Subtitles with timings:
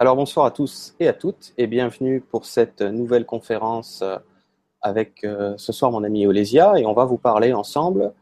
[0.00, 4.16] Alors bonsoir à tous et à toutes et bienvenue pour cette nouvelle conférence euh,
[4.80, 8.12] avec euh, ce soir mon ami Olésia et on va vous parler ensemble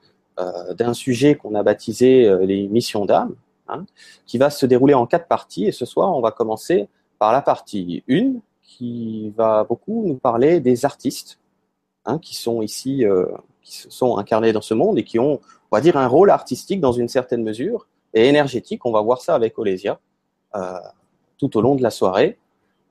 [0.41, 3.35] euh, d'un sujet qu'on a baptisé les missions d'âme
[3.69, 3.85] hein,
[4.25, 7.43] qui va se dérouler en quatre parties et ce soir on va commencer par la
[7.43, 11.39] partie 1 qui va beaucoup nous parler des artistes
[12.07, 13.05] hein, qui sont ici,
[13.61, 15.41] qui sont incarnés dans ce monde et qui ont,
[15.71, 18.87] on va dire, un rôle artistique dans une certaine mesure et énergétique.
[18.87, 20.01] On va voir ça avec Olésia
[21.39, 22.39] tout au long de la soirée.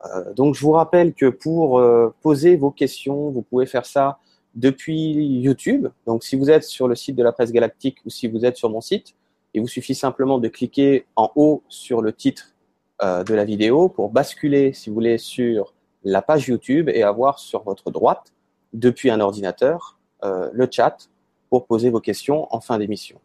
[0.06, 4.20] Euh, donc je vous rappelle que pour euh, poser vos questions, vous pouvez faire ça
[4.54, 5.88] depuis YouTube.
[6.06, 8.58] Donc si vous êtes sur le site de la presse galactique ou si vous êtes
[8.58, 9.16] sur mon site,
[9.54, 12.54] il vous suffit simplement de cliquer en haut sur le titre
[13.02, 15.74] euh, de la vidéo pour basculer, si vous voulez, sur
[16.04, 18.34] la page YouTube et avoir sur votre droite,
[18.74, 21.10] depuis un ordinateur, le chat
[21.50, 23.20] pour poser vos questions en fin d'émission.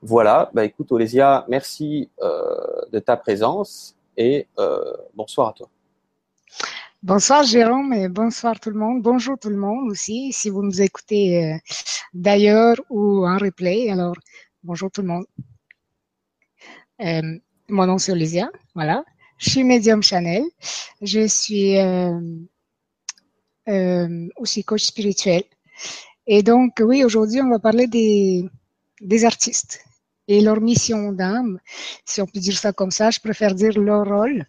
[0.00, 5.70] Voilà, bah écoute Olésia, merci de ta présence et euh, bonsoir à toi.
[7.02, 9.00] Bonsoir Jérôme et bonsoir tout le monde.
[9.00, 11.56] Bonjour tout le monde aussi, si vous nous écoutez euh,
[12.12, 13.88] d'ailleurs ou en replay.
[13.90, 14.16] Alors,
[14.64, 15.26] bonjour tout le monde.
[17.00, 17.38] Euh,
[17.68, 19.04] mon nom c'est Olivia, voilà.
[19.38, 20.42] Je suis médium Chanel.
[21.00, 21.76] Je suis
[24.36, 25.44] aussi coach spirituel.
[26.26, 28.44] Et donc, oui, aujourd'hui, on va parler des,
[29.00, 29.87] des artistes
[30.28, 31.58] et leur mission d'âme,
[32.04, 34.44] si on peut dire ça comme ça, je préfère dire leur rôle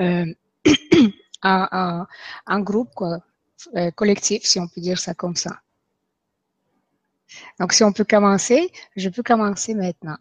[0.00, 0.26] euh,
[1.42, 2.06] à,
[2.46, 3.20] un groupe quoi,
[3.76, 5.60] euh, collectif, si on peut dire ça comme ça.
[7.60, 10.16] Donc, si on peut commencer, je peux commencer maintenant.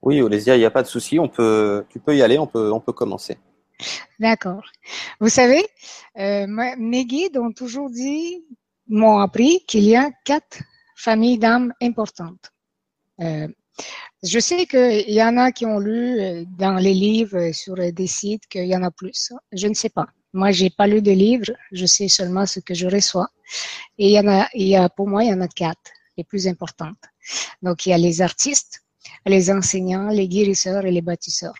[0.00, 1.18] Oui, Olésia, il n'y a pas de souci.
[1.18, 2.38] On peut, tu peux y aller.
[2.38, 3.38] On peut, on peut commencer.
[4.18, 4.64] D'accord.
[5.20, 5.64] Vous savez,
[6.18, 8.44] euh, mes guides ont toujours dit,
[8.88, 10.58] m'ont appris qu'il y a quatre
[10.96, 12.51] familles d'âmes importantes.
[13.20, 13.48] Euh,
[14.22, 17.74] je sais qu'il y en a qui ont lu euh, dans les livres euh, sur
[17.76, 19.32] des sites qu'il y en a plus.
[19.52, 20.06] Je ne sais pas.
[20.32, 21.52] Moi, j'ai pas lu de livres.
[21.72, 23.28] Je sais seulement ce que je reçois.
[23.98, 25.90] Et il y en a, il y a, pour moi, il y en a quatre,
[26.16, 27.02] les plus importantes.
[27.62, 28.82] Donc, il y a les artistes,
[29.26, 31.54] les enseignants, les guérisseurs et les bâtisseurs.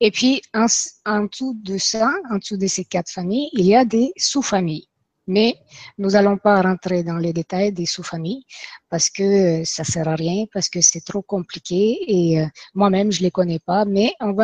[0.00, 0.66] Et puis, en,
[1.06, 4.88] en dessous de ça, en dessous de ces quatre familles, il y a des sous-familles.
[5.26, 5.56] Mais
[5.98, 8.44] nous n'allons pas rentrer dans les détails des sous-familles
[8.88, 13.22] parce que ça sert à rien, parce que c'est trop compliqué et euh, moi-même je
[13.22, 13.84] les connais pas.
[13.84, 14.36] Mais on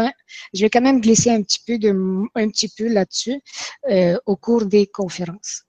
[0.52, 1.90] je vais quand même glisser un petit peu de,
[2.34, 3.40] un petit peu là-dessus
[3.90, 5.64] euh, au cours des conférences.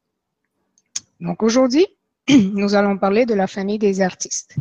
[1.19, 1.85] Donc aujourd'hui,
[2.30, 4.56] nous allons parler de la famille des artistes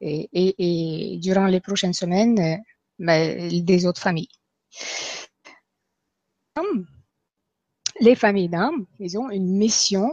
[0.00, 2.56] et, et, durant les prochaines semaines euh,
[2.98, 4.28] ben, des autres familles
[8.00, 10.10] les familles d'âmes, ils ont une mission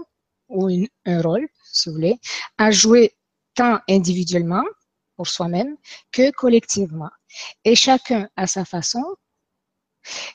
[0.49, 0.69] ou
[1.05, 2.19] un rôle, si vous voulez,
[2.57, 3.13] à jouer
[3.55, 4.63] tant individuellement
[5.15, 5.77] pour soi-même
[6.11, 7.09] que collectivement.
[7.63, 9.03] Et chacun à sa façon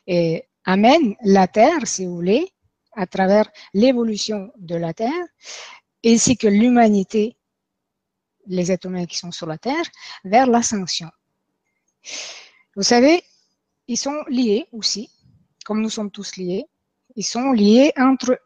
[0.07, 2.53] et amène la Terre, si vous voulez,
[2.93, 5.27] à travers l'évolution de la Terre,
[6.05, 7.37] ainsi que l'humanité,
[8.47, 9.85] les êtres humains qui sont sur la Terre,
[10.25, 11.11] vers l'ascension.
[12.77, 13.23] Vous savez,
[13.87, 15.11] ils sont liés aussi,
[15.65, 16.67] comme nous sommes tous liés,
[17.19, 18.41] ils sont liés entre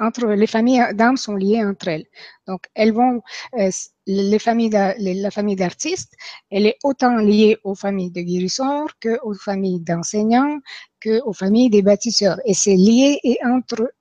[0.00, 2.06] entre les familles d'âmes sont liées entre elles.
[2.48, 3.22] Donc, elles vont,
[3.58, 3.70] euh,
[4.06, 6.14] les familles, la famille d'artistes,
[6.50, 10.58] elle est autant liée aux familles de guérisseurs que aux familles d'enseignants,
[11.00, 12.40] que aux familles des bâtisseurs.
[12.44, 13.92] Et c'est lié et entre,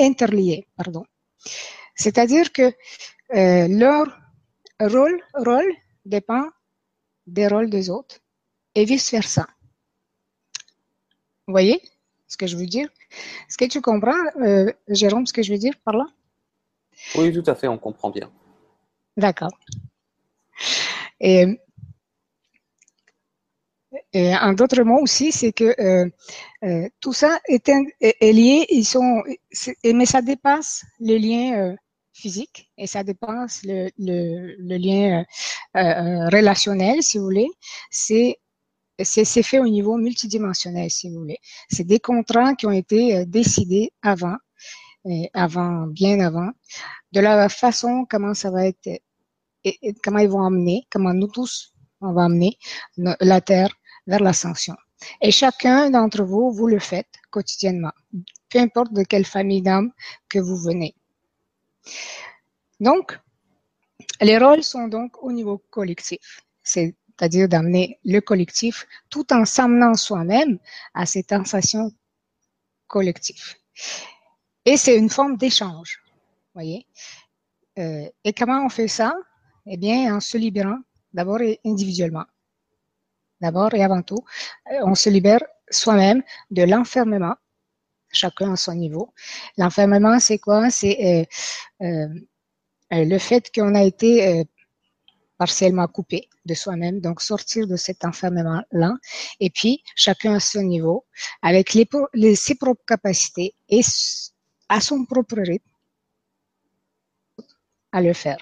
[0.00, 1.04] interlié, pardon.
[1.94, 2.72] C'est-à-dire que
[3.34, 4.06] euh, leur
[4.80, 5.72] rôle, rôle
[6.04, 6.46] dépend
[7.26, 8.18] des rôles des autres
[8.74, 9.46] et vice versa.
[11.46, 11.80] Vous voyez?
[12.28, 12.88] Ce que je veux dire?
[13.48, 16.06] Est-ce que tu comprends, euh, Jérôme, ce que je veux dire par là?
[17.16, 18.30] Oui, tout à fait, on comprend bien.
[19.16, 19.56] D'accord.
[21.20, 21.58] Et,
[24.14, 26.08] un autre mot aussi, c'est que euh,
[26.64, 27.68] euh, tout ça est,
[28.32, 29.22] lié, ils sont,
[29.84, 31.76] mais ça dépasse le lien
[32.12, 35.24] physique et ça dépasse le, le lien
[35.74, 37.48] relationnel, si vous voulez.
[37.90, 38.38] C'est
[39.04, 41.38] c'est fait au niveau multidimensionnel, si vous voulez.
[41.68, 44.36] C'est des contrats qui ont été euh, décidés avant,
[45.34, 46.50] avant, bien avant,
[47.12, 48.88] de la façon comment ça va être,
[49.64, 52.58] et, comment ils vont amener, comment nous tous, on va amener
[52.96, 53.70] la Terre
[54.06, 54.76] vers l'ascension.
[55.20, 57.92] Et chacun d'entre vous, vous le faites quotidiennement,
[58.48, 59.92] peu importe de quelle famille d'âme
[60.28, 60.94] que vous venez.
[62.80, 63.18] Donc,
[64.20, 66.40] les rôles sont donc au niveau collectif.
[66.62, 70.58] C'est c'est-à-dire d'amener le collectif tout en s'amenant soi-même
[70.94, 71.90] à cette sensation
[72.86, 73.54] collective.
[74.64, 76.02] Et c'est une forme d'échange,
[76.54, 76.86] voyez.
[77.78, 79.14] Euh, et comment on fait ça?
[79.66, 80.78] Eh bien, en se libérant
[81.12, 82.26] d'abord individuellement.
[83.40, 84.24] d'abord et avant tout,
[84.72, 87.34] euh, on se libère soi-même de l'enfermement,
[88.12, 89.12] chacun à son niveau.
[89.58, 90.70] L'enfermement, c'est quoi?
[90.70, 91.28] C'est
[92.90, 94.46] le fait qu'on a été
[95.38, 98.94] partiellement coupé de soi-même, donc sortir de cet enfermement-là,
[99.40, 101.04] et puis chacun à son niveau,
[101.42, 103.82] avec les, ses propres capacités et
[104.68, 105.70] à son propre rythme,
[107.92, 108.38] à le faire.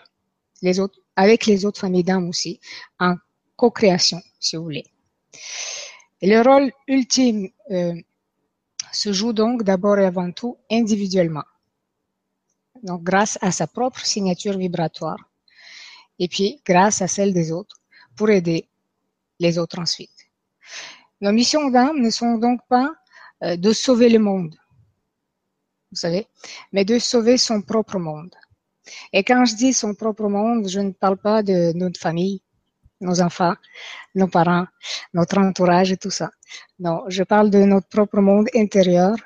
[1.16, 2.60] Avec les autres familles d'âmes aussi,
[2.98, 3.16] en
[3.56, 4.84] co-création, si vous voulez.
[6.20, 7.94] Et le rôle ultime euh,
[8.92, 11.44] se joue donc d'abord et avant tout individuellement.
[12.82, 15.18] Donc grâce à sa propre signature vibratoire
[16.18, 17.76] et puis grâce à celle des autres
[18.16, 18.68] pour aider
[19.40, 20.10] les autres ensuite.
[21.20, 22.94] Nos missions d'âme ne sont donc pas
[23.42, 24.54] euh, de sauver le monde,
[25.90, 26.26] vous savez,
[26.72, 28.34] mais de sauver son propre monde.
[29.12, 32.42] Et quand je dis son propre monde, je ne parle pas de notre famille,
[33.00, 33.54] nos enfants,
[34.14, 34.66] nos parents,
[35.12, 36.30] notre entourage et tout ça.
[36.78, 39.16] Non, je parle de notre propre monde intérieur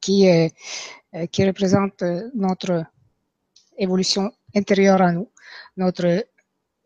[0.00, 0.48] qui, euh,
[1.32, 2.84] qui représente euh, notre
[3.76, 5.30] évolution intérieure à nous
[5.76, 6.24] notre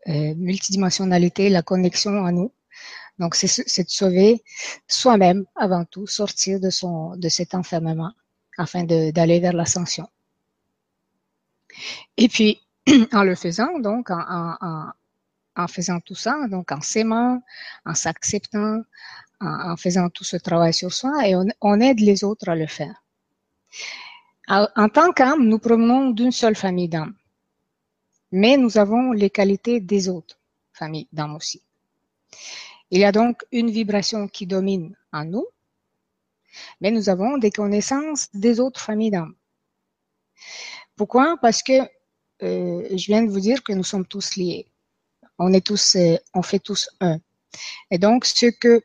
[0.07, 2.51] euh, multidimensionnalité, la connexion à nous.
[3.19, 4.43] Donc, c'est de sauver
[4.87, 8.11] soi-même avant tout, sortir de, son, de cet enfermement
[8.57, 10.07] afin d'aller vers l'ascension.
[12.17, 12.61] Et puis,
[13.13, 14.91] en le faisant, donc, en, en,
[15.55, 17.41] en faisant tout ça, donc en s'aimant,
[17.85, 18.81] en s'acceptant,
[19.39, 22.67] en, faisant tout ce travail sur soi, et on, on aide les autres à le
[22.67, 23.03] faire.
[24.47, 27.15] En tant qu'âme, nous provenons d'une seule famille d'âmes
[28.33, 30.39] mais nous avons les qualités des autres
[30.73, 31.61] familles d'âmes aussi.
[32.89, 35.45] Il y a donc une vibration qui domine en nous,
[36.81, 39.35] mais nous avons des connaissances des autres familles d'âmes.
[40.95, 41.37] Pourquoi?
[41.43, 41.73] Parce que
[42.41, 44.65] euh, je viens de vous dire que nous sommes tous liés.
[45.37, 47.19] On est tous, euh, on fait tous un.
[47.91, 48.81] Et donc, ce que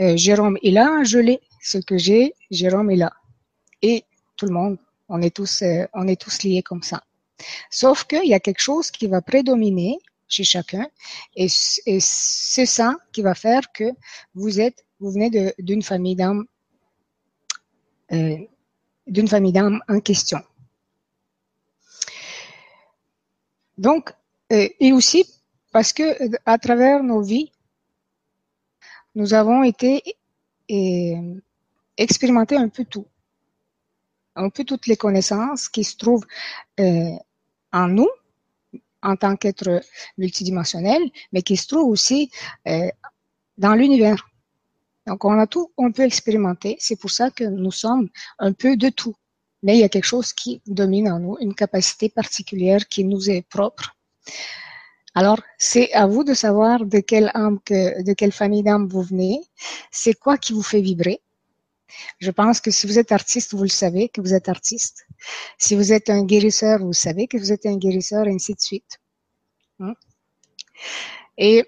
[0.00, 1.40] euh, Jérôme est là, je l'ai.
[1.60, 3.12] Ce que j'ai, Jérôme est là.
[3.82, 4.04] Et
[4.36, 5.64] tout le monde, on est tous,
[5.94, 7.02] on est tous liés comme ça.
[7.70, 9.98] Sauf qu'il y a quelque chose qui va prédominer
[10.28, 10.86] chez chacun
[11.36, 13.84] et, c'est ça qui va faire que
[14.34, 16.46] vous êtes, vous venez d'une famille d'âme,
[18.12, 18.38] euh,
[19.06, 20.40] d'une famille d'âme en question.
[23.76, 24.12] Donc,
[24.52, 25.24] euh, et aussi
[25.72, 27.50] parce que à travers nos vies,
[29.16, 30.02] nous avons été
[30.70, 31.40] euh,
[31.96, 33.06] expérimentés un peu tout
[34.36, 36.26] un peu toutes les connaissances qui se trouvent
[36.80, 37.16] euh,
[37.72, 38.08] en nous
[39.02, 39.82] en tant qu'être
[40.16, 41.02] multidimensionnel,
[41.32, 42.30] mais qui se trouvent aussi
[42.66, 42.88] euh,
[43.58, 44.26] dans l'univers.
[45.06, 46.76] Donc on a tout, on peut expérimenter.
[46.80, 48.08] C'est pour ça que nous sommes
[48.38, 49.14] un peu de tout.
[49.62, 53.30] Mais il y a quelque chose qui domine en nous, une capacité particulière qui nous
[53.30, 53.94] est propre.
[55.14, 59.02] Alors, c'est à vous de savoir de quelle âme, que, de quelle famille d'âme vous
[59.02, 59.40] venez.
[59.92, 61.20] C'est quoi qui vous fait vibrer.
[62.18, 65.06] Je pense que si vous êtes artiste, vous le savez que vous êtes artiste.
[65.58, 68.60] Si vous êtes un guérisseur, vous savez que vous êtes un guérisseur, et ainsi de
[68.60, 69.00] suite.
[69.80, 69.94] Hein?
[71.36, 71.64] Et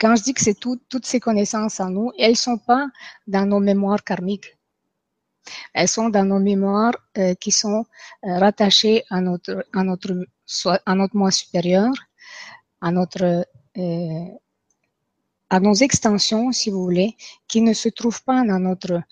[0.00, 2.86] quand je dis que c'est toutes ces connaissances en nous, elles sont pas
[3.26, 4.56] dans nos mémoires karmiques.
[5.74, 7.86] Elles sont dans nos mémoires euh, qui sont
[8.24, 10.26] euh, rattachées à notre, à notre,
[10.84, 11.92] à notre moi supérieur,
[12.80, 13.46] à notre
[13.78, 14.24] euh,
[15.50, 17.16] à nos extensions, si vous voulez,
[17.48, 19.02] qui ne se trouvent pas dans notre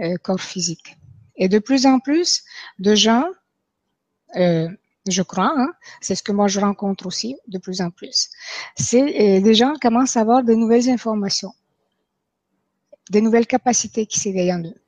[0.00, 0.96] euh, corps physique.
[1.36, 2.42] Et de plus en plus
[2.78, 3.24] de gens,
[4.36, 4.68] euh,
[5.08, 8.30] je crois, hein, c'est ce que moi je rencontre aussi de plus en plus,
[8.76, 11.52] c'est euh, des gens commencent à avoir de nouvelles informations,
[13.10, 14.80] des nouvelles capacités qui s'éveillent en eux.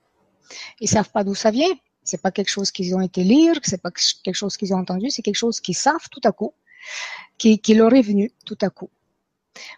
[0.80, 1.74] Ils savent pas d'où ça vient.
[2.04, 3.92] C'est pas quelque chose qu'ils ont été lire, c'est pas
[4.24, 6.52] quelque chose qu'ils ont entendu, c'est quelque chose qu'ils savent tout à coup,
[7.38, 8.90] qui, qui leur est venu tout à coup.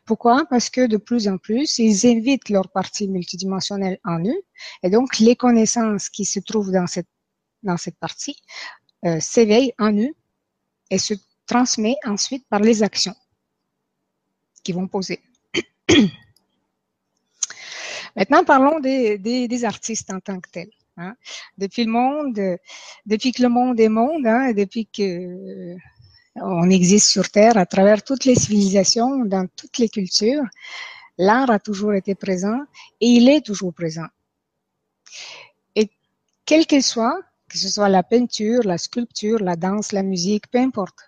[0.04, 0.46] Pourquoi?
[0.48, 4.42] Parce que de plus en plus, ils invitent leur partie multidimensionnelle en eux,
[4.82, 7.08] et donc les connaissances qui se trouvent dans cette,
[7.62, 8.36] dans cette partie
[9.04, 10.14] euh, s'éveillent en eux
[10.90, 11.14] et se
[11.46, 13.14] transmettent ensuite par les actions
[14.62, 15.20] qu'ils vont poser.
[18.16, 20.70] Maintenant, parlons des, des, artistes en tant que tels.
[20.96, 21.16] Hein.
[21.58, 22.58] Depuis le monde,
[23.04, 25.76] depuis que le monde est monde, hein, depuis que
[26.36, 30.44] on existe sur Terre à travers toutes les civilisations, dans toutes les cultures.
[31.18, 32.60] L'art a toujours été présent
[33.00, 34.06] et il est toujours présent.
[35.76, 35.90] Et
[36.44, 40.58] quel qu'il soit, que ce soit la peinture, la sculpture, la danse, la musique, peu
[40.58, 40.98] importe,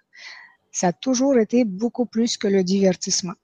[0.70, 3.34] ça a toujours été beaucoup plus que le divertissement.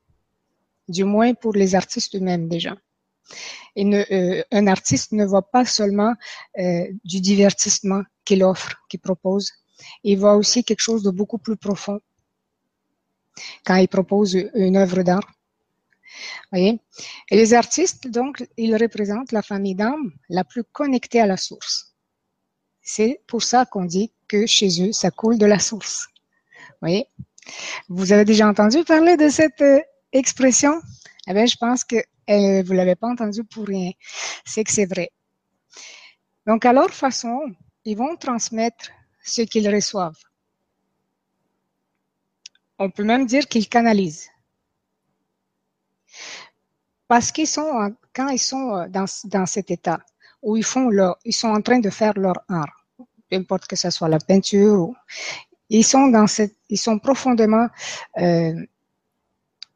[0.88, 2.76] Du moins pour les artistes eux-mêmes déjà.
[3.74, 6.14] Et euh, un artiste ne voit pas seulement
[6.58, 9.50] euh, du divertissement qu'il offre, qu'il propose,
[10.04, 12.00] il voit aussi quelque chose de beaucoup plus profond
[13.64, 15.28] quand il propose une œuvre d'art.
[16.52, 16.78] Et
[17.30, 21.94] les artistes, donc, ils représentent la famille d'âmes la plus connectée à la source.
[22.82, 26.08] C'est pour ça qu'on dit que chez eux, ça coule de la source.
[26.80, 27.06] Voyez
[27.88, 29.80] Vous avez déjà entendu parler de cette euh,
[30.12, 30.80] expression?
[31.28, 31.96] Eh bien, je pense que
[32.28, 33.92] euh, vous l'avez pas entendu pour rien.
[34.44, 35.10] C'est que c'est vrai.
[36.46, 37.40] Donc, à leur façon,
[37.84, 38.90] ils vont transmettre
[39.22, 40.18] ce qu'ils reçoivent.
[42.78, 44.28] On peut même dire qu'ils canalisent.
[47.06, 50.00] Parce qu'ils sont, quand ils sont dans, dans cet état
[50.42, 52.84] où ils font leur, ils sont en train de faire leur art,
[53.30, 54.96] peu importe que ce soit la peinture ou,
[55.72, 57.66] ils sont dans cette, ils sont profondément
[58.18, 58.54] euh,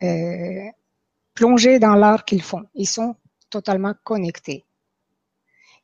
[0.03, 0.69] euh,
[1.33, 2.67] plongés dans l'art qu'ils font.
[2.75, 3.17] Ils sont
[3.49, 4.65] totalement connectés.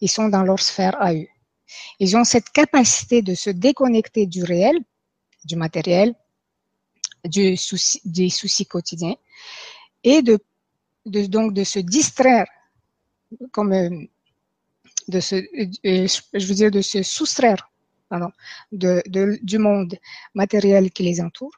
[0.02, 1.32] Ils sont dans leur sphère à eux.
[1.99, 4.79] Ils ont cette capacité de se déconnecter du réel,
[5.45, 6.14] du matériel,
[7.25, 9.17] des soucis quotidiens
[10.02, 10.38] et de,
[11.07, 12.47] donc de se distraire
[13.50, 13.91] comme euh,
[15.09, 17.71] de se, euh, je veux dire de se soustraire
[18.09, 18.31] pardon,
[18.71, 19.99] du monde
[20.35, 21.57] matériel qui les entoure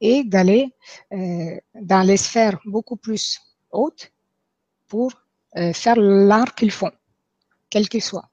[0.00, 0.72] et d'aller
[1.12, 3.40] euh, dans les sphères beaucoup plus
[3.72, 4.12] hautes
[4.86, 5.12] pour
[5.72, 6.92] faire l'art qu'ils font,
[7.68, 8.30] quel qu'il soit.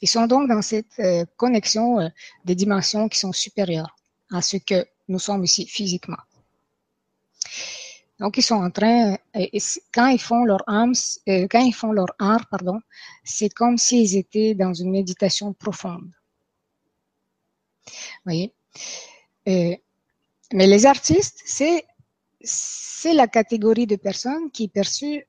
[0.00, 2.08] Ils sont donc dans cette euh, connexion euh,
[2.44, 3.96] des dimensions qui sont supérieures
[4.32, 6.22] à ce que nous sommes ici physiquement.
[8.20, 9.58] Donc ils sont en train, et,
[9.94, 10.92] quand ils font leur âme,
[11.28, 11.46] euh,
[12.18, 12.78] art, pardon,
[13.24, 16.10] c'est comme s'ils étaient dans une méditation profonde.
[17.86, 18.52] Vous voyez?
[19.48, 19.74] Euh,
[20.52, 21.84] mais les artistes, c'est
[22.42, 25.26] c'est la catégorie de personnes qui est perçue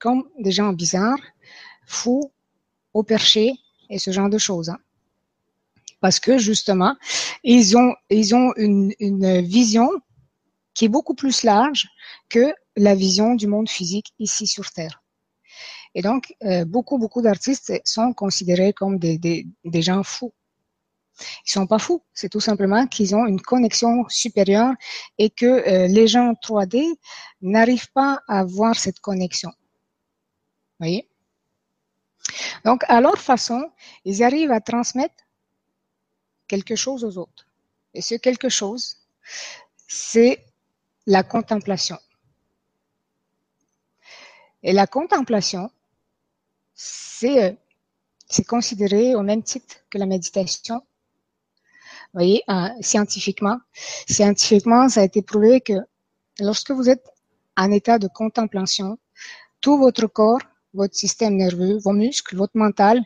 [0.00, 1.24] comme des gens bizarres,
[1.86, 2.32] fous,
[2.92, 3.52] au perché,
[3.92, 4.70] et ce genre de choses.
[4.70, 4.78] Hein.
[6.00, 6.96] Parce que justement,
[7.44, 9.88] ils ont, ils ont une, une vision
[10.74, 11.86] qui est beaucoup plus large
[12.28, 15.02] que la vision du monde physique ici sur Terre.
[15.94, 20.32] Et donc, euh, beaucoup, beaucoup d'artistes sont considérés comme des, des, des gens fous.
[21.46, 24.72] Ils sont pas fous, c'est tout simplement qu'ils ont une connexion supérieure
[25.18, 26.82] et que euh, les gens 3D
[27.42, 29.52] n'arrivent pas à voir cette connexion.
[30.80, 31.11] Voyez?
[32.64, 33.70] Donc, à leur façon,
[34.04, 35.24] ils arrivent à transmettre
[36.46, 37.46] quelque chose aux autres.
[37.94, 38.96] Et ce quelque chose,
[39.88, 40.44] c'est
[41.06, 41.98] la contemplation.
[44.62, 45.70] Et la contemplation,
[46.74, 50.76] c'est euh, considéré au même titre que la méditation.
[50.76, 53.58] Vous voyez, euh, scientifiquement,
[54.08, 55.74] scientifiquement, ça a été prouvé que
[56.38, 57.04] lorsque vous êtes
[57.56, 58.98] en état de contemplation,
[59.60, 60.40] tout votre corps
[60.74, 63.02] votre système nerveux, vos muscles, votre mental,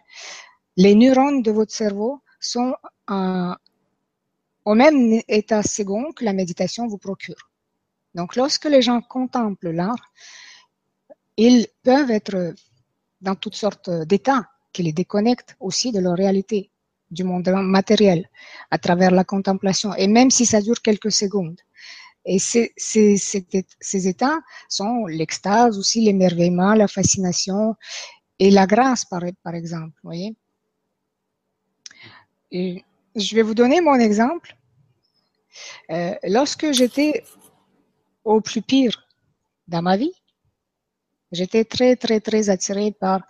[0.76, 2.74] les neurones de votre cerveau sont
[4.64, 7.50] au même état second que la méditation vous procure.
[8.14, 10.12] Donc, lorsque les gens contemplent l'art,
[11.36, 12.54] ils peuvent être
[13.20, 16.70] dans toutes sortes d'états qui les déconnectent aussi de leur réalité,
[17.10, 18.28] du monde matériel,
[18.70, 19.94] à travers la contemplation.
[19.94, 21.60] Et même si ça dure quelques secondes,
[22.26, 27.76] et ces, ces, ces, états sont l'extase aussi, l'émerveillement, la fascination
[28.38, 29.94] et la grâce, par, par exemple.
[30.02, 30.36] Voyez
[33.16, 34.56] je vais vous donner mon exemple.
[35.90, 37.24] Euh, lorsque j'étais
[38.24, 39.06] au plus pire
[39.68, 40.12] dans ma vie,
[41.32, 43.22] j'étais très, très, très attirée par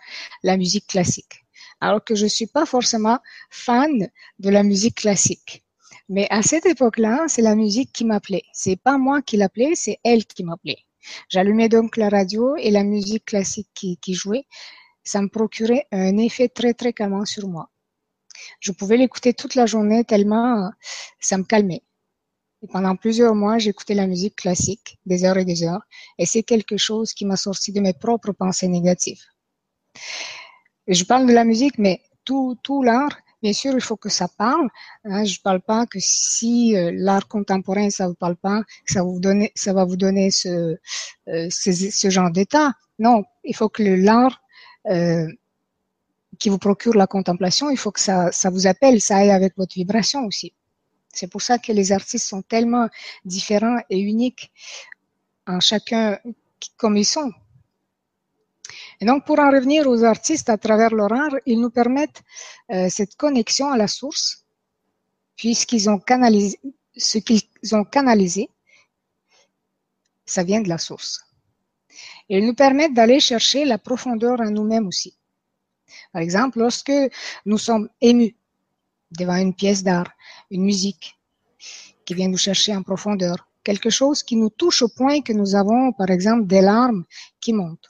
[0.43, 1.45] la musique classique.
[1.79, 5.63] Alors que je ne suis pas forcément fan de la musique classique.
[6.09, 8.43] Mais à cette époque-là, c'est la musique qui m'appelait.
[8.53, 10.85] C'est pas moi qui l'appelais, c'est elle qui m'appelait.
[11.29, 14.45] J'allumais donc la radio et la musique classique qui, qui jouait.
[15.03, 17.69] Ça me procurait un effet très très calmant sur moi.
[18.59, 20.71] Je pouvais l'écouter toute la journée tellement
[21.19, 21.83] ça me calmait.
[22.63, 25.83] Et pendant plusieurs mois, j'écoutais la musique classique des heures et des heures.
[26.17, 29.23] Et c'est quelque chose qui m'a sorti de mes propres pensées négatives.
[30.87, 34.27] je parle de la musique, mais tout, tout l'art, Bien sûr, il faut que ça
[34.27, 34.67] parle.
[35.05, 39.03] Hein, je ne parle pas que si euh, l'art contemporain ça vous parle pas, ça
[39.03, 40.77] vous donner, ça va vous donner ce,
[41.27, 42.73] euh, ce, genre d'état.
[42.99, 44.41] Non, il faut que l'art
[44.87, 45.27] euh,
[46.39, 49.55] qui vous procure la contemplation, il faut que ça, ça vous appelle, ça aille avec
[49.57, 50.53] votre vibration aussi.
[51.13, 52.89] C'est pour ça que les artistes sont tellement
[53.25, 54.51] différents et uniques
[55.47, 56.19] en chacun
[56.77, 57.31] comme ils sont.
[58.99, 62.23] Et donc, pour en revenir aux artistes à travers leur art, ils nous permettent
[62.71, 64.45] euh, cette connexion à la source,
[65.35, 66.59] puisqu'ils ont canalisé
[66.97, 67.41] ce qu'ils
[67.73, 68.49] ont canalisé,
[70.25, 71.23] ça vient de la source.
[72.29, 75.17] Ils nous permettent d'aller chercher la profondeur en nous-mêmes aussi.
[76.11, 76.91] Par exemple, lorsque
[77.45, 78.35] nous sommes émus
[79.11, 80.11] devant une pièce d'art,
[80.51, 81.17] une musique
[82.05, 85.55] qui vient nous chercher en profondeur, quelque chose qui nous touche au point que nous
[85.55, 87.05] avons, par exemple, des larmes
[87.39, 87.89] qui montent,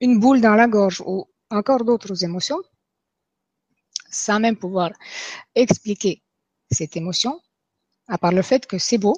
[0.00, 2.62] une boule dans la gorge ou encore d'autres émotions,
[4.10, 4.92] sans même pouvoir
[5.54, 6.22] expliquer
[6.70, 7.40] cette émotion,
[8.06, 9.16] à part le fait que c'est beau,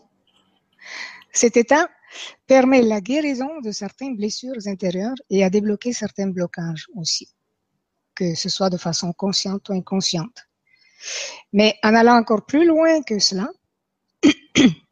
[1.33, 1.89] cet état
[2.47, 7.29] permet la guérison de certaines blessures intérieures et à débloquer certains blocages aussi,
[8.15, 10.49] que ce soit de façon consciente ou inconsciente.
[11.53, 13.49] Mais en allant encore plus loin que cela,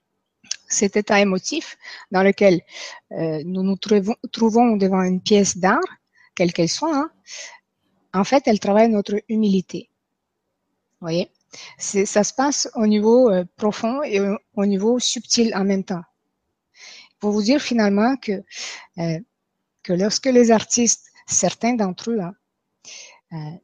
[0.69, 1.79] cet état émotif
[2.11, 2.61] dans lequel
[3.13, 5.81] euh, nous nous trouvons, devant une pièce d'art,
[6.35, 7.11] quelle qu'elle soit, hein,
[8.13, 9.91] en fait, elle travaille notre humilité.
[11.01, 11.31] Vous voyez?
[11.79, 14.21] Ça se passe au niveau euh, profond et
[14.55, 16.03] au, niveau subtil en même temps.
[17.21, 18.45] Pour vous dire finalement que,
[18.99, 19.19] euh,
[19.83, 22.21] que lorsque les artistes, certains d'entre eux,
[23.31, 23.59] hein,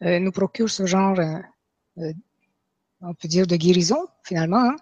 [0.00, 1.18] nous procurent ce genre
[3.02, 4.76] on peut dire de guérison finalement, hein,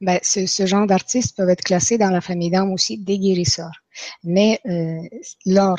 [0.00, 3.82] ben, ce, genre d'artistes peuvent être classés dans la famille d'âme aussi des guérisseurs.
[4.22, 5.00] Mais euh,
[5.46, 5.78] leur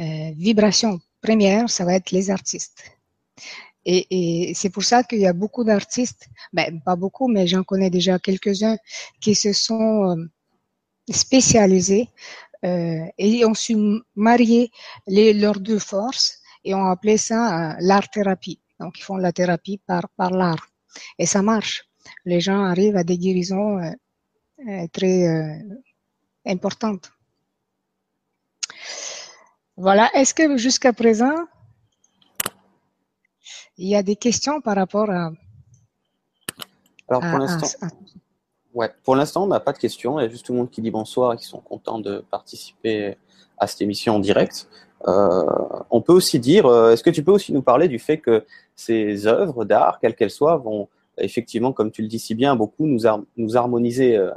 [0.00, 2.82] euh, vibration première, ça va être les artistes.
[3.86, 7.90] Et, c'est pour ça qu'il y a beaucoup d'artistes, ben, pas beaucoup, mais j'en connais
[7.90, 8.76] déjà quelques-uns
[9.20, 10.30] qui se sont euh,
[11.10, 12.08] spécialisés
[12.62, 13.74] et ont su
[14.14, 14.70] marier
[15.06, 18.60] les, leurs deux forces et ont appelé ça l'art thérapie.
[18.80, 20.68] Donc, ils font la thérapie par, par l'art.
[21.18, 21.84] Et ça marche.
[22.24, 23.92] Les gens arrivent à des guérisons euh,
[24.68, 25.54] euh, très euh,
[26.46, 27.12] importantes.
[29.76, 30.10] Voilà.
[30.14, 31.34] Est-ce que jusqu'à présent,
[33.76, 35.30] il y a des questions par rapport à.
[37.08, 37.88] Alors, pour l'instant.
[38.72, 40.20] Ouais, pour l'instant, on n'a pas de questions.
[40.20, 42.24] Il y a juste tout le monde qui dit bonsoir et qui sont contents de
[42.30, 43.16] participer
[43.58, 44.68] à cette émission en direct.
[45.08, 45.44] Euh,
[45.90, 48.44] on peut aussi dire, est-ce que tu peux aussi nous parler du fait que
[48.80, 52.86] ces œuvres d'art, quelles qu'elles soient, vont effectivement, comme tu le dis si bien, beaucoup
[52.86, 53.00] nous,
[53.36, 54.30] nous harmoniser euh,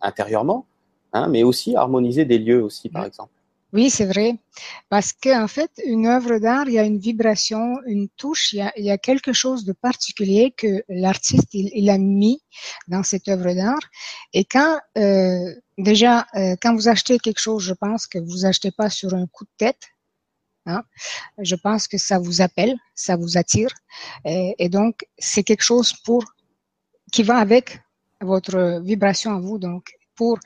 [0.00, 0.66] intérieurement,
[1.12, 3.32] hein, mais aussi harmoniser des lieux aussi, par exemple.
[3.74, 4.36] Oui, c'est vrai.
[4.88, 8.90] Parce qu'en fait, une œuvre d'art, il y a une vibration, une touche, il y
[8.90, 12.40] a, quelque chose de particulier que l'artiste, il, a mis
[12.86, 13.90] dans cette œuvre d'art.
[14.32, 14.78] Et quand,
[15.76, 16.26] déjà,
[16.62, 19.50] quand vous achetez quelque chose, je pense que vous achetez pas sur un coup de
[19.58, 19.90] tête,
[20.68, 20.82] Hein.
[21.38, 23.70] Je pense que ça vous appelle, ça vous attire.
[24.24, 26.24] Et, donc, c'est quelque chose pour
[27.10, 27.80] qui va avec
[28.20, 30.38] votre vibration à vous, donc pour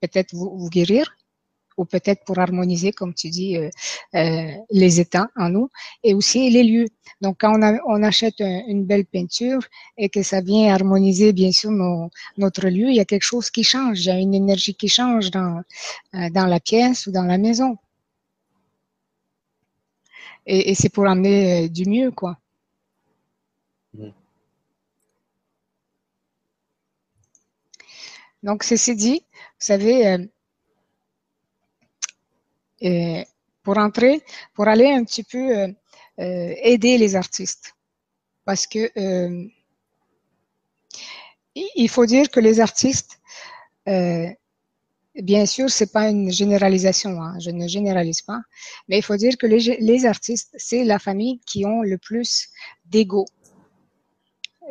[0.00, 1.16] peut-être vous, guérir
[1.76, 3.68] ou peut-être pour harmoniser, comme tu dis, euh,
[4.14, 5.70] euh, les états en nous
[6.04, 6.86] et aussi les lieux.
[7.20, 9.62] Donc, quand on, achète une belle peinture
[9.98, 11.70] et que ça vient harmoniser, bien sûr,
[12.38, 14.88] notre lieu, il y a quelque chose qui change, il y a une énergie qui
[14.88, 15.62] change dans,
[16.14, 17.76] euh, dans la pièce ou dans la maison
[20.46, 22.38] et, c'est pour amener euh, du mieux, quoi.
[28.42, 30.18] Donc, ceci dit, vous savez, euh,
[32.82, 33.24] euh,
[33.62, 35.74] pour entrer, pour aller un petit peu
[36.18, 37.74] aider les artistes,
[38.44, 38.90] parce que
[41.54, 43.18] il faut dire que les artistes,
[45.22, 48.40] Bien sûr, c'est pas une généralisation, hein, je ne généralise pas,
[48.88, 52.48] mais il faut dire que les, artistes, c'est la famille qui ont le plus
[52.86, 53.24] d'ego.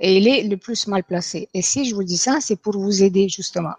[0.01, 1.47] Et il est le plus mal placé.
[1.53, 3.75] Et si je vous dis ça, c'est pour vous aider justement.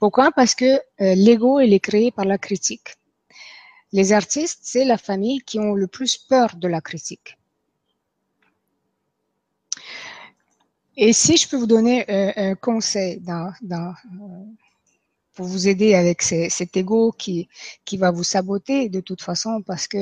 [0.00, 0.32] Pourquoi?
[0.32, 2.96] Parce que euh, l'ego, il est créé par la critique.
[3.92, 7.38] Les artistes, c'est la famille qui ont le plus peur de la critique.
[10.96, 14.44] Et si je peux vous donner euh, un conseil dans, dans euh,
[15.34, 17.48] pour vous aider avec cet ego qui,
[17.84, 19.98] qui va vous saboter de toute façon parce que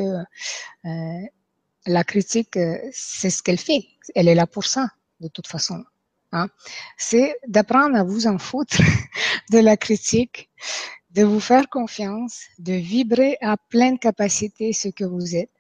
[0.85, 1.21] euh,
[1.87, 3.85] la critique, euh, c'est ce qu'elle fait.
[4.15, 4.89] Elle est là pour ça,
[5.21, 5.85] de toute façon.
[6.33, 6.49] Hein.
[6.97, 8.79] C'est d'apprendre à vous en foutre
[9.51, 10.51] de la critique,
[11.11, 15.51] de vous faire confiance, de vibrer à pleine capacité ce que vous êtes,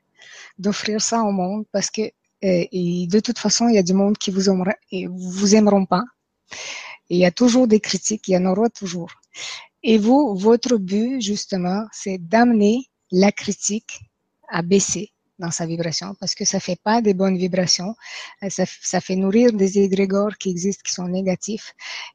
[0.59, 2.02] d'offrir ça au monde parce que
[2.44, 5.87] euh, de toute façon, il y a du monde qui vous aimera, et vous aimeront
[5.87, 6.04] pas.
[7.11, 9.11] Il y a toujours des critiques, il y en aura toujours.
[9.83, 14.01] Et vous, votre but, justement, c'est d'amener la critique
[14.49, 17.94] à baisser dans sa vibration parce que ça fait pas des bonnes vibrations,
[18.42, 21.75] euh, ça, ça fait nourrir des égrégores qui existent, qui sont négatifs.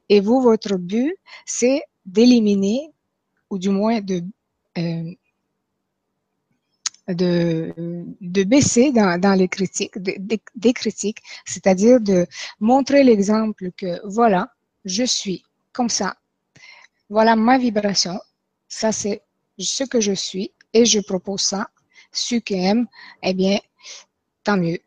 [0.09, 2.91] Et vous, votre but, c'est d'éliminer
[3.49, 4.23] ou du moins de
[4.77, 5.13] euh,
[7.09, 7.73] de,
[8.21, 12.25] de baisser dans, dans les critiques, des critiques, c'est-à-dire de
[12.61, 14.53] montrer l'exemple que voilà,
[14.85, 16.15] je suis comme ça,
[17.09, 18.19] voilà ma vibration.
[18.67, 19.21] Ça, c'est
[19.59, 21.69] ce que je suis et je propose ça.
[22.11, 22.87] Ceux qui aiment,
[23.21, 23.59] eh bien,
[24.43, 24.79] tant mieux.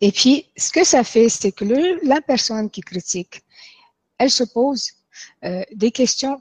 [0.00, 1.64] Et puis, ce que ça fait, c'est que
[2.06, 3.42] la personne qui critique,
[4.18, 4.90] elle se pose
[5.44, 6.40] euh, des questions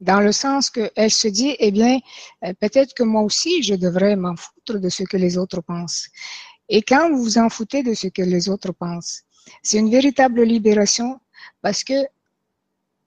[0.00, 1.98] dans le sens qu'elle se dit, eh bien,
[2.44, 6.08] euh, peut-être que moi aussi, je devrais m'en foutre de ce que les autres pensent.
[6.68, 9.22] Et quand vous vous en foutez de ce que les autres pensent,
[9.62, 11.20] c'est une véritable libération
[11.60, 11.94] parce que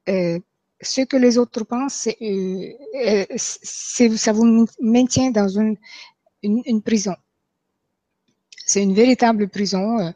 [0.10, 0.40] euh,
[0.82, 5.78] ce que les autres pensent, euh, ça vous maintient dans une,
[6.84, 7.16] prison.
[8.66, 10.12] C'est une véritable prison euh,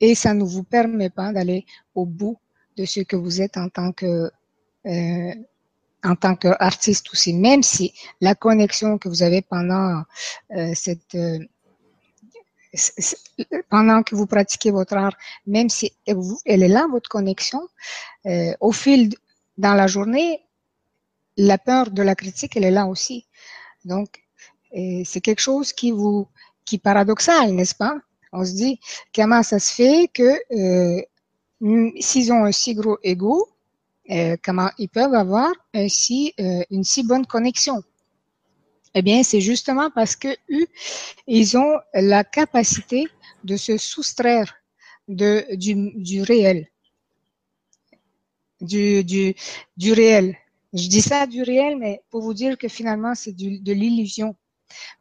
[0.00, 2.38] et ça ne vous permet pas d'aller au bout
[2.76, 4.30] de ce que vous êtes en tant que
[4.86, 5.34] euh,
[6.04, 10.04] en tant qu'artiste aussi, même si la connexion que vous avez pendant
[10.54, 11.16] euh, cette
[13.68, 17.68] pendant que vous pratiquez votre art, même si elle est là, votre connexion,
[18.60, 19.14] au fil
[19.58, 20.42] dans la journée,
[21.36, 23.26] la peur de la critique, elle est là aussi.
[23.84, 24.22] Donc,
[24.72, 26.28] c'est quelque chose qui vous,
[26.64, 27.96] qui est paradoxal, n'est-ce pas?
[28.32, 28.78] On se dit,
[29.14, 31.02] comment ça se fait que euh,
[32.00, 33.48] s'ils ont un si gros ego,
[34.10, 35.88] euh, comment ils peuvent avoir euh,
[36.70, 37.82] une si bonne connexion?
[38.96, 40.66] Eh bien, c'est justement parce que eux,
[41.26, 43.06] ils ont la capacité
[43.44, 44.54] de se soustraire
[45.06, 46.66] de, du, du réel
[48.60, 49.34] du, du,
[49.76, 50.36] du réel.
[50.72, 54.34] Je dis ça du réel, mais pour vous dire que finalement, c'est de l'illusion.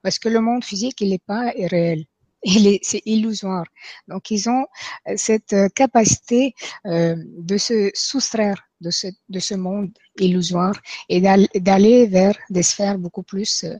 [0.01, 2.05] Parce que le monde physique, il n'est pas réel.
[2.43, 3.65] Il est, c'est illusoire.
[4.07, 4.67] Donc, ils ont
[5.07, 6.53] euh, cette euh, capacité
[6.85, 10.79] euh, de se soustraire de ce, de ce monde illusoire
[11.09, 13.75] et d'aller vers des sphères beaucoup plus euh,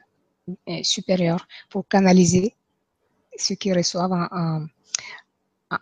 [0.84, 2.53] supérieures pour canaliser
[3.38, 4.67] ce qu'ils reçoivent en, en,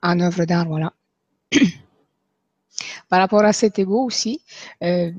[0.01, 0.67] en œuvre d'art.
[0.67, 0.93] Voilà.
[3.09, 4.41] Par rapport à cet ego aussi,
[4.81, 5.11] euh,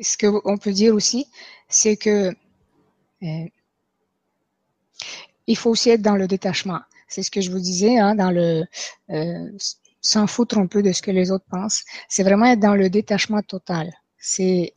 [0.00, 1.26] ce qu'on peut dire aussi,
[1.68, 2.34] c'est que
[3.22, 3.48] euh,
[5.46, 6.80] il faut aussi être dans le détachement.
[7.08, 8.64] C'est ce que je vous disais, hein, dans le
[9.10, 9.50] euh,
[10.00, 11.84] s'en foutre un peu de ce que les autres pensent.
[12.08, 13.92] C'est vraiment être dans le détachement total.
[14.18, 14.72] C'est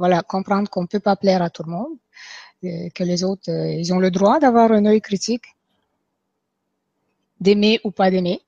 [0.00, 1.96] voilà comprendre qu'on peut pas plaire à tout le monde,
[2.62, 5.44] que les autres ils ont le droit d'avoir un œil critique,
[7.38, 8.40] d'aimer ou pas d'aimer,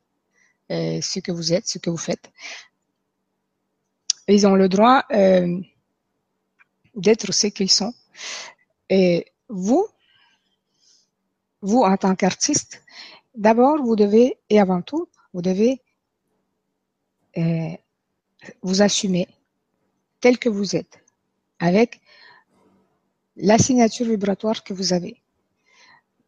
[0.71, 2.31] euh, ce que vous êtes, ce que vous faites.
[4.29, 5.61] Ils ont le droit euh,
[6.95, 7.93] d'être ce qu'ils sont.
[8.89, 9.87] Et vous,
[11.61, 12.83] vous en tant qu'artiste,
[13.35, 15.83] d'abord, vous devez, et avant tout, vous devez
[17.37, 17.77] euh,
[18.63, 19.29] vous assumer
[20.21, 21.02] tel que vous êtes,
[21.63, 22.01] avec
[23.37, 25.23] la signature vibratoire que vous avez.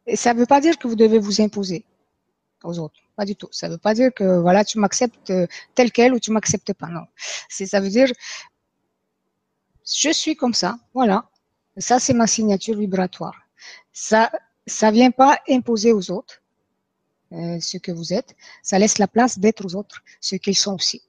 [0.07, 1.85] Et ça ne veut pas dire que vous devez vous imposer
[2.63, 3.01] aux autres.
[3.17, 3.49] Pas du tout.
[3.51, 6.73] Ça ne veut pas dire que voilà, tu m'acceptes euh, tel quel ou tu m'acceptes
[6.73, 6.87] pas.
[6.87, 7.07] Non.
[7.49, 8.09] Ça veut dire
[9.85, 10.79] je suis comme ça.
[10.95, 11.29] Voilà.
[11.77, 13.35] Ça, c'est ma signature vibratoire.
[13.93, 14.31] Ça,
[14.67, 16.43] ça vient pas imposer aux autres
[17.33, 18.37] euh, ce que vous êtes.
[18.63, 21.03] Ça laisse la place d'être aux autres ce qu'ils sont aussi.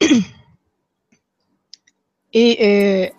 [2.32, 3.10] Et euh,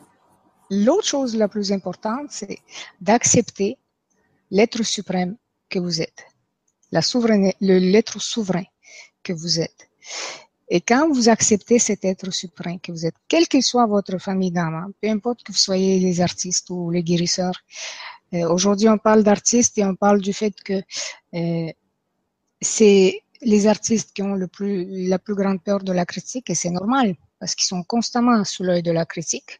[0.70, 2.60] l'autre chose la plus importante, c'est
[3.00, 3.78] d'accepter
[4.50, 5.36] l'être suprême
[5.70, 6.26] que vous êtes,
[6.92, 8.66] la souveraineté, l'être souverain
[9.24, 9.90] que vous êtes.
[10.70, 14.52] Et quand vous acceptez cet être suprême que vous êtes, quelle que soit votre famille
[14.52, 17.60] d'âme, hein, peu importe que vous soyez les artistes ou les guérisseurs,
[18.34, 20.82] euh, aujourd'hui on parle d'artistes et on parle du fait que
[21.34, 21.72] euh,
[22.62, 26.56] c'est les artistes qui ont le plus, la plus grande peur de la critique et
[26.56, 29.60] c'est normal parce qu'ils sont constamment sous l'œil de la critique.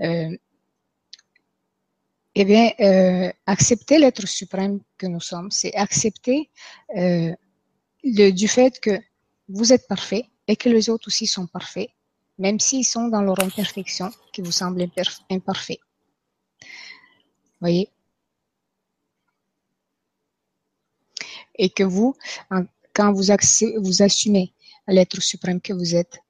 [0.00, 0.36] Euh,
[2.34, 6.50] eh bien, euh, accepter l'être suprême que nous sommes, c'est accepter
[6.94, 7.34] euh,
[8.04, 9.00] du fait que
[9.48, 11.88] vous êtes parfait et que les autres aussi sont parfaits,
[12.36, 14.86] même s'ils sont dans leur imperfection qui vous semble
[15.30, 15.80] imparfait.
[17.62, 17.88] Voyez?
[21.54, 22.14] Et que vous,
[22.92, 23.32] quand vous,
[23.78, 24.52] vous assumez
[24.86, 26.20] l'être suprême que vous êtes,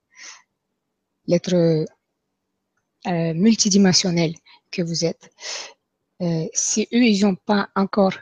[1.27, 1.87] l'être
[3.07, 4.35] euh, multidimensionnel
[4.71, 5.31] que vous êtes,
[6.23, 8.15] euh, si eux, ils n'ont pas encore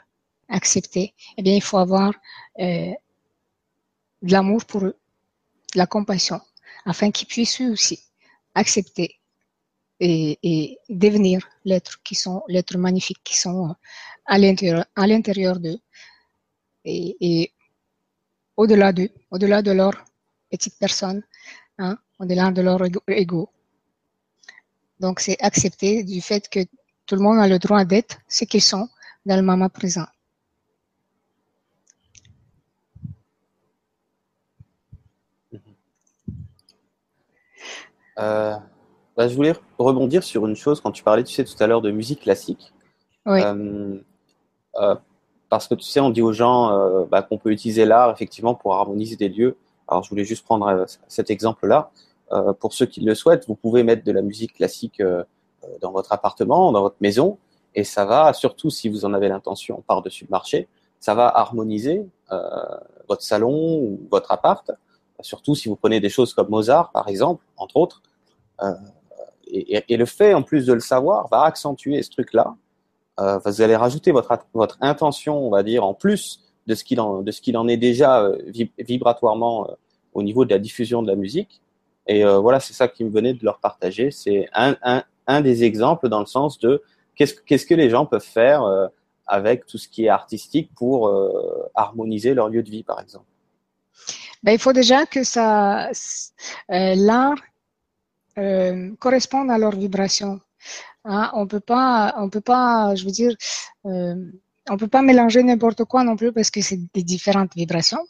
[0.49, 2.13] accepté, eh bien, il faut avoir
[2.59, 2.91] euh,
[4.21, 4.97] de l'amour pour eux,
[5.73, 6.39] de la compassion,
[6.85, 7.99] afin qu'ils puissent eux aussi
[8.53, 9.19] accepter
[9.99, 13.75] et, devenir l'être qui sont, l'être magnifique qui sont
[14.25, 15.79] à l'intérieur, à l'intérieur d'eux.
[16.83, 17.53] Et, et
[18.57, 19.93] au-delà d'eux, au-delà de leur
[20.51, 21.23] petite personne,
[21.77, 23.49] hein, au-delà de leur ego.
[24.99, 26.59] Donc, c'est accepter du fait que
[27.05, 28.87] tout le monde a le droit d'être ce qu'ils sont
[29.25, 30.05] dans le moment présent.
[38.17, 38.55] Euh,
[39.17, 41.81] bah, je voulais rebondir sur une chose quand tu parlais, tu sais, tout à l'heure
[41.81, 42.73] de musique classique.
[43.25, 43.41] Oui.
[43.43, 44.95] Euh,
[45.49, 48.75] parce que tu sais, on dit aux gens bah, qu'on peut utiliser l'art effectivement pour
[48.75, 49.57] harmoniser des lieux.
[49.87, 51.91] Alors, je voulais juste prendre cet exemple-là.
[52.59, 55.01] pour ceux qui le souhaitent, vous pouvez mettre de la musique classique
[55.81, 57.37] dans votre appartement, dans votre maison,
[57.75, 60.67] et ça va, surtout si vous en avez l'intention par-dessus le marché,
[60.99, 62.39] ça va harmoniser euh,
[63.07, 64.71] votre salon ou votre appart,
[65.19, 68.01] surtout si vous prenez des choses comme Mozart, par exemple, entre autres.
[68.61, 68.73] Euh,
[69.47, 72.55] et, et, le fait, en plus de le savoir, va accentuer ce truc-là.
[73.19, 76.99] Euh, vous allez rajouter votre, votre intention, on va dire, en plus de ce qu'il
[76.99, 78.37] en, de ce qu'il en est déjà euh,
[78.77, 79.73] vibratoirement euh,
[80.13, 81.61] au niveau de la diffusion de la musique.
[82.07, 84.11] Et euh, voilà, c'est ça qui me venait de leur partager.
[84.11, 86.81] C'est un, un, un des exemples dans le sens de
[87.15, 88.63] qu'est-ce, que les gens peuvent faire
[89.25, 91.11] avec tout ce qui est artistique pour
[91.73, 93.25] harmoniser leur lieu de vie, par exemple
[94.43, 95.89] ben, Il faut déjà que ça,
[96.69, 97.41] l'art
[98.99, 100.39] corresponde à leur vibration.
[101.05, 103.35] Hein, on peut pas, on peut pas, je veux dire,
[104.69, 108.05] on peut pas mélanger n'importe quoi non plus parce que c'est des différentes vibrations.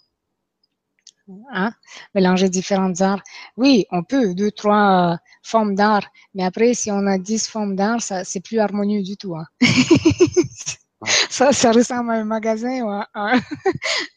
[1.52, 1.74] Hein?
[2.14, 3.24] Mélanger différentes arts.
[3.58, 8.02] Oui, on peut, deux, trois formes d'art, mais après, si on a dix formes d'art,
[8.02, 9.36] ça, c'est plus harmonieux du tout.
[9.36, 9.48] Hein?
[11.30, 13.42] ça, ça ressemble à un magasin ou à un,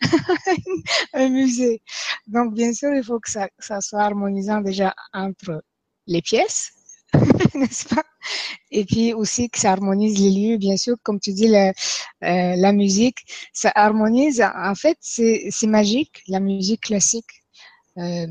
[1.15, 1.83] un musée.
[2.27, 5.63] Donc, bien sûr, il faut que ça, ça soit harmonisant déjà entre
[6.07, 6.73] les pièces,
[7.55, 8.05] n'est-ce pas?
[8.71, 11.73] Et puis aussi que ça harmonise les lieux, bien sûr, comme tu dis, la, euh,
[12.57, 14.43] la musique, ça harmonise.
[14.43, 17.45] En fait, c'est magique, la musique classique.
[17.97, 18.27] Euh,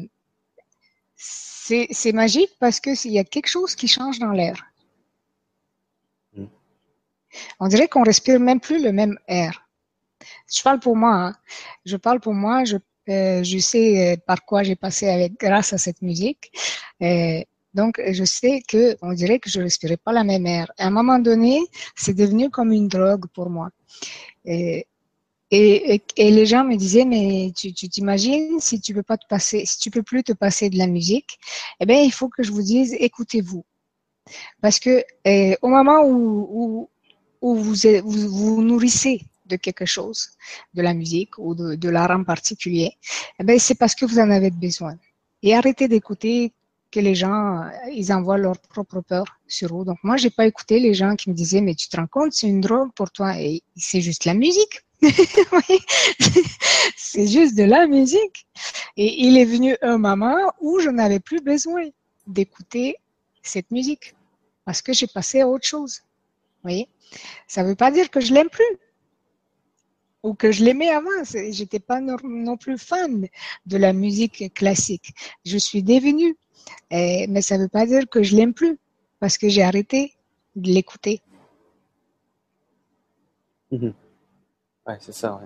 [1.16, 4.64] c'est magique parce que il y a quelque chose qui change dans l'air.
[6.34, 6.46] Mm.
[7.60, 9.68] On dirait qu'on respire même plus le même air.
[10.54, 11.14] Je parle pour moi.
[11.14, 11.36] Hein.
[11.86, 12.64] Je parle pour moi.
[12.64, 12.78] Je,
[13.10, 16.52] euh, je sais par quoi j'ai passé avec grâce à cette musique.
[17.78, 20.72] Donc, je sais que on dirait que je respirais pas la même air.
[20.80, 21.62] À un moment donné,
[21.96, 23.70] c'est devenu comme une drogue pour moi.
[24.46, 24.88] Et,
[25.52, 29.92] les gens me disaient, mais tu t'imagines si tu peux pas te passer, si tu
[29.92, 31.38] peux plus te passer de la musique,
[31.80, 33.64] eh bien, il faut que je vous dise, écoutez-vous.
[34.60, 36.90] Parce que eh, au moment où,
[37.42, 40.32] vous, vous, nourrissez de quelque chose,
[40.74, 42.92] de la musique ou de, l'art en particulier,
[43.40, 44.96] eh bien, c'est parce que vous en avez besoin.
[45.44, 46.52] Et arrêtez d'écouter
[46.92, 49.84] que les gens, euh, ils envoient leur propre peur sur vous.
[49.84, 52.34] Donc moi, j'ai pas écouté les gens qui me disaient, mais tu te rends compte,
[52.34, 54.82] c'est une drogue pour toi et c'est juste la musique.
[56.98, 58.48] c'est juste de la musique.
[58.96, 61.84] Et il est venu un moment où je n'avais plus besoin
[62.26, 62.96] d'écouter
[63.42, 64.16] cette musique
[64.66, 66.02] parce que j'ai passé à autre chose.
[66.58, 66.90] Vous voyez?
[67.48, 68.78] Ça ne veut pas dire que je l'aime plus
[70.24, 71.24] ou que je l'aimais avant.
[71.52, 73.28] J'étais pas non plus fan
[73.66, 75.14] de la musique classique.
[75.46, 76.36] Je suis devenue
[76.92, 78.78] mais ça ne veut pas dire que je l'aime plus,
[79.20, 80.14] parce que j'ai arrêté
[80.56, 81.22] de l'écouter.
[83.72, 83.94] Mhm.
[84.88, 85.40] Ouais, c'est ça.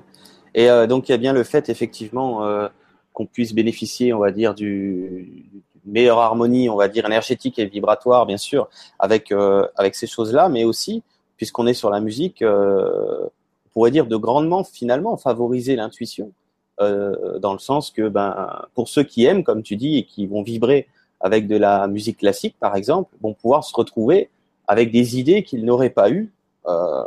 [0.54, 2.68] Et euh, donc il y a bien le fait effectivement euh,
[3.14, 5.50] qu'on puisse bénéficier, on va dire, du,
[5.86, 10.50] meilleure harmonie, on va dire énergétique et vibratoire, bien sûr, avec euh, avec ces choses-là,
[10.50, 11.04] mais aussi
[11.38, 13.30] puisqu'on est sur la musique, on
[13.74, 16.32] pourrait dire de grandement finalement favoriser l'intuition,
[16.78, 20.44] dans le sens que ben pour ceux qui aiment, comme tu dis, et qui vont
[20.44, 20.88] vibrer
[21.24, 24.30] avec de la musique classique, par exemple, vont pouvoir se retrouver
[24.68, 26.32] avec des idées qu'ils n'auraient pas eues
[26.68, 27.04] euh,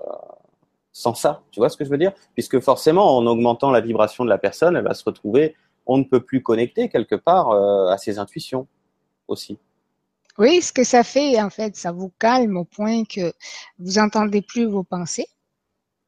[0.93, 1.43] sans ça.
[1.51, 2.13] Tu vois ce que je veux dire?
[2.35, 5.55] Puisque forcément, en augmentant la vibration de la personne, elle va se retrouver,
[5.87, 8.67] on ne peut plus connecter quelque part euh, à ses intuitions
[9.29, 9.59] aussi.
[10.39, 13.33] Oui, ce que ça fait, en fait, ça vous calme au point que
[13.79, 15.29] vous entendez plus vos pensées,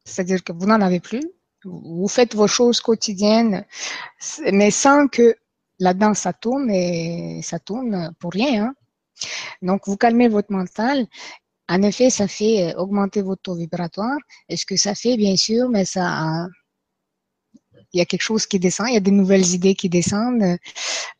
[0.04, 1.22] c'est-à-dire que vous n'en avez plus.
[1.64, 3.64] Vous faites vos choses quotidiennes,
[4.52, 5.36] mais sans que
[5.78, 8.66] là-dedans, ça tourne et ça tourne pour rien.
[8.66, 8.74] Hein.
[9.62, 11.06] Donc, vous calmez votre mental.
[11.68, 14.18] En effet, ça fait augmenter votre taux vibratoire.
[14.48, 16.46] Et ce que ça fait, bien sûr, mais ça,
[17.92, 20.58] il y a quelque chose qui descend, il y a des nouvelles idées qui descendent.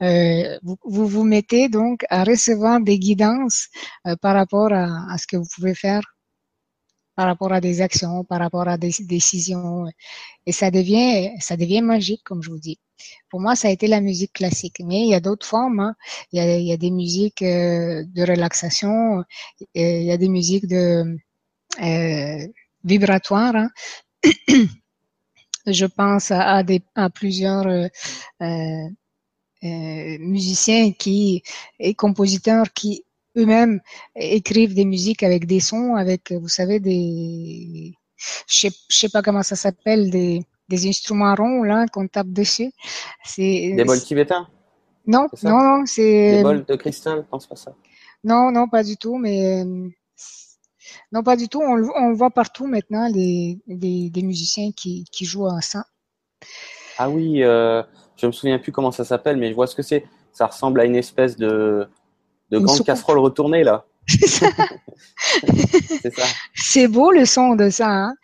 [0.03, 3.69] Euh, vous, vous, mettez donc à recevoir des guidances
[4.07, 6.03] euh, par rapport à, ce que vous pouvez faire
[7.17, 9.87] par rapport à des actions, par rapport à des décisions.
[10.47, 12.79] Et ça devient, ça devient magique, comme je vous dis.
[13.31, 14.81] Pour moi, ça a été la musique classique.
[14.85, 15.81] Mais il y a d'autres formes.
[15.81, 15.95] Hein.
[16.33, 19.25] Il, y a, il, y a, des musiques euh, de relaxation,
[19.75, 21.17] il y a des musiques de
[21.83, 22.47] euh,
[22.85, 23.57] vibratoires.
[23.57, 23.71] Hein.
[25.67, 27.89] je pense à, des, à plusieurs euh,
[29.65, 31.43] euh, musiciens qui
[31.79, 33.05] et compositeurs qui
[33.37, 33.81] eux-mêmes
[34.15, 37.95] écrivent des musiques avec des sons, avec, vous savez, des,
[38.47, 42.73] je sais, sais pas comment ça s'appelle, des, des instruments ronds là qu'on tape dessus.
[43.25, 44.49] C'est des bols tibétains?
[45.07, 47.75] Non, non, non, c'est des bols de cristal, pense pas ça.
[48.25, 49.65] Non, non, pas du tout, mais
[51.13, 51.63] Non, pas du tout.
[51.63, 55.85] On, voit partout maintenant des, des, musiciens qui, qui, jouent à ça.
[56.99, 57.83] Ah oui, euh,
[58.17, 60.05] je me souviens plus comment ça s'appelle, mais je vois ce que c'est.
[60.33, 61.89] Ça ressemble à une espèce de,
[62.51, 63.85] de grande casserole retournée là.
[64.09, 64.51] C'est
[66.15, 66.27] ça.
[66.55, 67.89] C'est beau le son de ça.
[67.89, 68.15] Hein.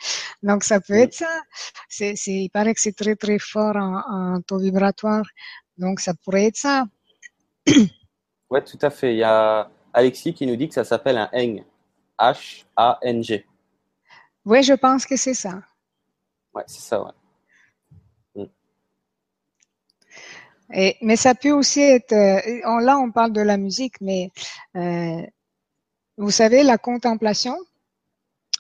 [0.43, 1.41] Donc ça peut être ça.
[1.89, 5.25] C'est, il paraît que c'est très très fort en, taux vibratoire.
[5.77, 6.85] Donc ça pourrait être ça.
[8.51, 9.15] ouais, tout à fait.
[9.15, 11.65] Il y a Alexis qui nous dit que ça s'appelle un hang.
[12.19, 13.47] H-A-N-G.
[14.45, 15.63] Oui, je pense que c'est ça.
[16.55, 17.11] Ouais, c'est ça, ouais.
[20.73, 24.31] Mais ça peut aussi être, euh, là on parle de la musique, mais
[24.77, 25.23] euh,
[26.17, 27.57] vous savez, la contemplation,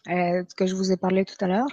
[0.08, 1.68] euh, que je vous ai parlé tout à l'heure,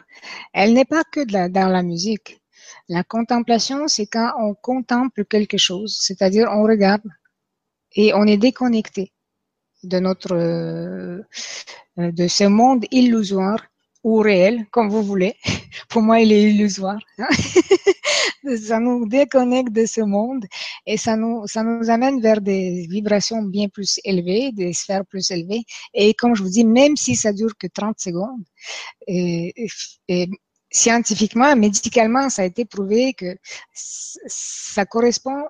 [0.53, 2.41] elle n'est pas que dans la musique.
[2.87, 7.03] La contemplation, c'est quand on contemple quelque chose, c'est-à-dire on regarde
[7.93, 9.11] et on est déconnecté
[9.83, 11.21] de notre euh,
[11.97, 13.65] de ce monde illusoire
[14.03, 15.35] ou réel, comme vous voulez.
[15.89, 16.99] Pour moi, il est illusoire.
[18.57, 20.45] ça nous déconnecte de ce monde
[20.85, 25.29] et ça nous, ça nous amène vers des vibrations bien plus élevées, des sphères plus
[25.31, 25.63] élevées.
[25.93, 28.43] Et comme je vous dis, même si ça dure que 30 secondes,
[29.07, 29.53] et,
[30.07, 30.29] et
[30.71, 33.37] scientifiquement, médicalement, ça a été prouvé que
[33.73, 35.45] ça correspond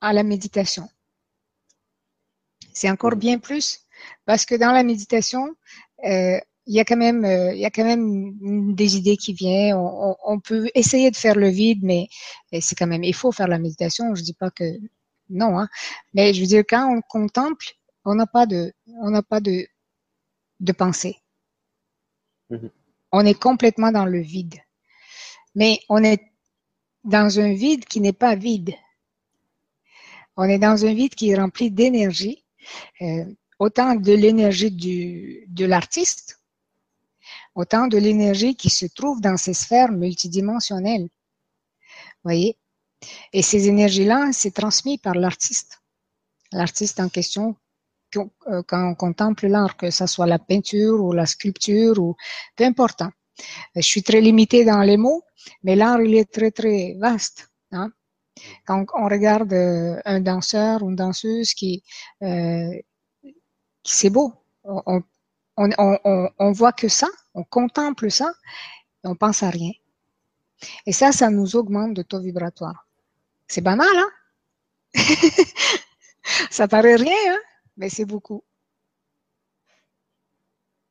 [0.00, 0.88] à la méditation.
[2.72, 3.80] C'est encore bien plus
[4.26, 5.48] parce que dans la méditation,
[6.04, 9.34] euh, il y a quand même, euh, il y a quand même des idées qui
[9.34, 9.74] viennent.
[9.74, 12.08] On, on, peut essayer de faire le vide, mais
[12.60, 14.14] c'est quand même, il faut faire la méditation.
[14.14, 14.64] Je dis pas que
[15.30, 15.68] non, hein.
[16.14, 17.66] Mais je veux dire, quand on contemple,
[18.04, 19.66] on n'a pas de, on n'a pas de,
[20.60, 21.16] de pensée.
[22.50, 22.70] Mm-hmm.
[23.12, 24.56] On est complètement dans le vide.
[25.54, 26.20] Mais on est
[27.04, 28.74] dans un vide qui n'est pas vide.
[30.36, 32.44] On est dans un vide qui est rempli d'énergie.
[33.02, 33.24] Euh,
[33.58, 36.40] autant de l'énergie de l'artiste,
[37.54, 41.08] autant de l'énergie qui se trouve dans ces sphères multidimensionnelles.
[42.22, 42.56] Voyez?
[43.32, 45.82] Et ces énergies-là, c'est transmis par l'artiste.
[46.52, 47.56] L'artiste en question,
[48.16, 52.16] euh, quand on contemple l'art, que ce soit la peinture ou la sculpture ou
[52.56, 53.02] peu importe.
[53.02, 53.12] Hein.
[53.74, 55.22] Je suis très limitée dans les mots,
[55.62, 57.50] mais l'art, il est très, très vaste.
[57.72, 57.90] Hein.
[58.66, 61.82] Quand on regarde euh, un danseur ou une danseuse qui,
[62.22, 62.70] euh,
[63.84, 64.32] c'est beau.
[64.64, 65.02] On,
[65.56, 68.32] on, on, on, voit que ça, on contemple ça,
[69.04, 69.72] et on pense à rien.
[70.86, 72.86] Et ça, ça nous augmente de taux vibratoire.
[73.46, 74.10] C'est banal, hein?
[76.50, 77.38] ça paraît rien, hein?
[77.76, 78.42] Mais c'est beaucoup.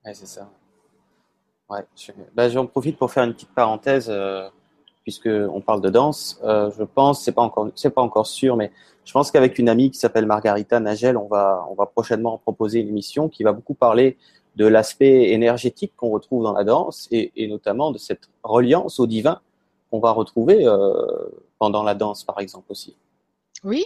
[0.05, 0.49] Ouais, c'est ça.
[2.35, 4.07] Ben, j'en profite pour faire une petite parenthèse.
[4.09, 4.47] Euh,
[5.03, 5.29] puisque
[5.65, 6.39] parle de danse.
[6.43, 8.71] Euh, je pense, c'est pas encore, c'est pas encore sûr, mais
[9.05, 12.79] je pense qu'avec une amie qui s'appelle Margarita Nagel, on va, on va prochainement proposer
[12.79, 14.17] une émission qui va beaucoup parler
[14.55, 19.41] de l'aspect énergétique qu'on retrouve dans la danse et, notamment de cette reliance au divin
[19.89, 21.03] qu'on va retrouver euh,
[21.59, 22.95] pendant la danse, par exemple aussi.
[23.63, 23.85] Oui,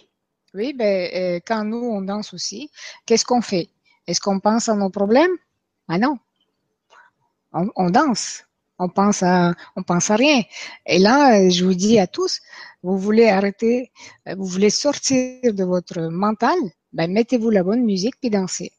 [0.54, 2.72] oui, ben, euh, quand nous on danse aussi,
[3.06, 3.70] qu'est-ce qu'on fait?
[4.08, 5.36] Est-ce qu'on pense à nos problèmes?
[5.88, 6.18] Ah non,
[7.54, 8.44] on, on danse
[8.80, 10.42] on pense à, on pense à rien.
[10.86, 12.42] Et là, je vous dis à tous,
[12.84, 13.92] vous voulez arrêter,
[14.26, 16.58] vous voulez sortir de votre mental,
[16.94, 18.72] ben mettez-vous la bonne musique puis dansez.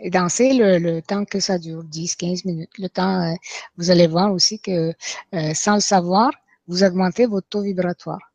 [0.00, 2.78] Et dansez le, temps que ça dure, 10, 15 minutes.
[2.78, 3.34] Le temps, euh,
[3.76, 4.92] vous allez voir aussi que
[5.34, 6.32] euh, sans le savoir,
[6.66, 8.32] vous augmentez votre taux vibratoire.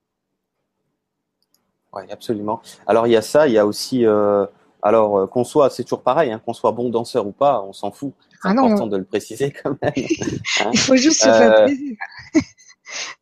[1.93, 2.61] Oui, absolument.
[2.85, 4.45] Alors il y a ça, il y a aussi euh,
[4.83, 7.91] alors qu'on soit, c'est toujours pareil, hein, qu'on soit bon danseur ou pas, on s'en
[7.91, 8.13] fout.
[8.41, 9.91] C'est ah important de le préciser quand même.
[10.61, 10.69] Hein.
[10.71, 11.97] Il faut juste se faire plaisir.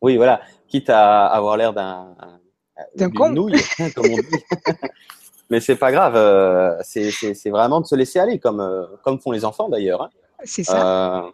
[0.02, 2.14] oui, voilà, quitte à avoir l'air d'un
[2.94, 3.60] d'un nouille,
[3.94, 4.44] comme on dit.
[5.50, 9.44] Mais c'est pas grave, euh, c'est vraiment de se laisser aller, comme comme font les
[9.44, 10.10] enfants d'ailleurs.
[10.44, 11.30] C'est ça.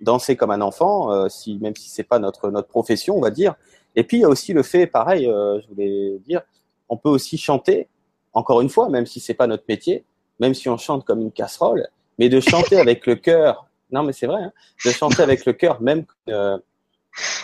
[0.00, 3.54] danser comme un enfant, si même si c'est pas notre notre profession, on va dire.
[3.96, 6.42] Et puis il y a aussi le fait, pareil, je voulais dire,
[6.88, 7.88] on peut aussi chanter
[8.34, 10.04] encore une fois, même si c'est pas notre métier,
[10.40, 13.68] même si on chante comme une casserole, mais de chanter avec le cœur.
[13.90, 14.52] Non, mais c'est vrai, hein,
[14.84, 16.58] de chanter avec le cœur, même euh,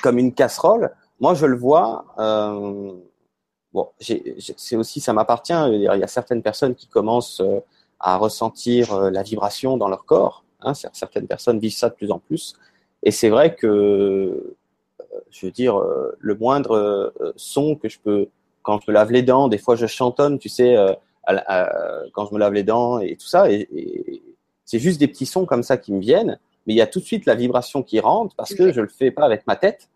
[0.02, 0.90] comme une casserole.
[1.20, 2.04] Moi, je le vois.
[3.74, 5.52] Euh, bon, c'est aussi, ça m'appartient.
[5.72, 7.60] Il y a certaines personnes qui commencent euh,
[7.98, 10.44] à ressentir euh, la vibration dans leur corps.
[10.62, 12.54] Hein, certaines personnes vivent ça de plus en plus.
[13.02, 14.56] Et c'est vrai que,
[15.30, 15.80] je veux dire,
[16.18, 18.28] le moindre son que je peux
[18.62, 20.92] quand je me lave les dents, des fois je chantonne, tu sais, euh,
[22.12, 23.50] quand je me lave les dents et tout ça.
[23.50, 24.22] Et,
[24.64, 27.00] c'est juste des petits sons comme ça qui me viennent, mais il y a tout
[27.00, 29.88] de suite la vibration qui rentre parce que je le fais pas avec ma tête.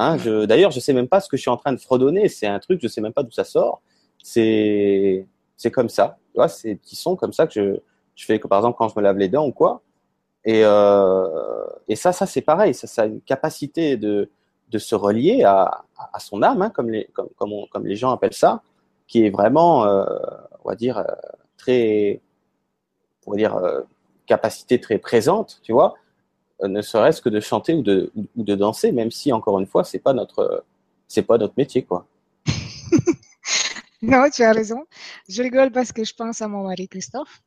[0.00, 2.30] Hein, je, d'ailleurs, je sais même pas ce que je suis en train de fredonner.
[2.30, 3.82] C'est un truc, je sais même pas d'où ça sort.
[4.22, 5.26] C'est,
[5.74, 6.16] comme ça.
[6.32, 7.80] Tu vois, c'est des petits sons comme ça que je,
[8.14, 9.82] Je fais par exemple quand je me lave les dents ou quoi.
[10.46, 12.72] Et, euh, ça, ça c'est pareil.
[12.72, 14.30] Ça, a une capacité de,
[14.78, 15.84] se relier à,
[16.18, 18.62] son âme, hein, comme, les, gens appellent ça,
[19.06, 20.06] qui est vraiment, euh,
[20.64, 21.04] on va dire, euh,
[21.58, 22.22] très,
[23.26, 23.60] on va dire,
[24.24, 25.94] capacité très présente, tu vois,
[26.68, 29.84] ne serait-ce que de chanter ou de, ou de danser, même si, encore une fois,
[29.84, 30.64] c'est pas notre,
[31.08, 32.06] c'est pas notre métier, quoi.
[34.02, 34.84] non, tu as raison.
[35.28, 37.42] Je rigole parce que je pense à mon mari Christophe,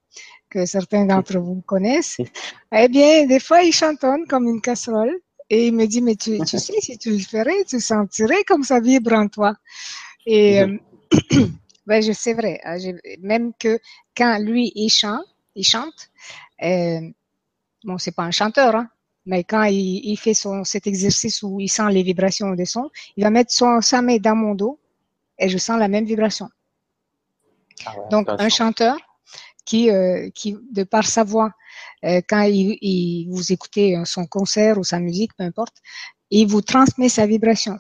[0.50, 2.18] que certains d'entre vous connaissent.
[2.76, 5.16] Eh bien, des fois, il chantonne comme une casserole.
[5.50, 8.64] Et il me dit, mais tu, tu sais, si tu le ferais, tu sentirais comme
[8.64, 9.54] ça vibre en toi.
[10.26, 10.78] Et euh,
[11.86, 12.60] ben, je sais vrai.
[12.64, 12.78] Hein,
[13.22, 13.78] même que
[14.18, 16.10] quand lui, il chante, il chante,
[16.64, 17.02] euh,
[17.84, 18.90] bon, c'est pas un chanteur, hein,
[19.26, 22.90] mais quand il, il, fait son, cet exercice où il sent les vibrations des sons,
[23.16, 24.80] il va mettre son, sa main dans mon dos
[25.40, 26.50] et je sens la même vibration.
[27.86, 28.98] Ah ouais, Donc, un chanteur
[29.66, 31.52] qui, euh, qui, de par sa voix,
[32.04, 35.78] euh, quand il, il, vous écoutez son concert ou sa musique, peu importe,
[36.30, 37.80] il vous transmet sa vibration.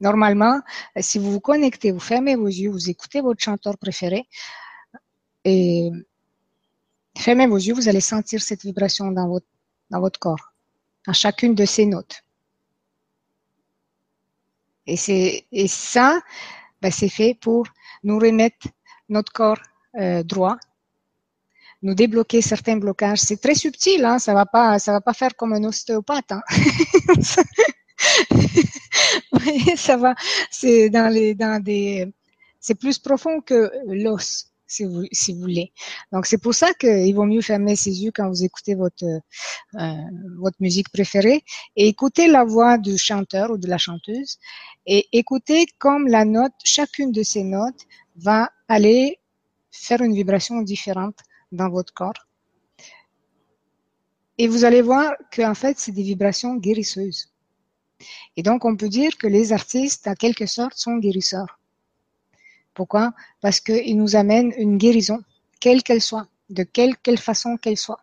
[0.00, 0.60] Normalement,
[1.00, 4.28] si vous vous connectez, vous fermez vos yeux, vous écoutez votre chanteur préféré
[5.44, 5.90] et
[7.16, 9.46] fermez vos yeux, vous allez sentir cette vibration dans votre,
[9.90, 10.47] dans votre corps,
[11.08, 12.22] à chacune de ces notes.
[14.86, 16.20] Et, c'est, et ça,
[16.80, 17.66] ben, c'est fait pour
[18.04, 18.68] nous remettre
[19.08, 19.60] notre corps
[19.98, 20.58] euh, droit,
[21.82, 23.20] nous débloquer certains blocages.
[23.20, 26.32] C'est très subtil, hein, ça va pas, va pas faire comme un ostéopathe.
[26.32, 26.42] Hein.
[29.76, 30.14] ça va,
[30.50, 32.12] c'est dans les, dans des,
[32.60, 35.72] c'est plus profond que l'os, si vous, si vous voulez.
[36.12, 39.94] Donc c'est pour ça qu'il vaut mieux fermer ses yeux quand vous écoutez votre, euh,
[40.38, 41.42] votre musique préférée
[41.74, 44.38] et écouter la voix du chanteur ou de la chanteuse
[44.86, 49.18] et écouter comme la note, chacune de ces notes va aller
[49.70, 51.18] faire une vibration différente
[51.50, 52.26] dans votre corps.
[54.36, 57.32] Et vous allez voir qu'en fait, c'est des vibrations guérisseuses.
[58.36, 61.57] Et donc, on peut dire que les artistes, en quelque sorte, sont guérisseurs.
[62.78, 63.12] Pourquoi?
[63.40, 65.18] Parce qu'ils nous amènent une guérison,
[65.58, 67.98] quelle qu'elle soit, de quelle, quelle façon qu'elle soit.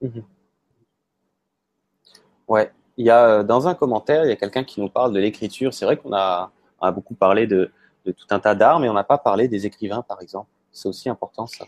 [0.00, 0.18] Mmh.
[2.48, 5.12] Ouais, il y a euh, dans un commentaire, il y a quelqu'un qui nous parle
[5.12, 5.72] de l'écriture.
[5.72, 6.50] C'est vrai qu'on a,
[6.80, 7.70] a, beaucoup parlé de,
[8.04, 10.50] de tout un tas d'arts, mais on n'a pas parlé des écrivains, par exemple.
[10.72, 11.66] C'est aussi important, ça.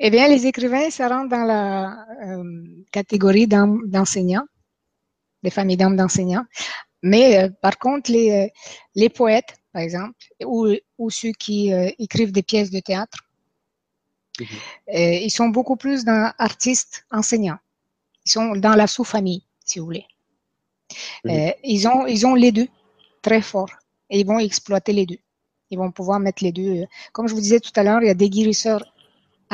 [0.00, 4.46] Eh bien, les écrivains, ça rentre dans la euh, catégorie d'enseignants,
[5.44, 6.44] des familles d'âmes d'enseignants.
[7.02, 8.48] Mais euh, par contre, les, euh,
[8.94, 13.18] les poètes, par exemple, ou, ou ceux qui euh, écrivent des pièces de théâtre,
[14.40, 15.24] mm -hmm.
[15.26, 17.60] ils sont beaucoup plus dans artistes enseignants.
[18.26, 20.06] Ils sont dans la sous-famille, si vous voulez.
[21.24, 21.54] Mm -hmm.
[21.74, 22.68] ils, ont, ils ont les deux
[23.26, 23.72] très fort
[24.10, 25.20] et ils vont exploiter les deux.
[25.70, 26.72] Ils vont pouvoir mettre les deux.
[27.14, 28.84] Comme je vous disais tout à l'heure, il y a des guérisseurs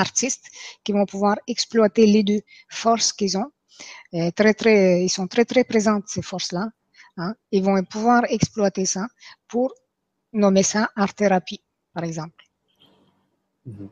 [0.06, 0.46] artistes
[0.84, 2.42] qui vont pouvoir exploiter les deux
[2.82, 3.50] forces qu'ils ont.
[4.14, 6.64] Euh, très, très, ils sont très, très présentes, ces forces-là.
[7.18, 7.34] Hein.
[7.50, 9.06] Ils vont pouvoir exploiter ça
[9.48, 9.74] pour
[10.32, 11.62] nommer ça art-thérapie,
[11.92, 12.44] par exemple.
[13.66, 13.86] Mmh.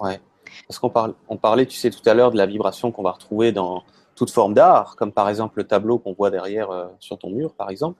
[0.00, 0.20] Ouais.
[0.66, 3.84] Parce qu'on parlait, tu sais, tout à l'heure de la vibration qu'on va retrouver dans
[4.14, 7.54] toute forme d'art, comme par exemple le tableau qu'on voit derrière euh, sur ton mur,
[7.54, 7.98] par exemple.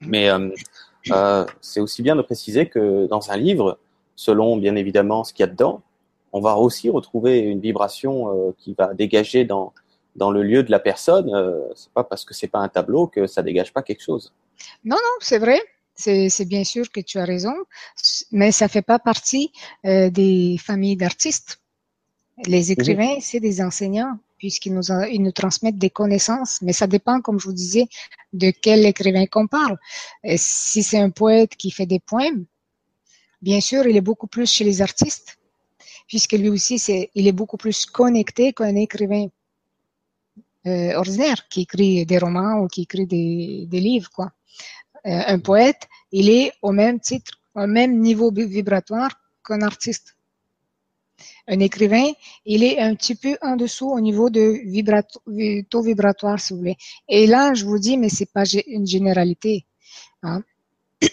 [0.00, 0.50] Mais euh,
[1.10, 3.78] euh, c'est aussi bien de préciser que dans un livre,
[4.16, 5.82] selon bien évidemment ce qu'il y a dedans,
[6.32, 9.72] on va aussi retrouver une vibration qui va dégager dans,
[10.16, 11.32] dans le lieu de la personne.
[11.34, 14.32] Euh, c'est pas parce que c'est pas un tableau que ça dégage pas quelque chose.
[14.84, 15.60] Non, non, c'est vrai.
[15.96, 17.54] C'est bien sûr que tu as raison,
[18.32, 19.52] mais ça fait pas partie
[19.86, 21.60] euh, des familles d'artistes.
[22.46, 23.20] Les écrivains, mmh.
[23.20, 27.46] c'est des enseignants puisqu'ils nous, ils nous transmettent des connaissances, mais ça dépend, comme je
[27.46, 27.86] vous disais,
[28.32, 29.78] de quel écrivain qu'on parle.
[30.24, 32.44] Et si c'est un poète qui fait des poèmes,
[33.40, 35.38] bien sûr, il est beaucoup plus chez les artistes
[36.06, 39.28] puisque lui aussi, c'est, il est beaucoup plus connecté qu'un écrivain
[40.66, 44.10] euh, ordinaire qui écrit des romans ou qui écrit des, des livres.
[44.10, 44.32] Quoi.
[45.06, 49.10] Euh, un poète, il est au même titre, au même niveau vibratoire
[49.46, 50.16] qu'un artiste.
[51.46, 52.10] Un écrivain,
[52.46, 55.20] il est un petit peu en dessous au niveau de vibrato,
[55.68, 56.76] taux vibratoire, si vous voulez.
[57.08, 59.66] Et là, je vous dis, mais c'est pas une généralité.
[60.22, 60.42] Hein.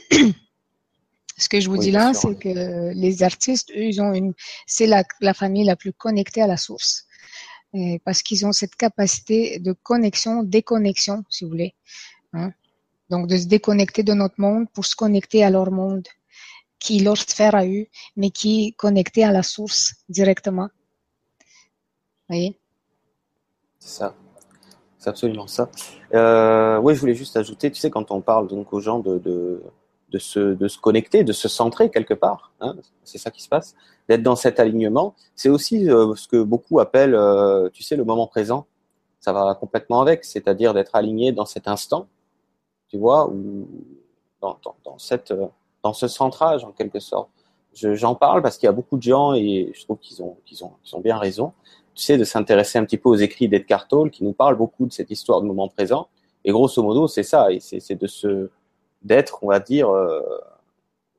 [1.37, 4.33] Ce que je vous oui, dis là, c'est que les artistes, eux, ils ont une,
[4.67, 7.07] c'est la, la, famille la plus connectée à la source.
[8.03, 11.73] Parce qu'ils ont cette capacité de connexion, déconnexion, si vous voulez.
[12.33, 12.51] Hein?
[13.09, 16.07] Donc, de se déconnecter de notre monde pour se connecter à leur monde,
[16.79, 20.69] qui leur sphère à eux, mais qui est connecté à la source directement.
[22.29, 22.59] Vous voyez?
[23.79, 24.15] C'est ça.
[24.97, 25.69] C'est absolument ça.
[26.13, 29.61] Euh, oui, je voulais juste ajouter, tu sais, quand on parle donc aux gens de
[30.11, 32.51] de se, de se connecter, de se centrer quelque part.
[32.59, 33.75] Hein, c'est ça qui se passe.
[34.09, 35.15] D'être dans cet alignement.
[35.35, 38.65] C'est aussi euh, ce que beaucoup appellent, euh, tu sais, le moment présent.
[39.19, 42.07] Ça va complètement avec, c'est-à-dire d'être aligné dans cet instant,
[42.89, 43.67] tu vois, ou
[44.41, 45.45] dans, dans, cette, euh,
[45.83, 47.29] dans ce centrage en quelque sorte.
[47.73, 50.71] J'en parle parce qu'il y a beaucoup de gens et je trouve qu'ils ont, ont,
[50.91, 51.53] ont bien raison.
[51.93, 54.85] Tu sais, de s'intéresser un petit peu aux écrits d'Edgar Tolle qui nous parle beaucoup
[54.85, 56.09] de cette histoire de moment présent.
[56.43, 57.51] Et grosso modo, c'est ça.
[57.51, 58.49] Et c'est de se,
[59.01, 60.21] d'être, on va dire, euh,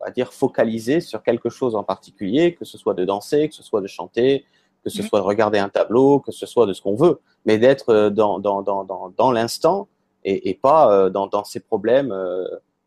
[0.00, 3.54] on va dire focalisé sur quelque chose en particulier, que ce soit de danser, que
[3.54, 4.44] ce soit de chanter,
[4.84, 5.08] que ce mhm.
[5.08, 8.10] soit de regarder un tableau, que ce soit de ce qu'on veut, mais d'être euh,
[8.10, 9.88] dans, dans, dans, dans, dans l'instant
[10.24, 12.14] et, et, pas euh, dans, dans ces problèmes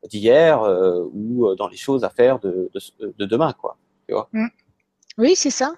[0.09, 0.61] d'hier
[1.13, 3.77] ou dans les choses à faire de, de, de demain, quoi.
[4.07, 4.49] Tu vois mhm.
[5.17, 5.73] Oui, c'est ça.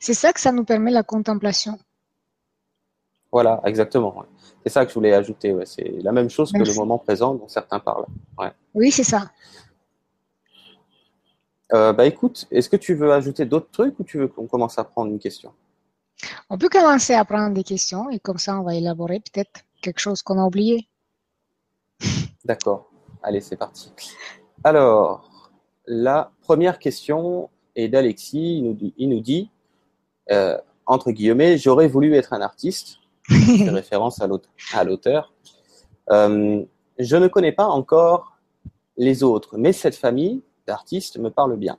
[0.00, 1.78] C'est ça que ça nous permet la contemplation.
[3.32, 4.14] Voilà, exactement.
[4.62, 5.52] C'est ça que je voulais ajouter.
[5.52, 5.64] Ouais.
[5.64, 8.04] C'est la même chose que le moment présent dont certains parlent.
[8.38, 8.52] Ouais.
[8.74, 9.30] Oui, c'est ça.
[11.72, 14.78] Euh, bah écoute, est-ce que tu veux ajouter d'autres trucs ou tu veux qu'on commence
[14.78, 15.52] à prendre une question?
[16.50, 19.98] On peut commencer à prendre des questions et comme ça on va élaborer peut-être quelque
[19.98, 20.86] chose qu'on a oublié.
[22.44, 22.90] D'accord.
[23.22, 23.90] Allez, c'est parti.
[24.62, 25.50] Alors,
[25.86, 28.58] la première question est d'Alexis.
[28.58, 29.50] Il nous dit, il nous dit
[30.30, 35.32] euh, entre guillemets, j'aurais voulu être un artiste référence à l'auteur.
[36.10, 36.64] Euh,
[36.98, 38.36] je ne connais pas encore
[38.96, 41.78] les autres, mais cette famille d'artistes me parle bien.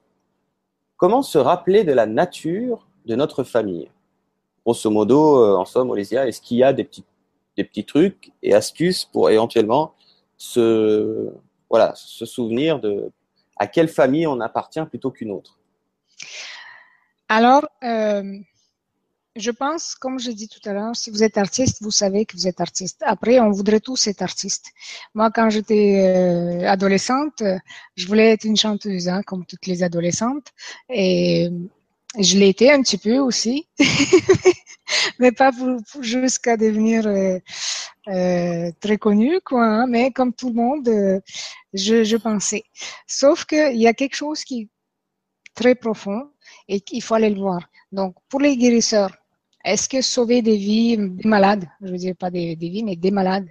[0.97, 3.89] Comment se rappeler de la nature de notre famille?
[4.65, 7.03] Grosso modo, euh, en somme, Olésia, est-ce qu'il y a des petits,
[7.57, 9.93] des petits trucs et astuces pour éventuellement
[10.37, 11.29] se,
[11.69, 13.11] voilà, se souvenir de
[13.57, 15.59] à quelle famille on appartient plutôt qu'une autre?
[17.29, 18.39] Alors, euh,
[19.35, 22.35] je pense, comme je dis tout à l'heure, si vous êtes artiste, vous savez que
[22.35, 23.01] vous êtes artiste.
[23.05, 24.67] Après, on voudrait tous être artistes.
[25.15, 27.41] Moi, quand j'étais euh, adolescente,
[27.95, 30.49] je voulais être une chanteuse, hein, comme toutes les adolescentes.
[30.89, 31.49] Et
[32.19, 33.67] je l'ai été un petit peu aussi,
[35.19, 35.51] mais pas
[36.01, 37.39] jusqu'à devenir euh,
[38.09, 39.65] euh, très connue, quoi.
[39.65, 39.87] Hein.
[39.87, 41.21] mais comme tout le monde,
[41.73, 42.63] je, je pensais.
[43.07, 44.69] Sauf qu'il y a quelque chose qui est
[45.55, 46.29] très profond
[46.67, 47.67] et qu'il faut aller le voir.
[47.91, 49.11] Donc, pour les guérisseurs,
[49.63, 53.11] est-ce que sauver des vies, des malades, je veux dire pas des, vies, mais des
[53.11, 53.47] malades,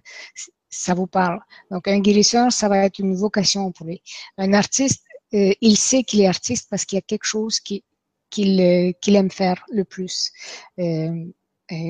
[0.68, 1.40] ça vous parle?
[1.70, 4.02] Donc un guérisseur, ça va être une vocation pour lui.
[4.36, 5.04] Un artiste,
[5.34, 9.30] euh, il sait qu'il est artiste parce qu'il y a quelque chose qu'il euh, aime
[9.30, 10.32] faire le plus.
[10.78, 11.24] Euh,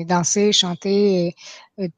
[0.05, 1.35] danser, chanter,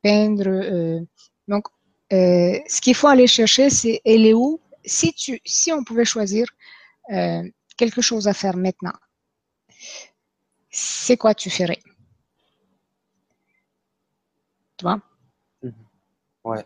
[0.01, 1.05] peindre.
[1.47, 1.65] donc,
[2.09, 4.59] ce qu'il faut aller chercher, c'est elle est où?
[4.83, 6.47] Si, tu, si on pouvait choisir
[7.77, 8.93] quelque chose à faire maintenant,
[10.71, 11.79] c'est quoi tu ferais?
[14.77, 14.99] Tu vois
[15.63, 15.73] mhm.
[16.43, 16.65] Ouais.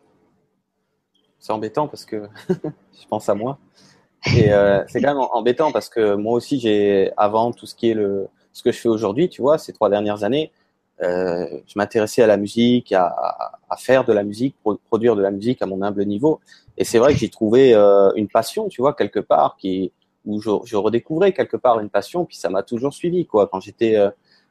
[1.40, 3.58] C'est embêtant parce que je pense à moi.
[4.36, 7.90] Et euh, c'est quand même embêtant parce que moi aussi, j'ai avant tout ce qui
[7.90, 10.52] est le ce que je fais aujourd'hui, tu vois, ces trois dernières années,
[11.02, 13.16] euh, je m'intéressais à la musique, à,
[13.78, 14.56] faire de la musique,
[14.88, 16.42] produire de la musique à mon humble niveau.
[16.78, 19.94] Et c'est vrai que j'ai trouvé euh, une passion, tu vois, quelque part, qui
[20.26, 23.48] où je, je redécouvrais quelque part une passion, puis ça m'a toujours suivi, quoi.
[23.48, 23.96] Quand j'étais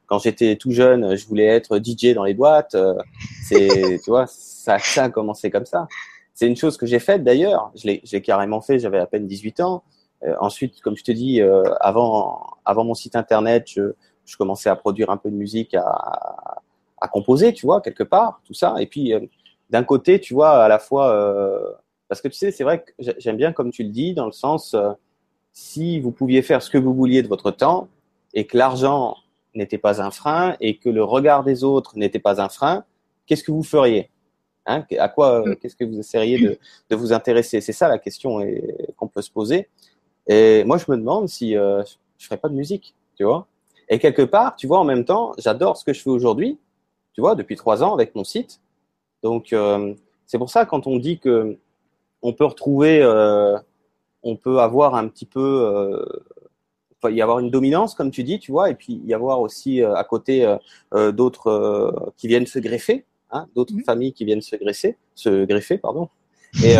[0.09, 2.73] quand j'étais tout jeune, je voulais être DJ dans les boîtes.
[2.73, 2.95] Euh,
[3.43, 5.87] c'est, tu vois, ça, ça a commencé comme ça.
[6.33, 7.71] C'est une chose que j'ai faite d'ailleurs.
[7.75, 8.79] Je l'ai, j'ai carrément fait.
[8.79, 9.83] J'avais à peine 18 ans.
[10.23, 13.93] Euh, ensuite, comme je te dis, euh, avant, avant mon site internet, je,
[14.25, 16.61] je, commençais à produire un peu de musique, à,
[16.99, 18.75] à composer, tu vois, quelque part, tout ça.
[18.79, 19.13] Et puis,
[19.69, 23.37] d'un côté, tu vois, à la fois, parce que tu sais, c'est vrai que j'aime
[23.37, 24.75] bien, comme tu le dis, dans le sens,
[25.53, 27.87] si vous pouviez faire ce que vous vouliez de votre temps
[28.33, 29.15] et que l'argent
[29.55, 32.83] n'était pas un frein et que le regard des autres n'était pas un frein,
[33.25, 34.09] qu'est-ce que vous feriez
[34.65, 34.85] hein?
[34.97, 35.55] À quoi, euh, mm.
[35.57, 37.61] qu'est-ce que vous essayeriez de, de vous intéresser?
[37.61, 38.39] C'est ça la question
[38.97, 39.67] qu'on peut se poser.
[40.27, 41.83] Et moi, je me demande si euh,
[42.17, 43.47] je ferais pas de musique, tu vois?
[43.89, 46.59] Et quelque part, tu vois, en même temps, j'adore ce que je fais aujourd'hui,
[47.13, 48.61] tu vois, depuis trois ans avec mon site.
[49.23, 49.95] Donc, euh,
[50.27, 51.57] c'est pour ça quand on dit que
[52.21, 53.57] on peut retrouver, euh,
[54.21, 56.05] on peut avoir un petit peu
[57.07, 59.95] y avoir une dominance, comme tu dis, tu vois, et puis y avoir aussi euh,
[59.95, 60.57] à côté euh,
[60.93, 63.83] euh, d'autres qui viennent se greffer, hein, d'autres mhm.
[63.83, 66.09] familles qui viennent se greffer, se greffer, pardon.
[66.63, 66.75] Et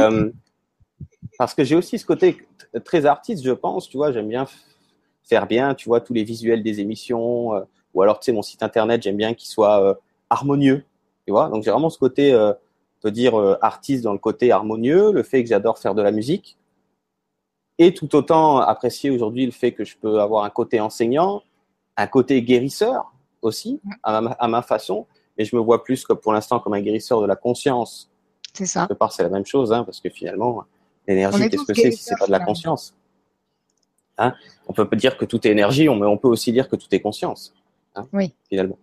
[1.38, 2.38] parce que j'ai aussi ce côté
[2.84, 4.46] très artiste, je pense, tu vois, j'aime bien
[5.24, 7.52] faire bien, tu vois, tous les visuels des émissions,
[7.94, 10.00] ou alors, tu sais, mon site internet, j'aime bien qu'il soit
[10.30, 10.84] harmonieux,
[11.26, 11.50] tu vois.
[11.50, 12.54] Donc j'ai vraiment ce côté, euh,
[13.06, 16.58] dire, artiste dans le côté harmonieux, le fait que j'adore faire de la musique,
[17.80, 21.42] et tout autant apprécier aujourd'hui le fait que je peux avoir un côté enseignant,
[21.98, 23.12] un côté guérisseur
[23.42, 25.08] aussi, à ma, façon,
[25.38, 28.12] mais je me vois plus que pour l'instant comme un guérisseur de la conscience.
[28.54, 28.82] C'est ça.
[28.82, 30.66] Quelque part, c'est la même chose, hein, parce que finalement,
[31.10, 32.94] L'énergie, qu'est-ce que c'est si c'est pas de la conscience
[34.20, 34.36] hein?
[34.68, 37.00] On peut dire que tout est énergie, mais on peut aussi dire que tout est
[37.00, 37.56] conscience.
[37.96, 38.32] Hein, oui.
[38.48, 38.78] Finalement.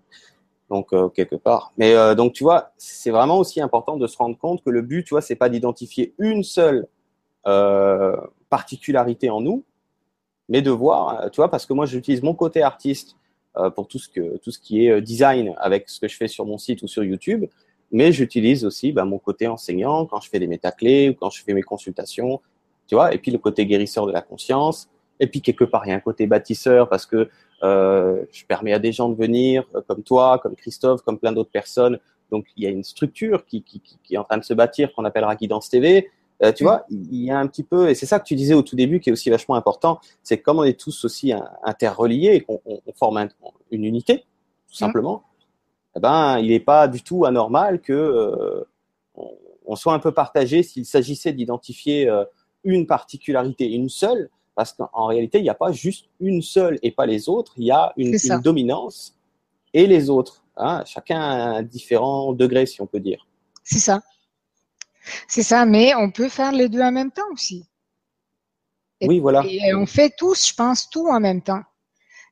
[0.68, 1.72] Donc euh, quelque part.
[1.78, 4.82] Mais euh, donc tu vois, c'est vraiment aussi important de se rendre compte que le
[4.82, 6.88] but, tu vois, c'est pas d'identifier une seule
[7.46, 8.16] euh,
[8.48, 9.64] particularité en nous,
[10.48, 13.16] mais de voir, tu vois, parce que moi j'utilise mon côté artiste
[13.74, 16.44] pour tout ce que tout ce qui est design avec ce que je fais sur
[16.44, 17.46] mon site ou sur YouTube,
[17.90, 21.42] mais j'utilise aussi bah, mon côté enseignant quand je fais des métaclés ou quand je
[21.42, 22.40] fais mes consultations,
[22.86, 24.88] tu vois, et puis le côté guérisseur de la conscience,
[25.20, 27.28] et puis quelque part il y a un côté bâtisseur parce que
[27.62, 31.32] euh, je permets à des gens de venir, euh, comme toi, comme Christophe, comme plein
[31.32, 31.98] d'autres personnes.
[32.30, 35.04] Donc il y a une structure qui, qui est en train de se bâtir qu'on
[35.04, 36.10] appellera Guidance TV.
[36.42, 36.66] Euh, tu mm.
[36.66, 38.76] vois, il y a un petit peu, et c'est ça que tu disais au tout
[38.76, 41.32] début qui est aussi vachement important, c'est comme on est tous aussi
[41.62, 43.28] interreliés et qu'on on, forme
[43.70, 44.74] une unité, tout mm.
[44.74, 45.22] simplement.
[45.96, 48.64] Eh ben, il n'est pas du tout anormal que euh,
[49.14, 49.30] on,
[49.66, 52.24] on, soit un peu partagé s'il s'agissait d'identifier euh,
[52.64, 56.90] une particularité, une seule, parce qu'en réalité, il n'y a pas juste une seule et
[56.90, 59.14] pas les autres, il y a une, dominance
[59.74, 60.44] et les autres.
[60.56, 63.26] Hein, chacun a un différent degré, si on peut dire.
[63.62, 64.02] C'est ça.
[65.28, 67.66] C'est ça, mais on peut faire les deux en même temps aussi.
[69.02, 69.44] oui, voilà.
[69.44, 71.62] Et on fait tous, je pense, tout en même temps,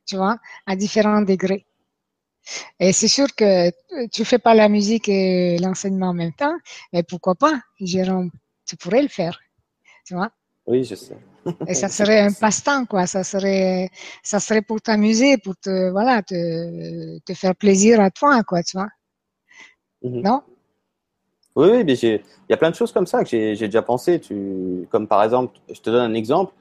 [0.06, 1.66] tu vois, à différents degrés.
[2.78, 3.70] Et c'est sûr que
[4.08, 6.54] tu fais pas la musique et l'enseignement en même temps,
[6.92, 8.30] mais pourquoi pas, Jérôme,
[8.66, 9.38] tu pourrais le faire,
[10.04, 10.30] tu vois.
[10.66, 11.16] Oui, je sais.
[11.66, 13.06] Et ça serait un passe-temps, quoi.
[13.06, 13.90] Ça serait,
[14.22, 18.76] ça serait pour t'amuser, pour te, voilà, te, te faire plaisir à toi, quoi, tu
[18.76, 18.88] vois.
[20.02, 20.22] Mhm.
[20.22, 20.42] Non?
[21.56, 24.20] Oui, oui, mais il y a plein de choses comme ça que j'ai déjà pensé.
[24.20, 26.52] Tu, comme par exemple, je te donne un exemple.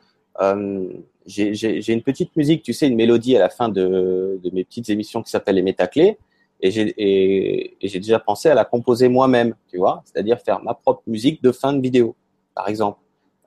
[0.42, 0.88] Euh,
[1.26, 4.90] j'ai une petite musique, tu sais, une mélodie à la fin de, de mes petites
[4.90, 6.18] émissions qui s'appellent les métaclés.
[6.62, 10.74] Et j'ai et, et déjà pensé à la composer moi-même, tu vois, c'est-à-dire faire ma
[10.74, 12.16] propre musique de fin de vidéo,
[12.56, 13.00] par exemple.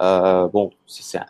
[0.03, 1.21] Euh, bon, c'est,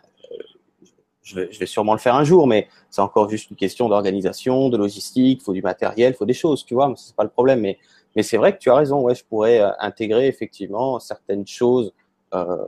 [1.21, 3.89] je, vais, je vais sûrement le faire un jour, mais c'est encore juste une question
[3.89, 7.23] d'organisation, de logistique, il faut du matériel, il faut des choses, tu vois, c'est pas
[7.23, 7.61] le problème.
[7.61, 7.77] Mais,
[8.17, 11.93] mais c'est vrai que tu as raison, ouais, je pourrais euh, intégrer effectivement certaines choses
[12.33, 12.65] euh,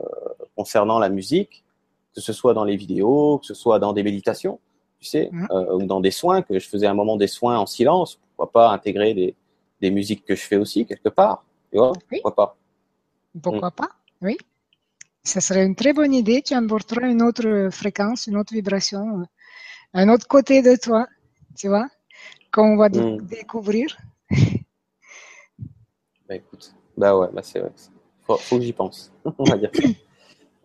[0.54, 1.64] concernant la musique,
[2.14, 4.60] que ce soit dans les vidéos, que ce soit dans des méditations,
[5.00, 5.48] tu sais, mmh.
[5.50, 8.52] euh, ou dans des soins, que je faisais un moment des soins en silence, pourquoi
[8.52, 9.34] pas intégrer des,
[9.80, 12.56] des musiques que je fais aussi quelque part, tu vois, pourquoi pas.
[13.42, 13.72] Pourquoi mmh.
[13.72, 13.90] pas,
[14.22, 14.36] oui.
[15.24, 16.42] Ça serait une très bonne idée.
[16.42, 19.24] Tu apporteras une autre fréquence, une autre vibration,
[19.94, 21.08] un autre côté de toi,
[21.56, 21.88] tu vois,
[22.52, 23.18] qu'on va hmm.
[23.26, 23.96] découvrir.
[26.30, 27.72] Bah écoute, bah ouais, bah c'est vrai.
[28.24, 29.12] Faut, faut que j'y pense.
[29.38, 29.70] On va dire.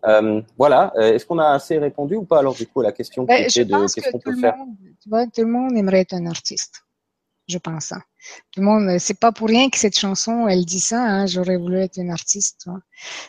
[0.04, 0.92] Euh, voilà.
[0.96, 3.38] Euh, est-ce qu'on a assez répondu ou pas alors du coup à la question bah,
[3.38, 4.54] qui était de qu'est-ce qu'on peut faire
[5.02, 6.86] tu vois, Tout le monde aimerait être un artiste
[7.48, 7.92] je pense.
[7.92, 8.02] Hein.
[8.50, 11.02] Tout le monde, c'est pas pour rien que cette chanson, elle dit ça.
[11.02, 12.66] Hein, J'aurais voulu être une artiste.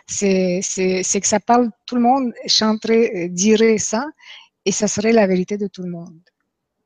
[0.07, 1.69] C'est, c'est, c'est que ça parle.
[1.85, 4.05] Tout le monde chanterait, dirait ça,
[4.65, 6.19] et ça serait la vérité de tout le monde.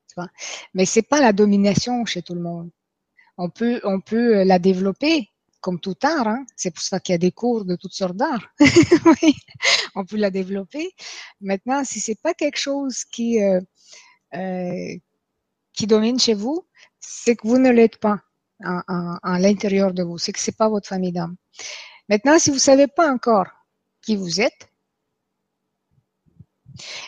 [0.08, 0.28] Tu vois?
[0.74, 2.70] Mais c'est pas la domination chez tout le monde.
[3.38, 5.31] On peut, on peut la développer
[5.62, 6.28] comme tout art.
[6.28, 6.44] Hein.
[6.56, 8.52] C'est pour ça qu'il y a des cours de toutes sortes d'art.
[8.60, 9.34] oui,
[9.94, 10.90] on peut la développer.
[11.40, 13.60] Maintenant, si c'est pas quelque chose qui euh,
[14.34, 14.94] euh,
[15.86, 16.66] domine chez vous,
[17.00, 18.20] c'est que vous ne l'êtes pas
[18.64, 21.36] à, l'intérieur de vous, c'est que c'est pas votre famille d'âme.
[22.08, 23.48] Maintenant, si vous savez pas encore
[24.02, 24.68] qui vous êtes,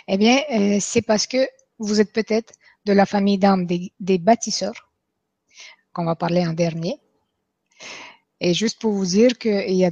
[0.09, 1.47] eh bien, euh, c'est parce que
[1.79, 4.91] vous êtes peut-être de la famille d'âme des, bâtisseurs,
[5.93, 6.99] qu'on va parler en dernier.
[8.41, 9.91] Et juste pour vous dire qu'il y a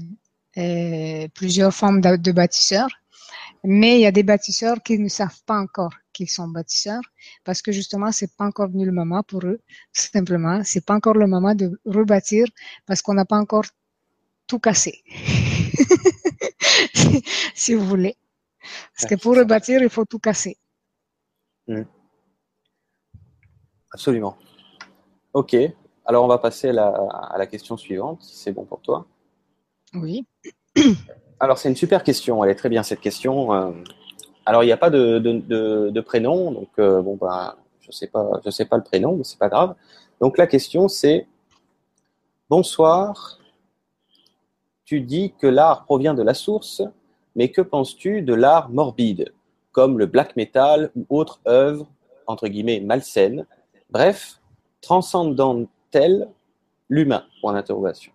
[0.58, 2.90] euh, plusieurs formes de bâtisseurs,
[3.64, 7.02] mais il y a des bâtisseurs qui ne savent pas encore qu'ils sont bâtisseurs
[7.44, 9.60] parce que justement, c'est pas encore venu le moment pour eux.
[9.94, 12.46] Tout simplement, c'est pas encore le moment de rebâtir
[12.86, 13.64] parce qu'on n'a pas encore
[14.46, 15.02] tout cassé.
[17.54, 18.16] si vous voulez.
[18.94, 20.58] Parce que pour rebâtir, il faut tout casser.
[21.66, 21.84] Hmm.
[23.92, 24.36] Absolument.
[25.32, 25.56] Ok.
[26.12, 29.06] Alors, on va passer à la, à la question suivante, si c'est bon pour toi.
[29.94, 30.26] Oui.
[31.40, 32.44] Alors, c'est une super question.
[32.44, 33.54] Elle est très bien, cette question.
[33.54, 33.70] Euh,
[34.44, 36.52] alors, il n'y a pas de, de, prénom.
[36.52, 39.32] Donc, euh, bon, bah, je ne sais, pas, je sais pas le prénom, mais ce
[39.32, 39.74] n'est pas grave.
[40.20, 41.26] Donc, la question, c'est
[42.50, 43.38] Bonsoir.
[44.84, 46.82] Tu dis que l'art provient de la source,
[47.36, 49.32] mais que penses-tu de l'art morbide,
[49.70, 51.88] comme le black metal ou autre œuvre,
[52.26, 53.46] entre guillemets, malsaine?
[53.88, 54.42] Bref,
[55.92, 56.28] transcendant-elle
[56.88, 57.24] l'humain?
[57.40, 58.12] Point d'interrogation.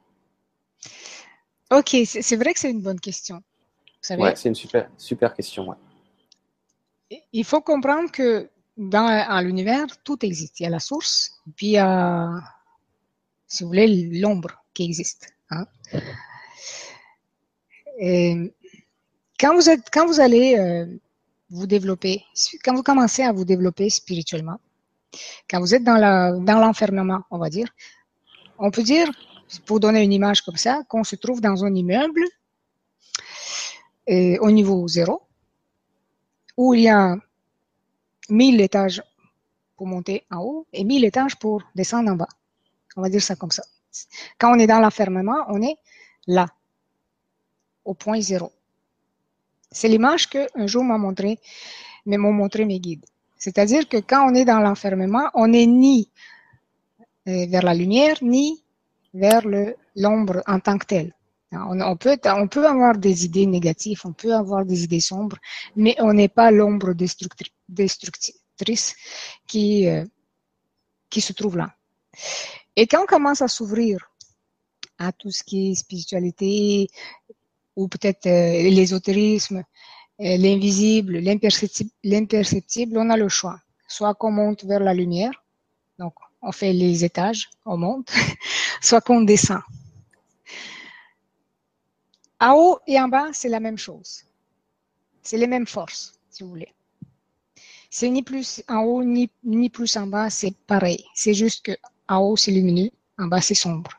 [1.71, 3.41] Ok, c'est vrai que c'est une bonne question.
[4.11, 5.75] Ouais, c'est une super, super question.
[7.33, 10.59] Il faut comprendre que dans l'univers, tout existe.
[10.59, 12.29] Il y a la source, puis il y a,
[13.47, 15.33] si vous voulez, l'ombre qui existe.
[15.49, 15.65] Hein.
[19.39, 20.85] quand vous êtes, quand vous allez euh,
[21.49, 22.23] vous développer,
[22.63, 24.59] quand vous commencez à vous développer spirituellement,
[25.49, 27.67] quand vous êtes dans l'enfermement, on va dire,
[28.57, 29.09] on peut dire,
[29.65, 32.23] pour donner une image comme ça, qu'on se trouve dans un immeuble
[34.05, 35.21] et, au niveau zéro,
[36.57, 37.15] où il y a
[38.29, 39.01] 1000 étages
[39.75, 42.27] pour monter en haut et 1000 étages pour descendre en bas.
[42.95, 43.63] On va dire ça comme ça.
[44.37, 45.77] Quand on est dans l'enfermement, on est
[46.25, 46.47] là,
[47.85, 48.51] au point zéro.
[49.71, 51.37] C'est l'image qu'un jour m'ont montré
[52.05, 53.05] mes guides.
[53.37, 56.09] C'est-à-dire que quand on est dans l'enfermement, on n'est ni
[57.27, 58.63] euh, vers la lumière, ni
[59.13, 59.41] vers
[59.95, 61.13] l'ombre en tant que telle.
[61.51, 65.37] On, peut, on peut avoir des idées négatives, on peut avoir des idées sombres,
[65.77, 68.95] mais on n'est pas l'ombre destructrice
[69.47, 70.03] qui, euh,
[71.09, 71.73] qui se trouve là.
[72.75, 74.11] Et quand on commence à s'ouvrir
[74.97, 76.89] à tout ce qui est spiritualité,
[77.77, 79.63] ou peut-être euh, l'ésotérisme,
[80.19, 83.59] l'invisible, l'imperceptible, on a le choix.
[83.87, 85.43] Soit qu'on monte vers la lumière,
[85.97, 88.11] donc on fait les étages, on monte,
[88.81, 89.61] soit qu'on descend.
[92.39, 94.23] En haut et en bas, c'est la même chose.
[95.23, 96.73] C'est les mêmes forces, si vous voulez.
[97.89, 101.03] C'est ni plus en haut, ni, ni plus en bas, c'est pareil.
[101.15, 101.71] C'est juste que
[102.09, 103.91] haut, c'est lumineux, en bas, c'est sombre.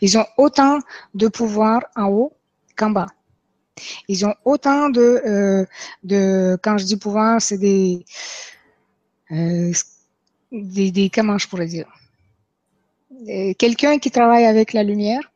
[0.00, 0.78] Ils ont autant
[1.14, 2.36] de pouvoir en haut
[2.76, 3.08] qu'en bas.
[4.08, 5.66] Ils ont autant de, euh,
[6.02, 8.04] de quand je dis pouvoir, c'est des,
[9.30, 9.72] euh,
[11.14, 11.88] comment je pourrais dire,
[13.28, 15.32] euh, quelqu'un qui travaille avec la lumière,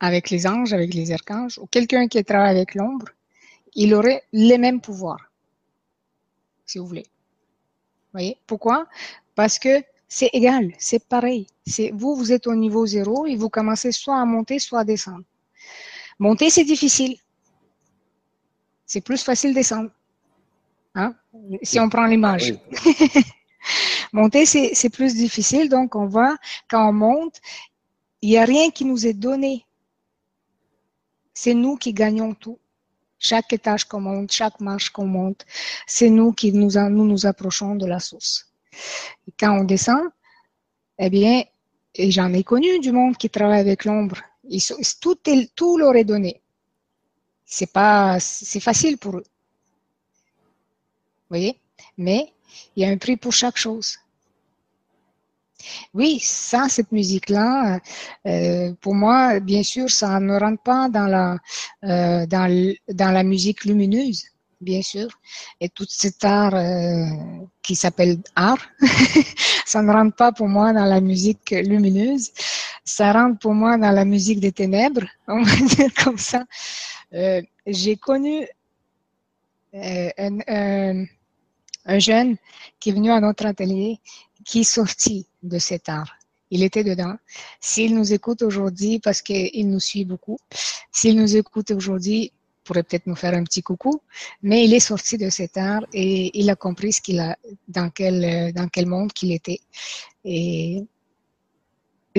[0.00, 3.06] avec les anges, avec les archanges, ou quelqu'un qui travaille avec l'ombre,
[3.74, 5.30] il aurait les mêmes pouvoirs,
[6.64, 7.06] si vous voulez.
[7.06, 8.38] Vous voyez?
[8.46, 8.86] Pourquoi?
[9.34, 11.46] Parce que c'est égal, c'est pareil.
[11.66, 14.84] C'est vous, vous êtes au niveau zéro et vous commencez soit à monter, soit à
[14.84, 15.24] descendre.
[16.18, 17.16] Monter, c'est difficile.
[18.86, 19.90] C'est plus facile descendre.
[20.94, 21.14] Hein?
[21.62, 22.54] Si on prend l'image.
[24.12, 25.68] Monter, c'est plus difficile.
[25.68, 26.36] Donc, on va,
[26.70, 27.40] quand on monte,
[28.22, 29.66] il n'y a rien qui nous est donné.
[31.34, 32.58] C'est nous qui gagnons tout.
[33.18, 35.44] Chaque étage qu'on monte, chaque marche qu'on monte,
[35.86, 38.52] c'est nous qui nous, nous nous approchons de la source.
[39.26, 40.10] Et quand on descend,
[40.98, 41.42] eh bien,
[41.94, 44.18] et j'en ai connu du monde qui travaille avec l'ombre
[45.00, 45.18] tout,
[45.54, 46.40] tout leur est donné.
[47.44, 49.24] C'est pas, c'est facile pour eux.
[51.28, 51.58] Vous voyez?
[51.96, 52.32] Mais
[52.74, 53.98] il y a un prix pour chaque chose.
[55.94, 57.80] Oui, ça, cette musique-là,
[58.26, 61.38] euh, pour moi, bien sûr, ça ne rentre pas dans la,
[61.84, 64.24] euh, dans la musique lumineuse,
[64.60, 65.08] bien sûr.
[65.60, 67.06] Et tout cet art euh,
[67.62, 68.64] qui s'appelle art,
[69.66, 72.30] ça ne rentre pas pour moi dans la musique lumineuse
[72.86, 76.44] ça rentre pour moi dans la musique des ténèbres, on va dire comme ça.
[77.12, 78.46] Euh, j'ai connu
[79.74, 81.04] euh, un,
[81.84, 82.36] un, jeune
[82.80, 83.98] qui est venu à notre atelier
[84.44, 86.16] qui est sorti de cet art.
[86.50, 87.16] Il était dedans.
[87.60, 90.38] S'il nous écoute aujourd'hui, parce qu'il nous suit beaucoup,
[90.92, 92.32] s'il nous écoute aujourd'hui,
[92.62, 94.00] pourrait peut-être nous faire un petit coucou,
[94.42, 97.90] mais il est sorti de cet art et il a compris ce qu'il a, dans
[97.90, 99.60] quel, dans quel monde qu'il était.
[100.24, 100.84] Et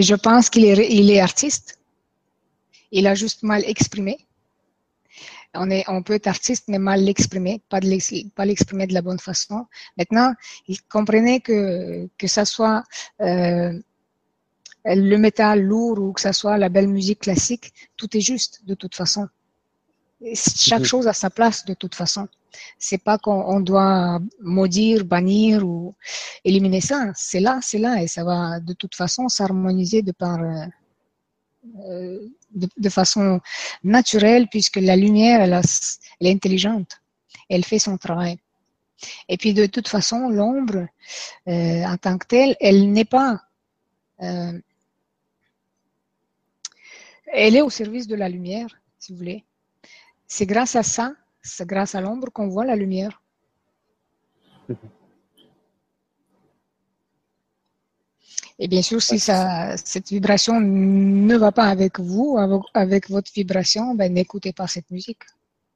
[0.02, 1.80] je pense qu'il est, il est artiste.
[2.92, 4.18] Il a juste mal exprimé.
[5.54, 9.02] On, est, on peut être artiste, mais mal l'exprimer, pas, de pas l'exprimer de la
[9.02, 9.66] bonne façon.
[9.98, 10.34] Maintenant,
[10.68, 12.84] il comprenait que, que ça soit
[13.22, 13.74] euh,
[14.86, 18.76] le métal lourd ou que ça soit la belle musique classique, tout est juste de
[18.76, 19.28] toute façon.
[20.34, 22.28] Chaque chose a sa place de toute façon.
[22.80, 25.94] C'est pas qu'on doit maudire, bannir ou
[26.44, 27.12] éliminer ça.
[27.16, 30.66] C'est là, c'est là, et ça va de toute façon s'harmoniser de par euh,
[31.82, 32.20] euh,
[32.56, 33.42] de, façon
[33.84, 35.54] naturelle puisque la lumière, elle,
[36.22, 37.00] est intelligente,
[37.50, 38.40] elle fait son travail.
[39.30, 40.88] Et puis de toute façon, l'ombre,
[41.48, 43.44] euh, en tant que telle, elle n'est pas,
[44.20, 44.64] elle
[47.56, 49.44] est au service de la lumière, si vous voulez.
[50.28, 51.14] C'est grâce à ça
[51.48, 53.22] c'est grâce à l'ombre qu'on voit la lumière.
[58.60, 62.38] Et bien sûr, si ça, cette vibration ne va pas avec vous,
[62.74, 65.22] avec votre vibration, ben, n'écoutez pas cette musique.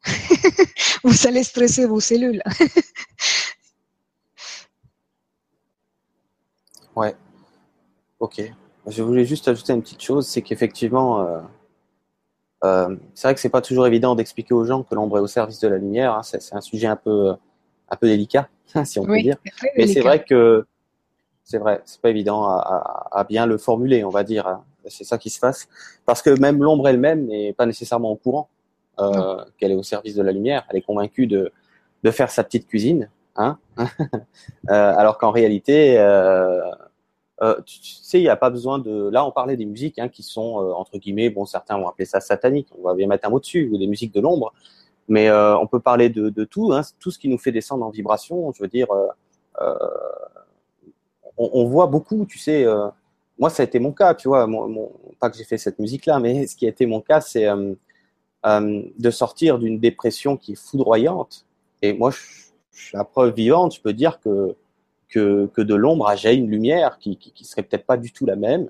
[1.04, 2.42] vous allez stresser vos cellules.
[6.96, 7.16] ouais.
[8.20, 8.42] Ok.
[8.88, 11.40] Je voulais juste ajouter une petite chose, c'est qu'effectivement, euh,
[12.64, 15.28] euh, c'est vrai que c'est pas toujours évident d'expliquer aux gens que l'ombre est au
[15.28, 16.14] service de la lumière.
[16.14, 16.24] Hein.
[16.24, 17.34] C'est un sujet un peu,
[17.90, 18.48] un peu délicat,
[18.86, 19.38] si on peut dire.
[19.78, 20.66] Mais c'est vrai que
[21.44, 24.48] c'est vrai, c'est pas évident à, à, à, bien le formuler, on va dire.
[24.48, 24.64] Hein.
[24.88, 25.68] C'est ça qui se passe,
[26.06, 28.50] parce que même l'ombre elle-même n'est pas nécessairement au courant
[29.00, 30.66] euh, qu'elle est au service de la lumière.
[30.70, 31.52] Elle est convaincue de,
[32.04, 33.84] de faire sa petite cuisine, hein euh,
[34.70, 36.62] alors qu'en réalité, euh,
[37.42, 39.10] euh, tu, sais, il n'y a pas besoin de.
[39.10, 42.20] Là, on parlait des musiques hein, qui sont entre guillemets, bon, certains vont appeler ça
[42.20, 42.68] satanique.
[42.78, 44.54] On va bien mettre un mot dessus, ou des musiques de l'ombre.
[45.08, 47.90] Mais on peut parler de, de tout, hein, tout ce qui nous fait descendre en
[47.90, 48.52] vibration.
[48.54, 48.88] Je veux dire,
[51.38, 52.66] on, voit beaucoup, tu sais
[53.42, 54.48] moi, ça a été mon cas, tu vois.
[55.20, 57.74] Pas que j'ai fait cette musique-là, mais ce qui a été mon cas, c'est euh,
[58.46, 61.48] euh, de sortir d'une dépression qui est foudroyante.
[61.82, 62.20] Et moi, je,
[62.72, 63.74] suis la preuve vivante.
[63.76, 64.56] Je peux dire que
[65.12, 68.12] que, que de l'ombre a jailli une lumière qui, qui, qui serait peut-être pas du
[68.12, 68.70] tout la même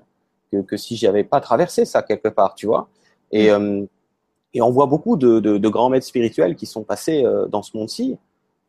[0.50, 2.88] que, que si j'avais pas traversé ça quelque part, tu vois.
[3.30, 3.54] Et, mm.
[3.54, 3.86] euh,
[4.54, 7.62] et on voit beaucoup de, de, de, grands maîtres spirituels qui sont passés euh, dans
[7.62, 8.18] ce monde-ci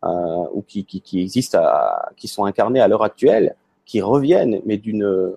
[0.05, 3.55] euh, ou qui, qui, qui existent, à, qui sont incarnés à l'heure actuelle,
[3.85, 5.33] qui reviennent, mais d'une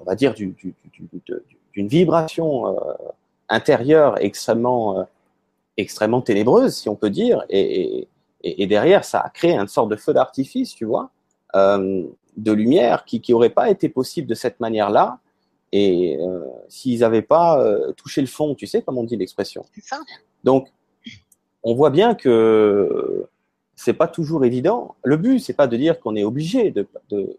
[0.00, 2.76] on va dire, d'une vibration
[3.48, 5.04] intérieure extrêmement,
[5.76, 8.06] extrêmement ténébreuse, si on peut dire, et,
[8.68, 11.10] derrière, ça a créé une sorte de feu d'artifice, tu vois,
[11.54, 12.04] euh,
[12.36, 15.18] de lumière qui n'aurait pas été possible de cette manière-là,
[15.72, 16.18] et
[16.68, 17.64] s'ils n'avaient pas
[17.96, 19.64] touché le fond, tu sais, comme on dit l'expression?
[20.42, 20.68] Donc,
[21.62, 23.28] on voit bien que
[23.76, 24.96] c'est pas toujours évident.
[25.04, 26.86] Le but, c'est pas de dire qu'on est obligé de,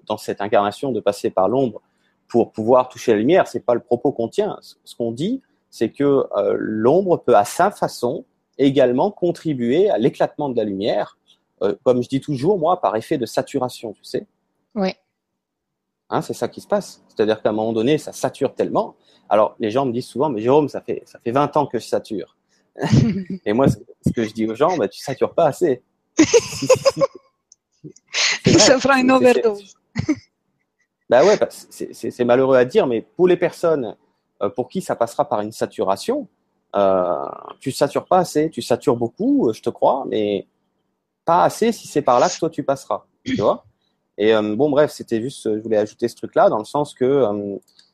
[0.08, 1.82] dans cette incarnation de passer par l'ombre
[2.28, 3.48] pour pouvoir toucher la lumière.
[3.48, 4.58] C'est pas le propos qu'on tient.
[4.62, 8.26] Ce qu'on dit, c'est que euh, l'ombre peut à sa façon
[8.58, 11.18] également contribuer à l'éclatement de la lumière,
[11.62, 14.28] euh, comme je dis toujours, moi, par effet de saturation, tu sais.
[14.76, 14.94] Oui.
[16.10, 17.04] Hein, c'est ça qui se passe.
[17.08, 18.96] C'est-à-dire qu'à un moment donné, ça sature tellement.
[19.30, 21.80] Alors, les gens me disent souvent, mais Jérôme, ça fait, ça fait 20 ans que
[21.80, 22.36] je sature.
[23.46, 23.78] Et moi, ce
[24.12, 25.82] que je dis aux gens, bah, tu satures pas assez.
[28.46, 29.76] ça fera une overdose.
[31.10, 33.98] Bah ouais, bah, c'est malheureux à dire, mais pour les personnes
[34.42, 36.28] euh, pour qui ça passera par une saturation,
[36.76, 37.28] euh,
[37.60, 40.48] tu satures pas assez, tu satures beaucoup, euh, je te crois, mais
[41.40, 41.72] assez.
[41.72, 43.66] Si c'est par là que toi tu passeras, tu vois?
[44.18, 47.26] Et euh, bon, bref, c'était juste, je voulais ajouter ce truc-là dans le sens que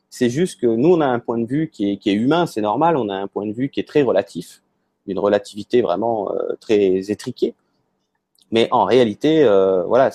[0.10, 2.46] c'est juste que nous on a un point de vue qui est, qui est humain,
[2.46, 4.62] c'est normal, on a un point de vue qui est très relatif,
[5.06, 7.56] une relativité vraiment très étriquée.
[8.52, 9.44] Mais en réalité,
[9.86, 10.12] voilà,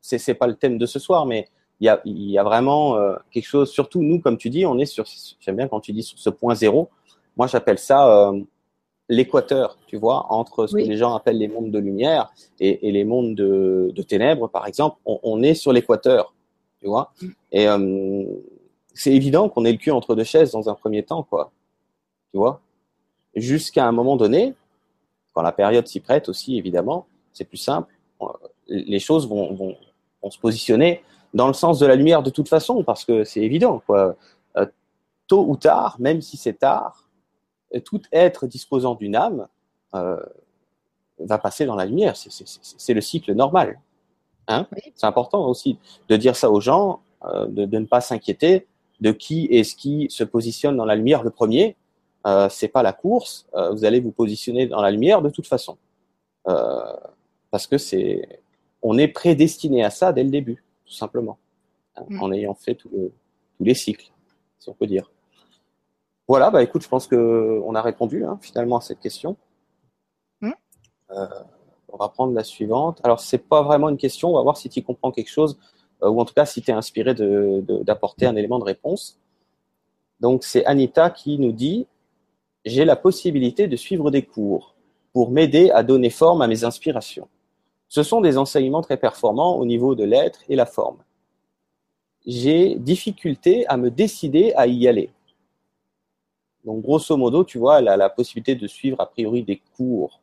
[0.00, 1.48] c'est pas le thème de ce soir, mais
[1.80, 4.78] il y a, y a vraiment euh, quelque chose, surtout nous, comme tu dis, on
[4.78, 5.04] est sur,
[5.40, 6.90] j'aime bien quand tu dis sur ce point zéro,
[7.36, 8.40] moi j'appelle ça euh,
[9.10, 12.92] l'équateur, tu vois, entre ce que les gens appellent les mondes de lumière et, et
[12.92, 16.32] les mondes de, de, ténèbres, par exemple, on, on est sur l'équateur,
[16.80, 17.12] tu vois.
[17.20, 17.28] Mm.
[17.52, 18.24] Et euh,
[18.94, 21.50] c'est évident qu'on est le cul entre deux chaises dans un premier temps, quoi,
[22.30, 22.60] tu vois.
[23.34, 24.54] Jusqu'à un moment donné,
[25.34, 27.92] quand la période s'y prête aussi, évidemment, c'est plus simple,
[28.68, 29.76] les choses vont, vont,
[30.22, 31.02] vont se positionner
[31.34, 34.14] dans le sens de la lumière de toute façon, parce que c'est évident, quoi.
[34.56, 34.66] Euh,
[35.26, 37.09] tôt ou tard, même si c'est tard,
[37.84, 39.46] tout être disposant d'une âme
[39.94, 40.20] euh,
[41.18, 42.16] va passer dans la lumière.
[42.16, 43.80] C'est le cycle normal.
[44.48, 48.66] Hein C'est important aussi de dire ça aux gens, euh, de, de, ne pas s'inquiéter
[49.00, 51.76] de qui est-ce qui se positionne dans la lumière le premier.
[52.26, 53.46] Euh, c'est pas la course.
[53.54, 55.78] Euh, vous allez vous positionner dans la lumière de toute façon,
[56.48, 56.96] euh,
[57.50, 58.40] parce que c'est,
[58.82, 61.38] on est prédestiné à ça dès le début tout simplement,
[61.96, 62.22] hein, mm.
[62.22, 62.90] en ayant fait tous
[63.60, 64.10] les cycles,
[64.58, 65.10] si on peut dire.
[66.30, 69.36] Voilà, bah écoute, je pense qu'on a répondu hein, finalement à cette question.
[70.40, 70.52] Mm.
[71.10, 71.26] Euh,
[71.88, 73.00] on va prendre la suivante.
[73.02, 75.58] Alors, c'est pas vraiment une question, on va voir si tu comprends quelque chose,
[76.04, 79.18] euh, ou en tout cas si tu es inspiré d'apporter de, un élément de réponse.
[80.20, 81.88] Donc, c'est Anita qui nous dit
[82.64, 84.76] J'ai la possibilité de suivre des cours
[85.12, 87.26] pour m'aider à donner forme à mes inspirations.
[87.88, 90.98] Ce sont des enseignements très performants au niveau de l'être et la forme.
[92.24, 95.10] J'ai difficulté à me décider à y aller.
[96.64, 100.20] Donc, grosso modo, tu vois, elle a la possibilité de suivre a priori des cours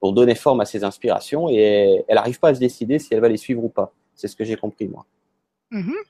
[0.00, 3.20] pour donner forme à ses inspirations et elle n'arrive pas à se décider si elle
[3.20, 3.92] va les suivre ou pas.
[4.14, 5.04] C'est ce que j'ai compris, moi.
[5.72, 6.04] Mm-hmm.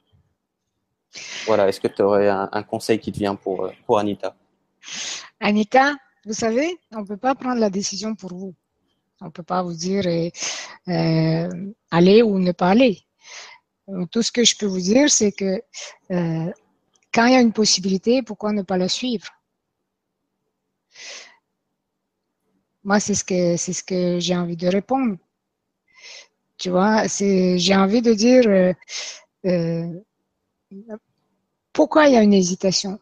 [1.46, 4.34] Voilà, est-ce que tu aurais un, un, conseil qui te vient pour, pour Anita?
[5.40, 5.94] Anita,
[6.26, 8.54] vous savez, on ne peut pas prendre la décision pour vous.
[9.20, 10.30] On ne peut pas vous dire euh,
[10.88, 13.00] euh, aller ou ne pas aller.
[14.10, 15.62] tout ce que je peux vous dire, c'est que
[16.10, 16.52] euh,
[17.12, 19.26] quand il y a une possibilité, pourquoi ne pas la suivre?
[22.84, 25.16] Moi, c'est ce que c'est ce que j'ai envie de répondre.
[26.58, 28.74] Tu vois, c'est j'ai envie de dire
[31.72, 32.98] pourquoi il y a une hésitation?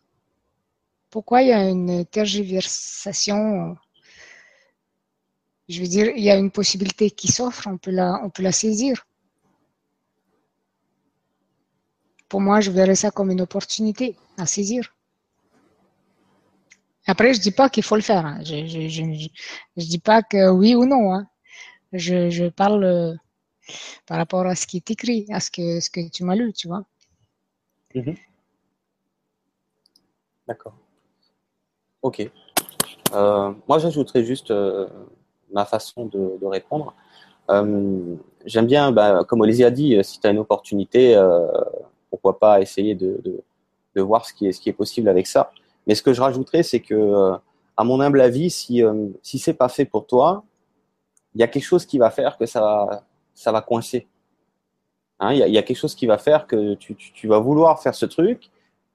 [1.11, 3.77] Pourquoi il y a une tergiversation?
[5.69, 8.43] Je veux dire, il y a une possibilité qui s'offre, on peut la, on peut
[8.43, 9.07] la saisir.
[12.29, 14.95] Pour moi, je verrais ça comme une opportunité à saisir.
[17.07, 18.25] Après, je dis pas qu'il faut le faire.
[18.25, 18.39] Hein.
[18.45, 21.15] Je, je, je, dis pas que oui ou non.
[21.15, 21.27] Hein.
[21.93, 23.15] Je, je parle euh,
[24.07, 26.53] par rapport à ce qui est écrit, à ce que, ce que tu m'as lu,
[26.53, 26.85] tu vois.
[27.95, 28.15] Mhm.
[30.47, 30.75] D'accord.
[32.03, 32.31] Ok.
[33.15, 34.89] Euh, moi, j'ajouterais juste euh,
[35.53, 36.95] ma façon de, répondre.
[38.45, 41.21] J'aime bien, bah, comme Olivier a dit, si tu as une opportunité,
[42.11, 43.43] pourquoi pas essayer de, de,
[43.95, 45.53] de, voir ce qui, est, ce qui est possible avec ça.
[45.87, 47.37] Mais ce que je rajouterais, c'est que, euh,
[47.77, 50.45] à mon humble avis, si, euh, si c'est pas fait pour toi,
[51.35, 53.05] il y a quelque chose qui va faire que ça va,
[53.35, 54.07] ça va coincer.
[55.19, 57.13] Hein, il, y a, il y, a, quelque chose qui va faire que tu, tu,
[57.13, 58.51] tu, vas vouloir faire ce truc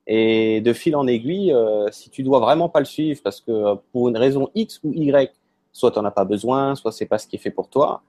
[0.08, 3.52] et de fil en aiguille, euh, si tu dois vraiment pas le suivre parce que
[3.52, 5.34] euh, pour une raison X ou Y,
[5.74, 8.02] soit tu n'en as pas besoin, soit c'est pas ce qui est fait pour toi,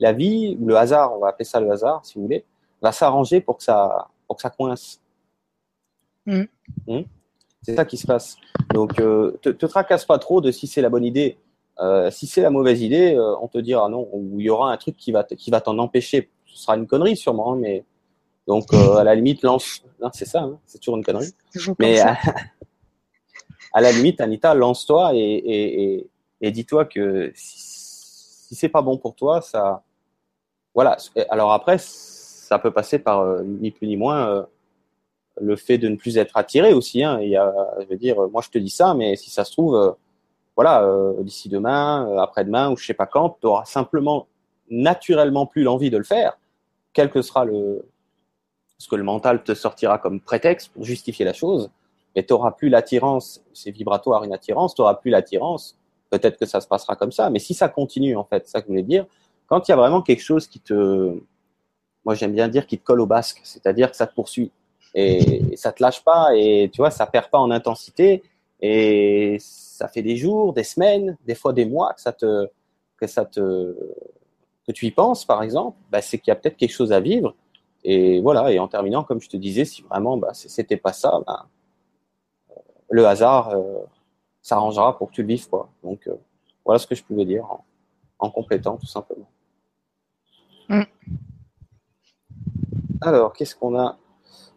[0.00, 2.44] la vie ou le hasard, on va appeler ça le hasard si vous voulez,
[2.82, 5.00] va s'arranger pour que ça pour que ça coince.
[6.26, 6.42] Mmh.
[6.86, 7.00] Mmh.
[7.62, 8.36] C'est ça qui se passe.
[8.72, 11.38] Donc, euh, te, te tracasse pas trop de si c'est la bonne idée.
[11.80, 14.72] Euh, si c'est la mauvaise idée, euh, on te dira non, ou il y aura
[14.72, 16.30] un truc qui va qui va t'en empêcher.
[16.46, 17.84] Ce sera une connerie sûrement, hein, mais
[18.48, 19.82] donc euh, à la limite lance.
[20.00, 21.30] Non, c'est ça, hein, c'est toujours une connerie.
[21.52, 22.18] Toujours mais à,
[23.72, 27.60] à, la limite, Anita, lance-toi et, et, et, et dis-toi que si,
[28.48, 29.84] si c'est pas bon pour toi, ça,
[30.74, 30.96] voilà.
[31.30, 34.48] Alors après, ça peut passer par ni plus ni moins
[35.40, 37.02] le fait de ne plus être attiré aussi.
[37.02, 37.20] Hein.
[37.20, 37.38] Il y
[37.80, 39.92] je veux dire, moi je te dis ça, mais si ça se trouve, euh,
[40.58, 44.26] voilà, euh, d'ici demain, euh, après-demain ou je sais pas quand, tu auras simplement
[44.68, 46.36] naturellement plus l'envie de le faire,
[46.92, 47.86] quel que sera le
[48.76, 51.70] ce que le mental te sortira comme prétexte pour justifier la chose,
[52.16, 55.78] et tu n'auras plus l'attirance, c'est vibratoire une attirance, tu n'auras plus l'attirance,
[56.10, 58.66] peut-être que ça se passera comme ça, mais si ça continue en fait, ça que
[58.66, 59.06] je voulais dire,
[59.46, 61.20] quand il y a vraiment quelque chose qui te,
[62.04, 64.50] moi j'aime bien dire qui te colle au basque, c'est-à-dire que ça te poursuit,
[64.94, 68.22] et ça te lâche pas et tu vois ça perd pas en intensité
[68.60, 72.48] et ça fait des jours, des semaines, des fois des mois que ça te
[72.96, 73.76] que ça te
[74.66, 77.00] que tu y penses par exemple, bah, c'est qu'il y a peut-être quelque chose à
[77.00, 77.34] vivre
[77.84, 81.20] et voilà et en terminant comme je te disais si vraiment bah, c'était pas ça,
[81.26, 81.46] bah,
[82.90, 83.80] le hasard euh,
[84.42, 85.68] s'arrangera pour que tu le vives quoi.
[85.84, 86.16] Donc euh,
[86.64, 87.64] voilà ce que je pouvais dire en,
[88.18, 89.28] en complétant tout simplement.
[90.68, 90.82] Mm.
[93.00, 93.96] Alors qu'est-ce qu'on a?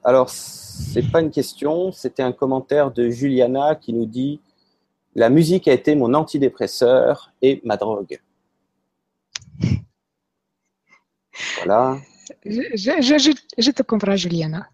[0.04, 4.42] Alors, c'est pas une question, c'était un commentaire de Juliana qui nous dit
[5.16, 8.22] La musique a été mon antidépresseur et ma drogue.
[11.64, 11.98] Voilà.
[12.46, 14.68] Je, je, je, je, te comprends, Juliana.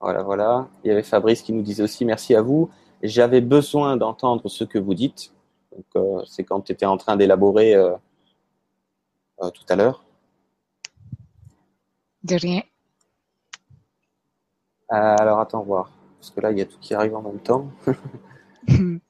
[0.00, 0.68] Voilà, voilà.
[0.82, 2.70] Il y avait Fabrice qui nous disait aussi merci à vous.
[3.02, 5.32] J'avais besoin d'entendre ce que vous dites.
[5.96, 7.94] Euh, c'est quand tu étais en train d'élaborer euh,
[9.42, 10.04] euh, tout à l'heure.
[12.22, 12.62] De rien.
[14.92, 15.90] Euh, alors, attends voir.
[16.18, 17.68] Parce que là, il y a tout qui arrive en même temps.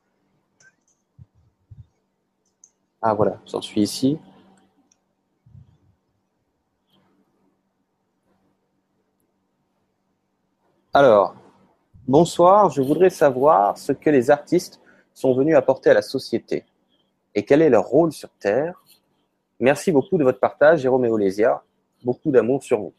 [3.02, 4.18] ah, voilà, j'en suis ici.
[10.92, 11.34] Alors,
[12.06, 14.80] bonsoir, je voudrais savoir ce que les artistes
[15.12, 16.64] sont venus apporter à la société
[17.34, 18.80] et quel est leur rôle sur Terre.
[19.58, 21.62] Merci beaucoup de votre partage, Jérôme et Olésia.
[22.04, 22.92] Beaucoup d'amour sur vous.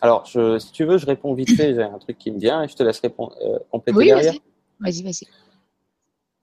[0.00, 1.74] Alors, je, si tu veux, je réponds vite fait.
[1.74, 4.34] J'ai un truc qui me vient et je te laisse répondre, euh, compléter oui, derrière.
[4.80, 5.26] Vas-y, vas-y.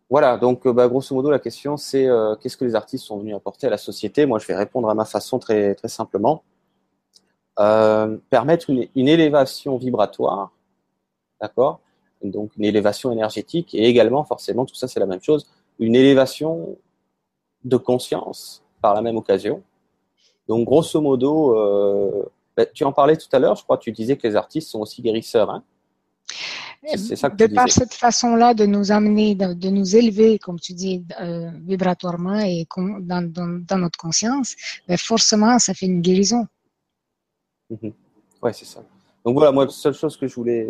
[0.09, 3.35] Voilà, donc bah, grosso modo, la question c'est euh, qu'est-ce que les artistes sont venus
[3.35, 4.25] apporter à la société?
[4.25, 6.43] Moi, je vais répondre à ma façon très, très simplement.
[7.59, 10.51] Euh, permettre une, une, élévation vibratoire,
[11.41, 11.79] d'accord?
[12.21, 15.47] Donc une élévation énergétique et également, forcément, tout ça c'est la même chose,
[15.79, 16.77] une élévation
[17.63, 19.63] de conscience par la même occasion.
[20.47, 22.23] Donc, grosso modo, euh,
[22.55, 24.69] bah, tu en parlais tout à l'heure, je crois que tu disais que les artistes
[24.69, 25.49] sont aussi guérisseurs.
[25.49, 25.63] Hein
[26.95, 30.59] c'est ça que de par cette façon-là de nous amener, de, de, nous élever, comme
[30.59, 34.55] tu dis, euh, vibratoirement et dans, dans, dans, notre conscience,
[34.87, 36.47] ben forcément, ça fait une guérison.
[37.69, 37.89] Mmh.
[38.41, 38.83] Ouais, c'est ça.
[39.25, 40.67] Donc voilà, moi, la seule chose que je voulais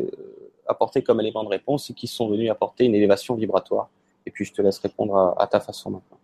[0.68, 3.90] apporter comme élément de réponse, c'est qu'ils sont venus apporter une élévation vibratoire.
[4.26, 6.18] Et puis, je te laisse répondre à, à ta façon maintenant.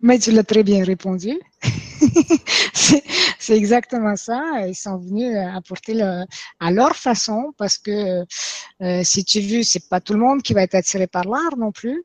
[0.00, 1.40] Mais tu l'as très bien répondu.
[3.38, 4.66] c'est exactement ça.
[4.66, 6.24] Ils sont venus apporter le,
[6.60, 8.24] à leur façon parce que
[8.82, 11.56] euh, si tu veux, c'est pas tout le monde qui va être attiré par l'art
[11.56, 12.04] non plus.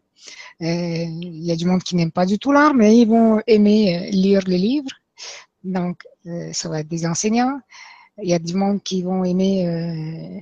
[0.61, 3.41] Euh, il y a du monde qui n'aime pas du tout l'art, mais ils vont
[3.47, 4.91] aimer lire les livres.
[5.63, 7.59] Donc, euh, ça va être des enseignants.
[8.21, 9.67] Il y a du monde qui vont aimer.
[9.67, 10.39] Euh,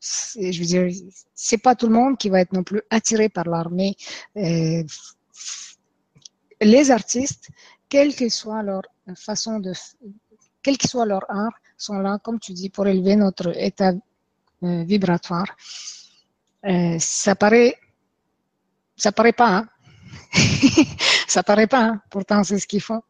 [0.00, 0.88] je veux dire,
[1.34, 3.94] c'est pas tout le monde qui va être non plus attiré par l'art, mais
[4.36, 4.82] euh,
[6.60, 7.48] les artistes,
[7.88, 8.82] quelle que soit leur
[9.16, 9.72] façon de,
[10.62, 13.92] quel que soit leur art, sont là, comme tu dis, pour élever notre état
[14.62, 15.46] euh, vibratoire.
[16.64, 17.76] Euh, ça paraît,
[18.96, 19.68] ça paraît pas, hein?
[21.28, 22.02] ça paraît pas, hein?
[22.10, 23.02] pourtant c'est ce qu'ils font.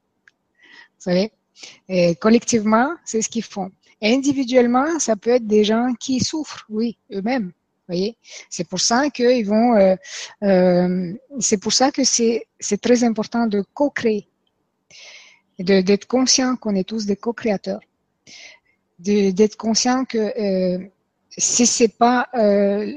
[0.98, 1.32] Vous savez,
[1.88, 3.70] et collectivement, c'est ce qu'ils font.
[4.02, 7.52] individuellement, ça peut être des gens qui souffrent, oui, eux-mêmes.
[7.88, 8.18] Voyez,
[8.50, 9.96] c'est pour ça qu'ils vont, euh,
[10.42, 14.28] euh, c'est pour ça que c'est c'est très important de co-créer,
[15.58, 17.80] d'être conscient qu'on est tous des co-créateurs,
[18.98, 20.86] d'être conscient que euh,
[21.30, 22.92] si c'est pas euh,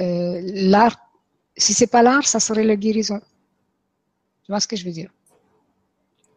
[0.00, 0.96] euh, l'art,
[1.56, 3.20] si c'est pas l'art, ça serait la guérison.
[4.44, 5.10] Tu vois ce que je veux dire?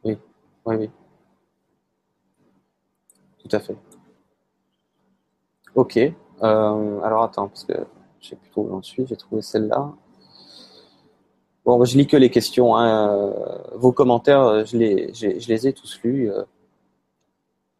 [0.03, 0.18] Oui,
[0.65, 0.89] oui, oui.
[3.39, 3.76] Tout à fait.
[5.76, 5.99] Ok.
[6.41, 7.74] Alors attends, parce que
[8.20, 9.05] je sais plus où j'en suis.
[9.07, 9.93] J'ai trouvé celle-là.
[11.68, 12.78] Bon, je lis que les questions.
[12.78, 13.34] Hein.
[13.76, 16.32] Vos commentaires, je les, je les ai tous lus.
[16.32, 16.43] Euh,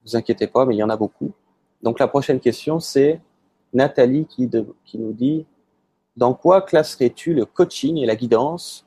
[0.04, 1.32] vous inquiétez pas, mais il y en a beaucoup.
[1.82, 3.22] Donc la prochaine question, c'est
[3.72, 5.46] Nathalie qui, de, qui nous dit
[6.18, 8.86] Dans quoi classerais-tu le coaching et la guidance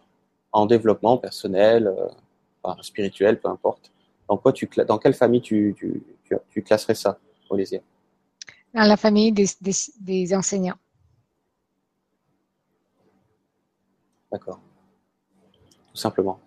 [0.53, 2.09] en développement personnel, euh,
[2.63, 3.91] enfin, spirituel, peu importe
[4.29, 7.81] Dans, quoi tu, dans quelle famille tu, tu, tu, tu classerais ça, Olésia
[8.75, 10.79] Dans la famille des, des, des enseignants.
[14.31, 14.61] D'accord.
[15.93, 16.41] Tout simplement.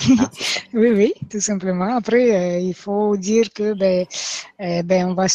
[0.74, 1.96] oui, oui, tout simplement.
[1.96, 4.06] Après, euh, il faut dire que ben,
[4.60, 5.26] euh, ben on va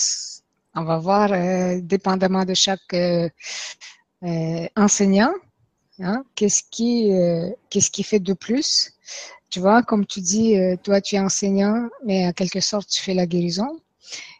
[0.75, 2.95] on va voir euh, dépendamment de chaque
[4.75, 5.33] enseignant,
[5.99, 7.11] hein, qu'est-ce qui
[7.69, 8.91] qu'est-ce qui fait de plus.
[9.49, 13.13] Tu vois, comme tu dis, toi tu es enseignant, mais en quelque sorte tu fais
[13.13, 13.79] la guérison.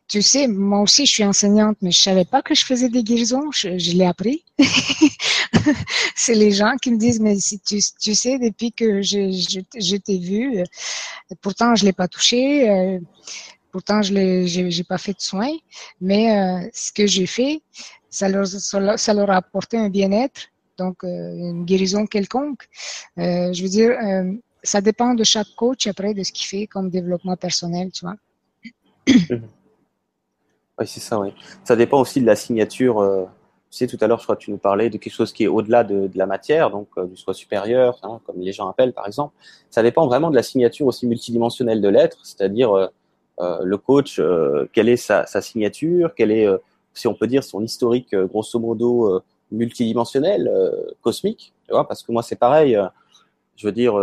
[0.10, 3.04] Tu sais, moi aussi je suis enseignante, mais je savais pas que je faisais des
[3.04, 3.52] guérisons.
[3.52, 4.44] Je, je l'ai appris.
[6.16, 9.60] c'est les gens qui me disent, mais si tu, tu sais, depuis que je, je,
[9.80, 10.64] je t'ai vu,
[11.42, 13.00] pourtant je l'ai pas touché, euh,
[13.72, 15.56] pourtant je l'ai, j'ai, pas fait de soins,
[16.02, 17.62] mais euh, ce que j'ai fait,
[18.10, 22.68] ça leur, ça leur a apporté un bien-être, donc euh, une guérison quelconque.
[23.18, 24.34] Euh, je veux dire, euh,
[24.64, 28.16] ça dépend de chaque coach après de ce qu'il fait comme développement personnel, tu vois.
[30.80, 31.34] Oui, c'est ça, oui.
[31.66, 33.00] Ça dépend aussi de la signature.
[33.00, 33.26] Euh,
[33.70, 35.44] tu sais, tout à l'heure, je crois que tu nous parlais de quelque chose qui
[35.44, 38.94] est au-delà de, la matière, donc euh, du soi supérieur, hein, comme les gens appellent,
[38.94, 39.36] par exemple.
[39.70, 42.88] Ça dépend vraiment de la signature aussi multidimensionnelle de l'être, c'est-à-dire euh,
[43.62, 44.22] le coach,
[44.74, 46.48] quelle est sa, signature, quelle est,
[46.94, 49.22] si on peut dire, son historique, grosso modo,
[49.52, 50.52] multidimensionnel,
[51.02, 52.78] cosmique, parce que moi, c'est pareil.
[53.56, 53.94] je veux dire,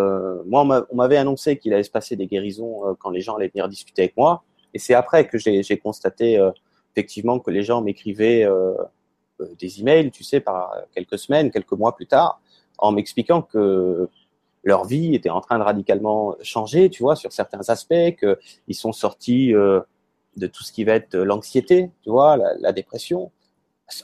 [0.46, 3.68] moi, on m'avait annoncé qu'il allait se passer des guérisons quand les gens allaient venir
[3.68, 6.38] discuter avec moi, et c'est après que j'ai constaté
[6.96, 8.74] effectivement que les gens m'écrivaient euh,
[9.58, 12.40] des emails, tu sais, par quelques semaines, quelques mois plus tard,
[12.78, 14.08] en m'expliquant que
[14.64, 18.92] leur vie était en train de radicalement changer, tu vois, sur certains aspects, qu'ils sont
[18.92, 19.80] sortis euh,
[20.36, 23.30] de tout ce qui va être l'anxiété, tu vois, la, dépression,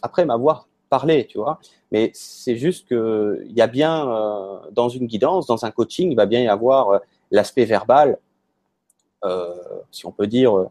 [0.03, 1.61] après m'avoir parlé, tu vois.
[1.90, 6.11] Mais c'est juste que il y a bien euh, dans une guidance, dans un coaching,
[6.11, 6.99] il va bien y avoir euh,
[7.30, 8.18] l'aspect verbal,
[9.24, 9.55] euh,
[9.90, 10.66] si on peut dire,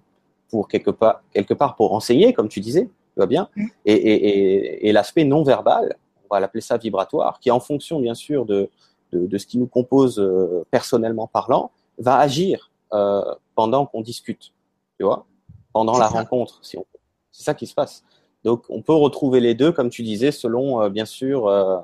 [0.51, 3.49] pour quelque part, quelque part pour enseigner, comme tu disais, tu vois bien,
[3.85, 5.95] et, et, et, et l'aspect non verbal,
[6.29, 8.69] on va l'appeler ça vibratoire, qui en fonction bien sûr de,
[9.11, 13.23] de, de ce qui nous compose euh, personnellement parlant, va agir euh,
[13.55, 14.53] pendant qu'on discute,
[14.97, 15.25] tu vois,
[15.73, 16.17] pendant la ça.
[16.19, 16.85] rencontre, si on
[17.31, 18.03] C'est ça qui se passe.
[18.43, 21.79] Donc on peut retrouver les deux, comme tu disais, selon euh, bien sûr, euh,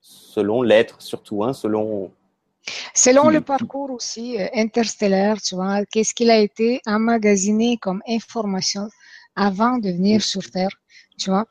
[0.00, 2.10] selon l'être surtout, hein, selon
[2.94, 8.88] Selon le parcours aussi euh, interstellaire, tu vois, qu'est-ce qu'il a été emmagasiné comme information
[9.34, 10.74] avant de venir sur Terre,
[11.18, 11.46] tu vois?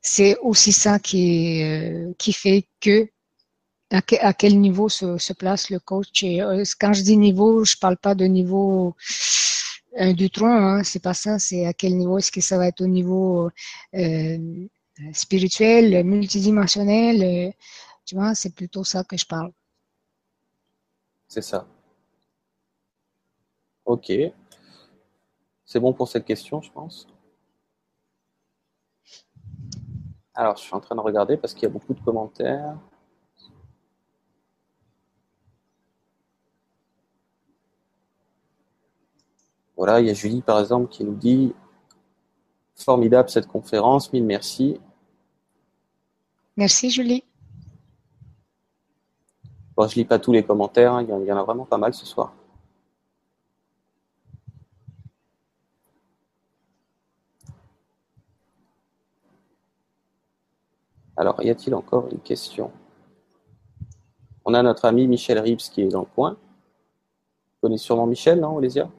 [0.00, 3.08] C'est aussi ça qui, euh, qui fait que
[3.90, 6.22] à, que, à quel niveau se, se, place le coach.
[6.22, 8.94] Et, euh, quand je dis niveau, je parle pas de niveau
[10.00, 11.38] du tronc, hein, c'est pas ça.
[11.38, 13.50] C'est à quel niveau est-ce que ça va être au niveau
[15.12, 17.52] spirituel, multidimensionnel.
[18.06, 19.52] Tu vois, c'est plutôt ça que je parle.
[21.28, 21.66] C'est ça.
[23.84, 24.10] Ok.
[25.64, 27.06] C'est bon pour cette question, je pense.
[30.34, 32.78] Alors, je suis en train de regarder parce qu'il y a beaucoup de commentaires.
[39.76, 41.54] Voilà, il y a Julie, par exemple, qui nous dit
[42.74, 44.80] Formidable cette conférence, mille merci.
[46.56, 47.24] Merci, Julie.
[49.78, 51.04] Bon, je lis pas tous les commentaires, hein.
[51.04, 52.32] il y en a vraiment pas mal ce soir.
[61.16, 62.72] Alors, y a-t-il encore une question?
[64.44, 66.30] On a notre ami Michel Ribs qui est dans le coin.
[66.32, 68.90] Vous connaissez sûrement Michel, non, Olésia?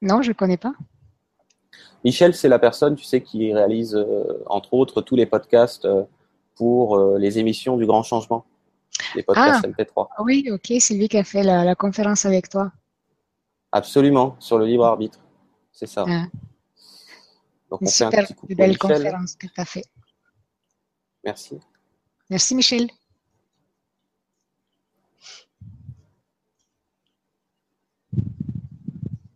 [0.00, 0.72] Non, je ne connais pas.
[2.02, 4.02] Michel, c'est la personne, tu sais, qui réalise,
[4.46, 5.86] entre autres, tous les podcasts
[6.54, 8.46] pour les émissions du Grand Changement,
[9.14, 10.08] les podcasts MP3.
[10.16, 12.72] Ah oui, ok, c'est lui qui a fait la, conférence avec toi.
[13.72, 15.18] Absolument, sur le libre arbitre.
[15.72, 16.04] C'est ça.
[16.08, 16.26] Ah.
[17.70, 19.84] Donc, on super, fait un petit belle conférence que tu as fait.
[21.24, 21.58] Merci.
[22.30, 22.88] Merci, Michel.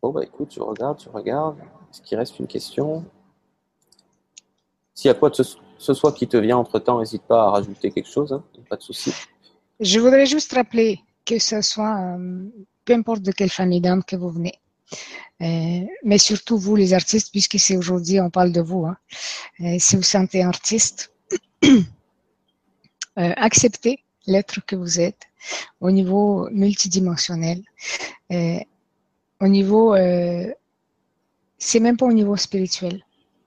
[0.00, 1.58] Bon, bah écoute, je regarde, je regarde.
[1.90, 3.04] Est-ce qu'il reste une question?
[4.94, 7.90] S'il y a quoi que ce soit qui te vient entre-temps, n'hésite pas à rajouter
[7.90, 9.12] quelque chose, hein, pas de souci.
[9.80, 12.48] Je voudrais juste rappeler que ce soit, euh,
[12.84, 14.54] peu importe de quelle famille d'âme que vous venez,
[15.40, 18.86] euh, mais surtout vous les artistes, puisque c'est aujourd'hui on parle de vous.
[18.86, 18.96] Hein.
[19.60, 21.12] Euh, si vous sentez artiste,
[23.16, 25.22] acceptez l'être que vous êtes
[25.80, 27.62] au niveau multidimensionnel,
[28.30, 29.94] au niveau,
[31.58, 33.04] c'est même pas au niveau spirituel.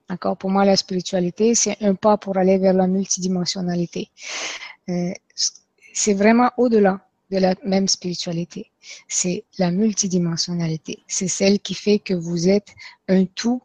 [0.08, 0.36] D'accord?
[0.36, 4.10] Pour moi, la spiritualité, c'est un pas pour aller vers la multidimensionnalité.
[5.92, 7.00] C'est vraiment au-delà
[7.30, 8.70] de la même spiritualité.
[9.08, 11.00] C'est la multidimensionnalité.
[11.06, 12.74] C'est celle qui fait que vous êtes
[13.08, 13.62] un tout,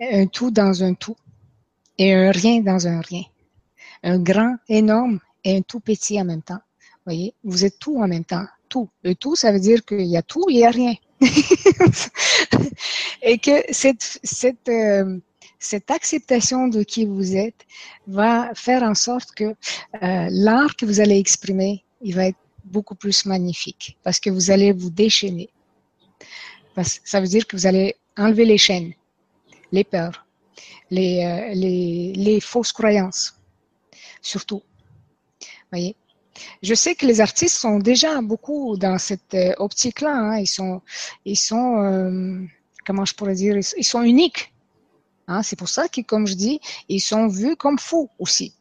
[0.00, 1.16] un tout dans un tout
[1.98, 3.24] et un rien dans un rien.
[4.02, 6.60] Un grand, énorme et un tout petit en même temps.
[7.06, 8.44] Voyez, vous êtes tout en même temps.
[8.68, 8.88] Tout.
[9.02, 10.94] Le tout, ça veut dire qu'il y a tout, il n'y a rien.
[13.22, 15.18] et que cette, cette, euh,
[15.62, 17.64] cette acceptation de qui vous êtes
[18.06, 19.44] va faire en sorte que
[20.02, 24.50] euh, l'art que vous allez exprimer, il va être beaucoup plus magnifique parce que vous
[24.50, 25.50] allez vous déchaîner.
[27.04, 28.92] Ça veut dire que vous allez enlever les chaînes,
[29.70, 30.26] les peurs,
[30.90, 33.38] les, euh, les, les fausses croyances,
[34.20, 34.62] surtout.
[35.70, 35.96] Voyez?
[36.62, 40.14] Je sais que les artistes sont déjà beaucoup dans cette euh, optique-là.
[40.14, 40.38] Hein.
[40.38, 40.80] Ils sont,
[41.24, 42.40] ils sont, euh,
[42.86, 44.51] comment je pourrais dire, ils sont uniques.
[45.28, 45.42] Hein.
[45.42, 48.54] C'est pour ça que, comme je dis, ils sont vus comme fous aussi.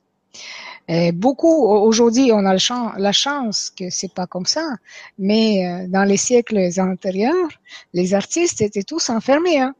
[0.87, 2.53] Et beaucoup aujourd'hui, on a
[2.97, 4.75] la chance que c'est pas comme ça,
[5.17, 7.49] mais euh, dans les siècles antérieurs,
[7.93, 9.59] les artistes étaient tous enfermés.
[9.59, 9.75] Hein.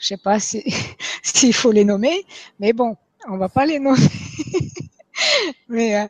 [0.00, 0.38] Je sais pas
[1.22, 2.24] s'il faut les nommer,
[2.58, 2.96] mais bon,
[3.28, 4.00] on va pas les nommer.
[5.68, 6.06] Mais euh,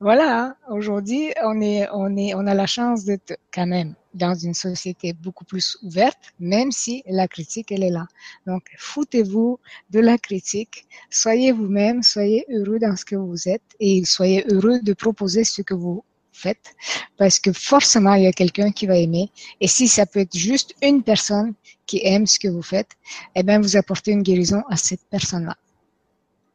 [0.00, 4.34] voilà, hein, aujourd'hui, on est, on est, on a la chance d'être quand même dans
[4.34, 8.06] une société beaucoup plus ouverte, même si la critique elle est là.
[8.46, 9.58] Donc, foutez-vous
[9.90, 14.80] de la critique, soyez vous-même, soyez heureux dans ce que vous êtes et soyez heureux
[14.80, 16.74] de proposer ce que vous faites,
[17.16, 19.30] parce que forcément il y a quelqu'un qui va aimer.
[19.60, 21.54] Et si ça peut être juste une personne
[21.86, 22.90] qui aime ce que vous faites,
[23.34, 25.56] eh bien vous apportez une guérison à cette personne-là.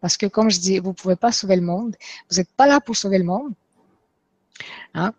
[0.01, 1.95] Parce que, comme je dis, vous ne pouvez pas sauver le monde.
[2.29, 3.53] Vous n'êtes pas là pour sauver le monde.
[4.93, 5.13] Hein?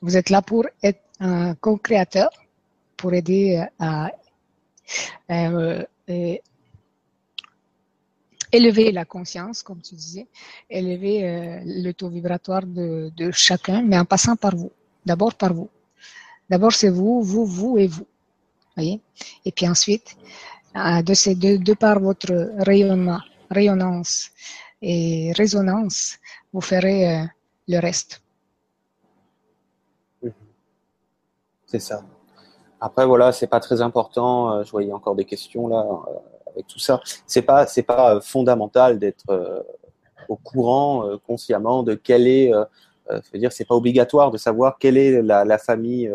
[0.00, 2.30] Vous êtes là pour être un co-créateur,
[2.96, 4.10] pour aider euh, à
[5.30, 6.36] euh, euh,
[8.52, 10.26] élever la conscience, comme tu disais,
[10.68, 14.70] élever le taux vibratoire de, chacun, mais en passant par vous.
[15.06, 15.70] D'abord par vous.
[16.50, 18.06] D'abord, c'est vous, vous, vous et vous.
[18.76, 19.00] Voyez?
[19.44, 20.16] Et puis ensuite,
[20.74, 23.20] de, ces de par votre rayonnement
[23.52, 24.30] rayonnance
[24.80, 26.18] et résonance,
[26.52, 27.24] vous ferez euh,
[27.68, 28.21] le reste.
[31.72, 32.02] C'est ça.
[32.82, 34.52] Après, voilà, c'est pas très important.
[34.52, 37.00] Euh, je voyais encore des questions là euh, avec tout ça.
[37.26, 39.24] C'est pas, c'est pas fondamental d'être
[40.28, 42.52] au courant consciemment de quelle est.
[43.08, 46.12] je veux dire, c'est pas obligatoire de savoir quelle est la, la famille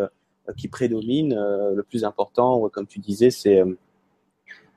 [0.55, 1.33] qui prédomine.
[1.33, 3.63] le plus important, comme tu disais, c'est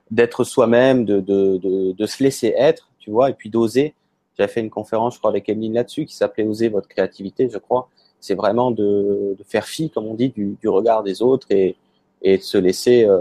[0.09, 3.93] d'être soi-même, de, de, de, de, se laisser être, tu vois, et puis d'oser.
[4.35, 7.59] J'avais fait une conférence, je crois, avec Emeline là-dessus, qui s'appelait Oser votre créativité, je
[7.59, 7.87] crois.
[8.21, 11.75] C'est vraiment de, faire fi, comme on dit, du, regard des autres et,
[12.21, 13.19] et de se laisser euh,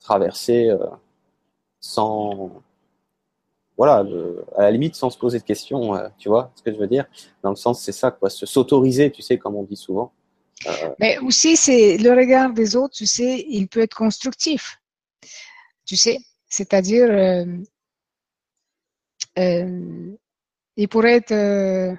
[0.00, 0.78] traverser euh,
[1.80, 2.50] sans,
[3.78, 4.04] voilà,
[4.56, 6.88] à la limite sans se poser de questions, euh, tu vois ce que je veux
[6.88, 7.06] dire?
[7.42, 10.12] Dans le sens, c'est ça, quoi, se s'autoriser, tu sais, comme on dit souvent.
[10.98, 14.80] Mais aussi, c'est le regard des autres, tu sais, il peut être constructif
[15.90, 16.18] tu sais,
[16.48, 17.10] c'est-à-dire,
[19.36, 21.98] il pourrait être,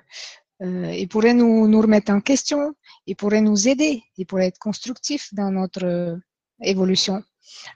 [0.62, 2.74] euh, il pourrait nous, nous remettre en question,
[3.06, 6.20] il pourrait nous aider, il pourrait être constructif dans notre
[6.62, 7.24] évolution.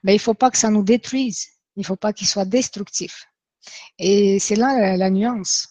[0.04, 2.46] Mais il ne faut pas que ça nous détruise, il ne faut pas qu'il soit
[2.46, 3.26] destructif.
[3.98, 5.68] Et c'est là la, nuance.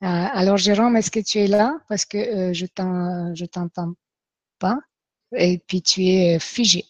[0.00, 1.74] alors, Jérôme, est-ce que tu es là?
[1.88, 3.94] Parce que je je t'entends
[4.58, 4.78] pas.
[5.36, 6.84] Et puis, tu es figé.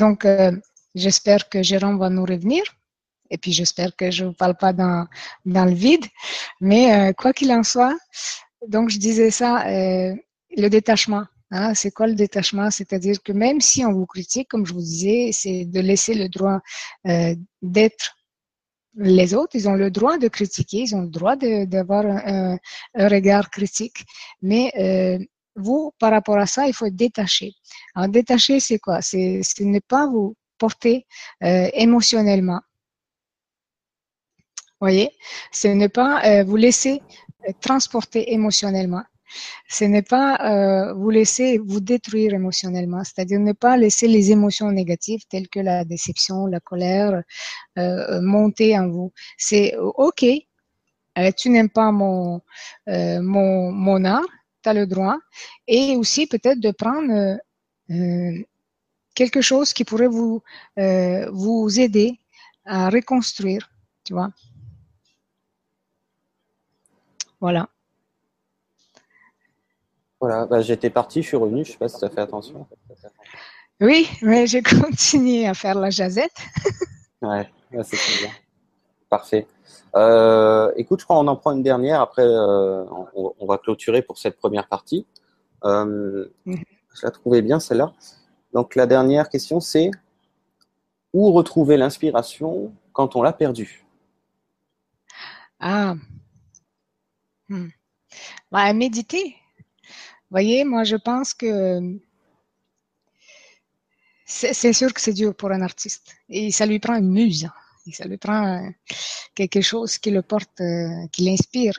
[0.00, 0.52] Donc, euh,
[0.94, 2.62] j'espère que Jérôme va nous revenir.
[3.30, 5.06] Et puis, j'espère que je ne vous parle pas dans,
[5.44, 6.06] dans le vide.
[6.60, 7.96] Mais euh, quoi qu'il en soit,
[8.66, 10.14] donc je disais ça, euh,
[10.56, 11.24] le détachement.
[11.52, 12.70] Hein, c'est quoi le détachement?
[12.70, 16.28] C'est-à-dire que même si on vous critique, comme je vous disais, c'est de laisser le
[16.28, 16.60] droit
[17.60, 18.16] d'être
[18.96, 22.58] les autres, ils ont le droit de critiquer, ils ont le droit d'avoir un,
[22.94, 24.04] regard critique,
[24.42, 24.64] mais
[25.60, 27.52] vous, par rapport à ça, il faut être détaché.
[27.94, 29.00] Alors, détaché, c'est quoi?
[29.02, 31.06] C'est ne pas vous porter
[31.42, 32.60] euh, émotionnellement.
[34.80, 35.10] Voyez,
[35.52, 37.02] c'est ne pas euh, vous laisser
[37.46, 39.02] euh, transporter émotionnellement.
[39.68, 44.72] Ce n'est pas euh, vous laisser vous détruire émotionnellement, c'est-à-dire ne pas laisser les émotions
[44.72, 47.22] négatives telles que la déception, la colère
[47.76, 49.12] monter en vous.
[49.38, 50.24] C'est ok,
[51.36, 52.40] tu n'aimes pas mon,
[52.88, 54.26] mon, mon art,
[54.62, 55.18] tu as le droit,
[55.66, 57.38] et aussi peut-être de prendre
[57.90, 58.44] euh,
[59.14, 60.42] quelque chose qui pourrait vous,
[61.32, 62.18] vous aider
[62.64, 63.70] à reconstruire,
[64.04, 64.30] tu vois.
[67.40, 67.68] Voilà.
[70.20, 72.66] Voilà, bah, j'étais parti, je suis revenu, je sais pas si tu as fait attention.
[73.80, 76.36] Oui, mais j'ai continué à faire la jazette.
[77.22, 77.48] ouais,
[77.82, 78.30] c'est bien.
[79.08, 79.46] Parfait.
[79.96, 82.84] Euh, écoute, je crois qu'on en prend une dernière, après euh,
[83.14, 85.06] on, on, va clôturer pour cette première partie.
[85.64, 86.62] Euh, -hmm.
[86.94, 87.92] Je la trouvais bien celle-là.
[88.52, 89.90] Donc la dernière question c'est
[91.12, 93.84] où retrouver l'inspiration quand on l'a perdue?
[95.60, 95.94] Ah,
[97.48, 97.68] hmm.
[98.50, 99.36] bah, méditer
[100.30, 101.80] voyez, moi je pense que
[104.26, 106.14] c'est sûr que c'est dur pour un artiste.
[106.28, 107.48] Et ça lui prend une muse.
[107.92, 108.68] Ça lui prend
[109.34, 110.60] quelque chose qui le porte,
[111.12, 111.74] qui l'inspire.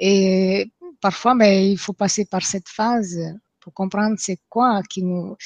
[0.00, 3.18] Et parfois, mais ben, il faut passer par cette phase
[3.60, 5.36] pour comprendre c'est quoi qui nous.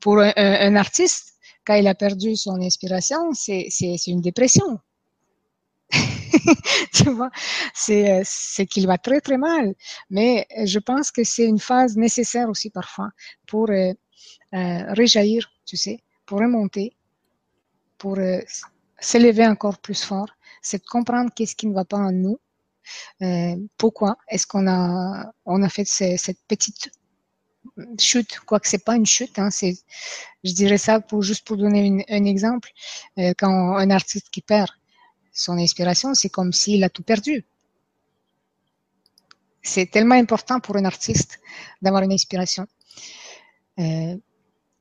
[0.00, 1.34] Pour un, artiste,
[1.66, 4.78] quand il a perdu son inspiration, c'est une dépression.
[6.94, 7.30] tu vois,
[7.74, 9.74] c'est, c'est qu'il va très très mal.
[10.10, 13.10] Mais je pense que c'est une phase nécessaire aussi parfois
[13.46, 13.92] pour euh,
[14.54, 16.96] euh, réjaillir, tu sais, pour remonter,
[17.98, 18.40] pour euh,
[19.04, 20.28] s'élever encore plus fort.
[20.62, 22.38] C'est de comprendre qu'est-ce qui ne va pas en nous.
[23.22, 26.90] Euh, pourquoi est-ce qu'on a, on a fait cette petite
[27.98, 29.74] chute, quoique c'est pas une chute, hein, c'est,
[30.44, 32.70] je dirais ça pour juste pour donner un exemple,
[33.18, 34.68] euh, quand un artiste qui perd
[35.32, 37.44] son inspiration, c'est comme s'il a tout perdu.
[39.62, 41.40] C'est tellement important pour un artiste
[41.80, 42.66] d'avoir une inspiration.
[43.78, 44.16] Euh,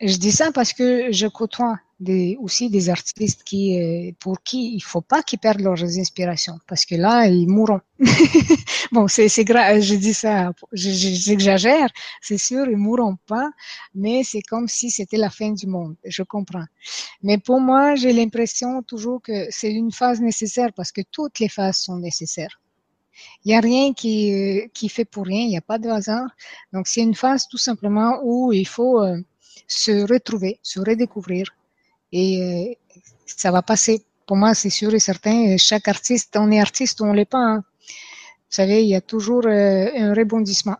[0.01, 4.75] je dis ça parce que je côtoie des, aussi des artistes qui, euh, pour qui
[4.75, 7.81] il faut pas qu'ils perdent leurs inspirations parce que là ils mourront.
[8.91, 11.89] bon, c'est c'est grave, je dis ça, j'exagère,
[12.21, 13.49] c'est sûr ils mourront pas,
[13.95, 15.95] mais c'est comme si c'était la fin du monde.
[16.05, 16.65] Je comprends.
[17.23, 21.49] Mais pour moi, j'ai l'impression toujours que c'est une phase nécessaire parce que toutes les
[21.49, 22.59] phases sont nécessaires.
[23.43, 25.89] Il n'y a rien qui, euh, qui fait pour rien, il n'y a pas de
[25.89, 26.29] hasard.
[26.73, 29.19] Donc c'est une phase tout simplement où il faut euh,
[29.67, 31.45] se retrouver, se redécouvrir.
[32.13, 32.73] Et euh,
[33.25, 34.05] ça va passer.
[34.25, 35.57] Pour moi, c'est sûr et certain.
[35.57, 37.39] Chaque artiste, on est artiste ou on l'est pas.
[37.39, 37.63] Hein.
[37.87, 40.77] Vous savez, il y a toujours euh, un rebondissement.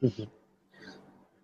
[0.00, 0.28] Mhm.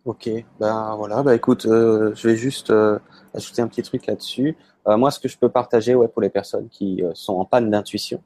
[0.05, 0.28] Ok,
[0.61, 2.99] ben voilà, ben écoute, euh, je vais juste euh,
[3.32, 4.57] ajouter un petit truc là-dessus.
[4.86, 7.47] Euh, moi, ce que je peux partager ouais, pour les personnes qui euh, sont en
[7.47, 8.23] panne d'intuition,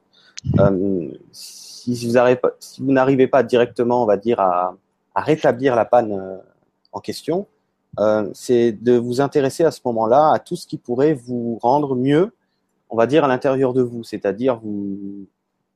[1.31, 4.75] si vous n'arrivez pas, directement, on va dire, à
[5.15, 6.41] rétablir la panne
[6.91, 7.47] en question,
[8.33, 12.31] c'est de vous intéresser à ce moment-là à tout ce qui pourrait vous rendre mieux,
[12.89, 14.61] on va dire, à l'intérieur de vous, c'est-à-dire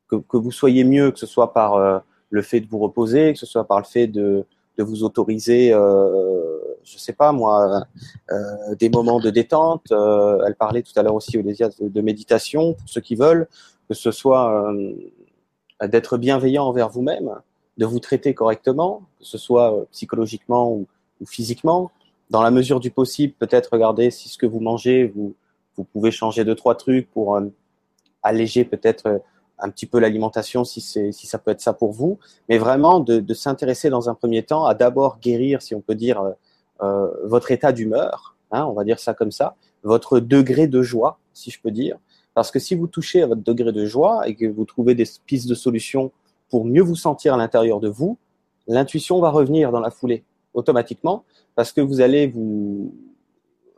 [0.09, 3.45] que, vous soyez mieux, que ce soit par le fait de vous reposer, que ce
[3.45, 4.45] soit par le fait de
[4.77, 7.85] vous autoriser, euh, je sais pas moi,
[8.31, 9.91] euh, des moments de détente.
[9.91, 13.47] Euh, elle parlait tout à l'heure aussi, Olésia, de, de, méditation pour ceux qui veulent,
[13.87, 14.93] que ce soit euh,
[15.87, 17.31] d'être bienveillant envers vous-même,
[17.77, 20.87] de vous traiter correctement, que ce soit euh, psychologiquement ou
[21.25, 21.91] physiquement.
[22.33, 25.35] Dans la mesure du possible, peut-être regarder si ce que vous mangez, vous,
[25.93, 27.41] pouvez changer deux trois trucs pour euh,
[28.23, 29.21] alléger peut-être
[29.59, 32.17] un petit peu l'alimentation si, ça peut être ça pour vous,
[32.49, 36.21] mais vraiment de, s'intéresser dans un premier temps à d'abord guérir, si on peut dire,
[36.21, 36.31] euh,
[36.81, 39.53] euh, votre état d'humeur, hein, on va dire ça comme ça,
[39.83, 41.99] votre degré de joie, si je peux dire,
[42.33, 45.05] parce que si vous touchez à votre degré de joie et que vous trouvez des
[45.27, 46.11] pistes de solutions
[46.49, 48.17] pour mieux vous sentir à l'intérieur de vous,
[48.65, 50.23] l'intuition va revenir dans la foulée
[50.55, 52.93] automatiquement parce que vous allez vous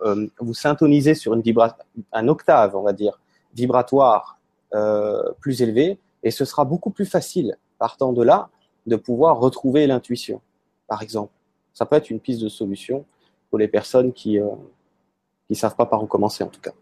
[0.01, 1.77] euh, vous syntoniser sur une vibration,
[2.11, 3.19] un octave, on va dire,
[3.53, 4.37] vibratoire
[4.73, 8.49] euh, plus élevé et ce sera beaucoup plus facile, partant de là,
[8.87, 10.41] de pouvoir retrouver l'intuition,
[10.87, 11.31] par exemple.
[11.73, 13.05] Ça peut être une piste de solution
[13.49, 16.73] pour les personnes qui ne euh, savent pas par où commencer, en tout cas.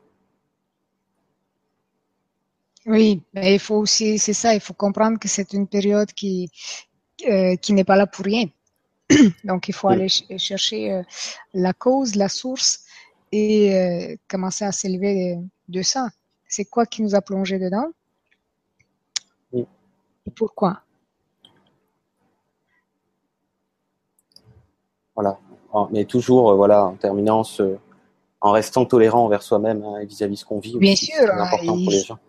[2.86, 6.49] Oui, mais il faut aussi, c'est ça, il faut comprendre que c'est une période qui,
[7.28, 8.48] euh, qui n'est pas là pour rien.
[9.44, 11.04] Donc, il faut aller chercher euh,
[11.54, 12.86] la cause, la source
[13.32, 16.10] et euh, commencer à s'élever de, ça.
[16.48, 17.88] C'est quoi qui nous a plongé dedans?
[19.54, 20.82] Et pourquoi?
[25.16, 25.38] Voilà.
[25.92, 27.44] Mais toujours, voilà, en terminant
[28.44, 30.78] en restant tolérant envers soi-même hein, et vis-à-vis de ce qu'on vit.
[30.78, 31.16] Bien sûr.
[31.16, 32.20] C'est important pour les gens.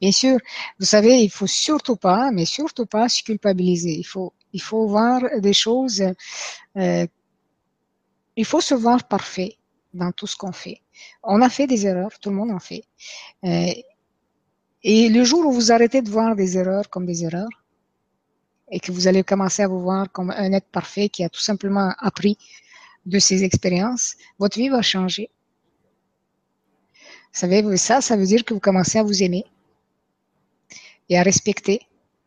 [0.00, 0.38] Bien sûr,
[0.78, 3.92] vous savez, il faut surtout pas, mais surtout pas se culpabiliser.
[3.92, 6.02] Il faut, il faut voir des choses.
[6.76, 7.06] Euh,
[8.36, 9.56] il faut se voir parfait
[9.94, 10.80] dans tout ce qu'on fait.
[11.22, 12.84] On a fait des erreurs, tout le monde en fait.
[13.44, 13.72] Euh,
[14.82, 17.62] et le jour où vous arrêtez de voir des erreurs comme des erreurs,
[18.70, 21.40] et que vous allez commencer à vous voir comme un être parfait qui a tout
[21.40, 22.38] simplement appris
[23.04, 25.30] de ses expériences, votre vie va changer.
[27.32, 29.44] Vous savez, ça, ça veut dire que vous commencez à vous aimer
[31.08, 31.80] et à respecter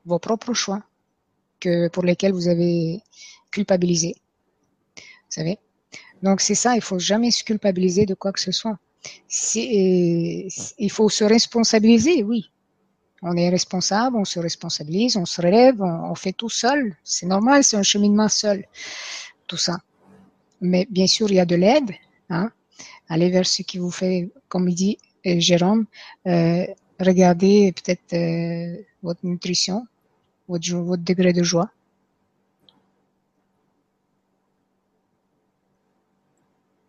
[0.05, 0.83] vos propres choix
[1.91, 3.01] pour lesquels vous avez
[3.51, 4.15] culpabilisé.
[4.97, 5.59] Vous savez?
[6.21, 8.77] Donc c'est ça, il faut jamais se culpabiliser de quoi que ce soit.
[9.57, 12.51] il faut se responsabiliser, oui.
[13.21, 16.95] On est responsable, on se responsabilise, on se relève, on, fait tout seul.
[17.03, 18.65] C'est normal, c'est un cheminement seul,
[19.47, 19.77] tout ça.
[20.61, 21.91] Mais bien sûr, il y a de l'aide.
[22.29, 22.51] Hein?
[23.09, 25.85] Allez vers ce qui vous fait, comme dit euh, Jérôme,
[26.27, 26.65] euh,
[26.99, 29.87] regardez peut-être euh, votre nutrition,
[30.47, 31.69] votre, votre degré de joie.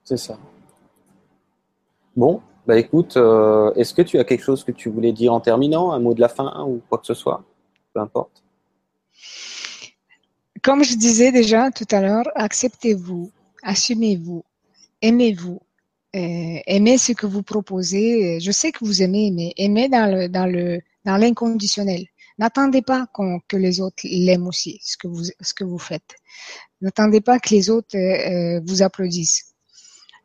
[0.05, 0.39] C'est ça.
[2.17, 5.41] Bon, bah écoute, euh, est-ce que tu as quelque chose que tu voulais dire en
[5.41, 7.45] terminant, un mot de la fin ou quoi que ce soit?
[7.93, 8.43] Peu importe.
[10.63, 13.31] Comme je disais déjà tout à l'heure, acceptez-vous,
[13.63, 14.45] assumez-vous,
[15.03, 15.61] aimez-vous,
[16.15, 18.41] euh, aimez ce que vous proposez.
[18.41, 22.05] Je sais que vous aimez, mais aimez dans le dans le dans l'inconditionnel.
[22.39, 23.07] N'attendez pas
[23.49, 26.15] que les autres l'aiment aussi, ce que vous ce que vous faites.
[26.81, 29.55] N'attendez pas que les autres euh, euh, vous applaudissent.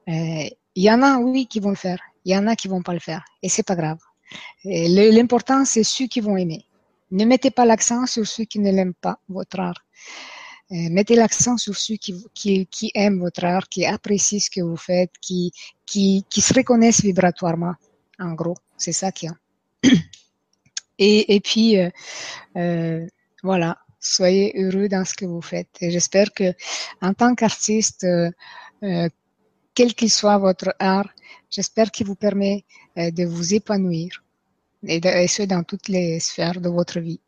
[0.08, 2.82] Il y en a oui qui vont le faire, il y en a qui vont
[2.82, 4.00] pas le faire, et c'est pas grave.
[4.64, 6.66] L'important c'est ceux qui vont aimer.
[7.12, 9.82] Ne mettez pas l'accent sur ceux qui ne l'aiment pas votre art.
[10.72, 14.62] Euh, mettez l'accent sur ceux qui, qui, qui, aiment votre art, qui apprécient ce que
[14.62, 15.52] vous faites, qui,
[15.86, 17.74] qui, qui se reconnaissent vibratoirement.
[18.18, 19.92] En gros, c'est ça qu'il y a.
[21.04, 21.90] Et, et puis, euh,
[22.58, 23.08] euh,
[23.42, 25.76] voilà, soyez heureux dans ce que vous faites.
[25.82, 26.54] Et j'espère que,
[27.02, 29.10] en tant qu'artiste, euh,
[29.74, 31.10] quel qu'il soit votre art,
[31.50, 32.66] j'espère qu'il vous permet
[32.96, 34.24] de vous épanouir,
[34.86, 37.20] et, de, et ce dans toutes les sphères de votre vie.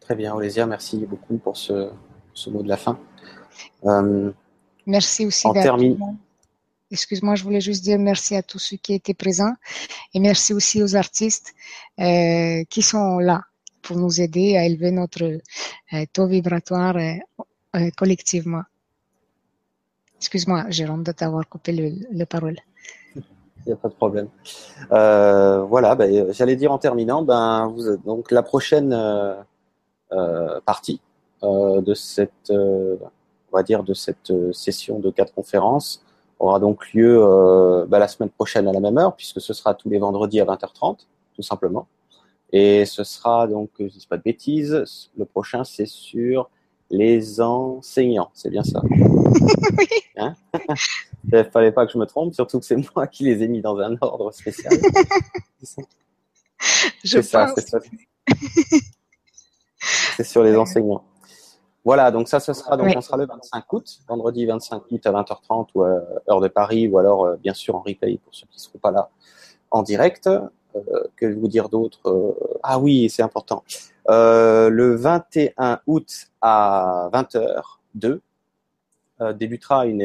[0.00, 1.90] Très bien, Olésia, merci beaucoup pour ce,
[2.34, 2.98] ce mot de la fin.
[3.84, 4.30] Euh,
[4.84, 5.46] merci aussi.
[5.46, 5.54] En
[6.92, 9.54] Excuse-moi, je voulais juste dire merci à tous ceux qui étaient présents
[10.12, 11.54] et merci aussi aux artistes
[11.98, 13.40] euh, qui sont là
[13.80, 18.60] pour nous aider à élever notre euh, taux vibratoire euh, collectivement.
[20.18, 22.58] Excuse-moi, Jérôme, de t'avoir coupé le, le parole.
[23.16, 23.22] Il
[23.68, 24.28] n'y a pas de problème.
[24.90, 27.74] voilà, ben, j'allais dire en terminant, ben,
[28.04, 28.94] donc la prochaine
[30.66, 31.00] partie
[31.42, 32.52] de cette
[34.52, 36.04] session de quatre conférences
[36.46, 37.18] aura donc lieu
[37.88, 40.44] bah, la semaine prochaine à la même heure, puisque ce sera tous les vendredis à
[40.44, 40.98] 20h30,
[41.34, 41.86] tout simplement.
[42.52, 46.50] Et ce sera donc, je ne dis pas de bêtises, le prochain c'est sur
[46.90, 48.82] les enseignants, c'est bien ça.
[50.16, 50.34] Hein?
[51.24, 53.48] Il ne fallait pas que je me trompe, surtout que c'est moi qui les ai
[53.48, 54.74] mis dans un ordre spécial.
[57.02, 57.64] je ça, pense.
[57.64, 57.78] Ça
[60.16, 61.04] c'est sur les enseignants.
[61.84, 65.10] Voilà, donc ça, ce sera, donc on sera le 25 août, vendredi 25 août à
[65.10, 66.00] 20h30 ou à
[66.30, 68.78] heure de Paris, ou alors euh, bien sûr en replay pour ceux qui ne seront
[68.78, 69.10] pas là
[69.70, 70.28] en direct.
[70.28, 72.32] Euh, que vous dire d'autre euh,
[72.62, 73.62] Ah oui, c'est important.
[74.08, 78.20] le 21 août à 20h2
[79.34, 80.02] débutera une,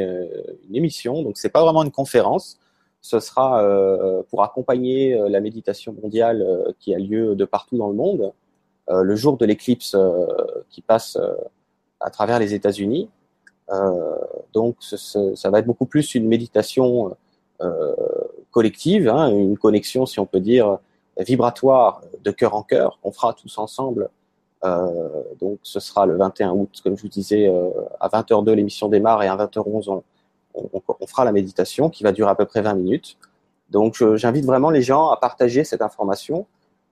[0.68, 2.60] une, émission, donc c'est pas vraiment une conférence.
[3.02, 3.64] Ce sera
[4.30, 6.46] pour accompagner la méditation mondiale
[6.80, 8.34] qui a lieu de partout dans le monde.
[8.90, 10.26] Euh, le jour de l'éclipse euh,
[10.70, 11.34] qui passe euh,
[12.00, 13.10] à travers les États-Unis.
[14.54, 17.16] donc, ça va être beaucoup plus une méditation
[18.52, 20.78] collective, hein, une connexion, si on peut dire,
[21.18, 24.10] vibratoire de cœur en cœur, qu'on fera tous ensemble.
[24.64, 27.70] Euh, donc ce sera le 21 août, comme je vous disais, euh,
[28.00, 30.02] à 20h02 l'émission démarre et à 20h11
[30.56, 33.18] on, fera la méditation qui va durer à peu près 20 minutes.
[33.70, 36.48] Donc j'invite vraiment les gens à partager cette information,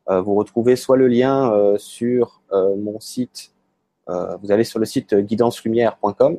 [0.09, 3.51] euh, vous retrouvez soit le lien euh, sur euh, mon site,
[4.07, 6.37] vous allez sur le site guidancelumière.com,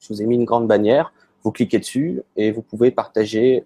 [0.00, 1.12] je vous ai mis une grande bannière.
[1.42, 3.64] vous cliquez dessus et vous pouvez partager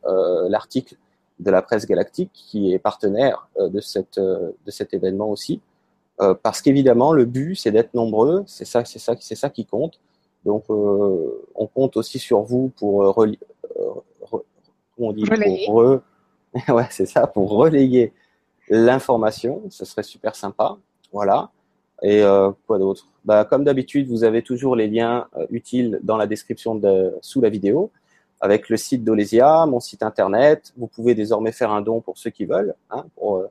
[0.49, 0.97] l'article
[1.39, 5.61] de la presse galactique qui est partenaire de, cette, de cet événement aussi.
[6.43, 10.01] parce qu'évidemment, le but, c'est d'être nombreux, c'est ça, c'est ça, c'est ça qui compte.
[10.47, 13.39] Donc, on compte aussi sur vous pour relier
[15.01, 15.25] on dit,
[15.67, 16.01] pour
[16.69, 18.13] ouais, c'est ça, pour relayer
[18.69, 20.77] l'information, ce serait super sympa.
[21.13, 21.51] Voilà.
[22.03, 23.07] Et euh, quoi d'autre?
[23.25, 27.41] Bah, Comme d'habitude, vous avez toujours les liens euh, utiles dans la description de, sous
[27.41, 27.91] la vidéo,
[28.41, 30.73] avec le site d'Olesia, mon site internet.
[30.79, 33.49] Vous pouvez désormais faire un don pour ceux qui veulent, hein, pour euh,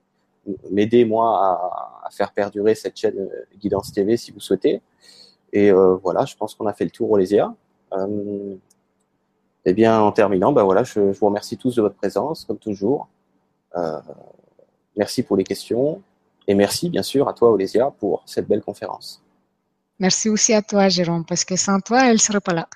[0.71, 4.81] m'aider moi à, faire perdurer cette chaîne Guidance TV si vous souhaitez.
[5.53, 7.53] Et voilà, je pense qu'on a fait le tour Olesia.
[9.65, 13.09] Eh bien, en terminant, ben voilà, je, vous remercie tous de votre présence, comme toujours.
[14.95, 16.01] Merci pour les questions
[16.49, 19.23] et merci bien sûr à toi, Olésia, pour cette belle conférence.
[19.99, 22.67] Merci aussi à toi, Jérôme, parce que sans toi, elle ne serait pas là.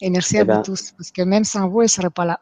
[0.00, 2.08] Et merci à eh vous ben tous, parce que même sans vous, elle ne serait
[2.08, 2.40] pas là.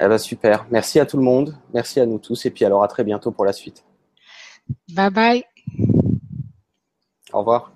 [0.00, 0.66] Eh ben, super.
[0.70, 1.54] Merci à tout le monde.
[1.74, 2.46] Merci à nous tous.
[2.46, 3.84] Et puis alors à très bientôt pour la suite.
[4.88, 5.44] Bye bye.
[7.34, 7.75] Au revoir.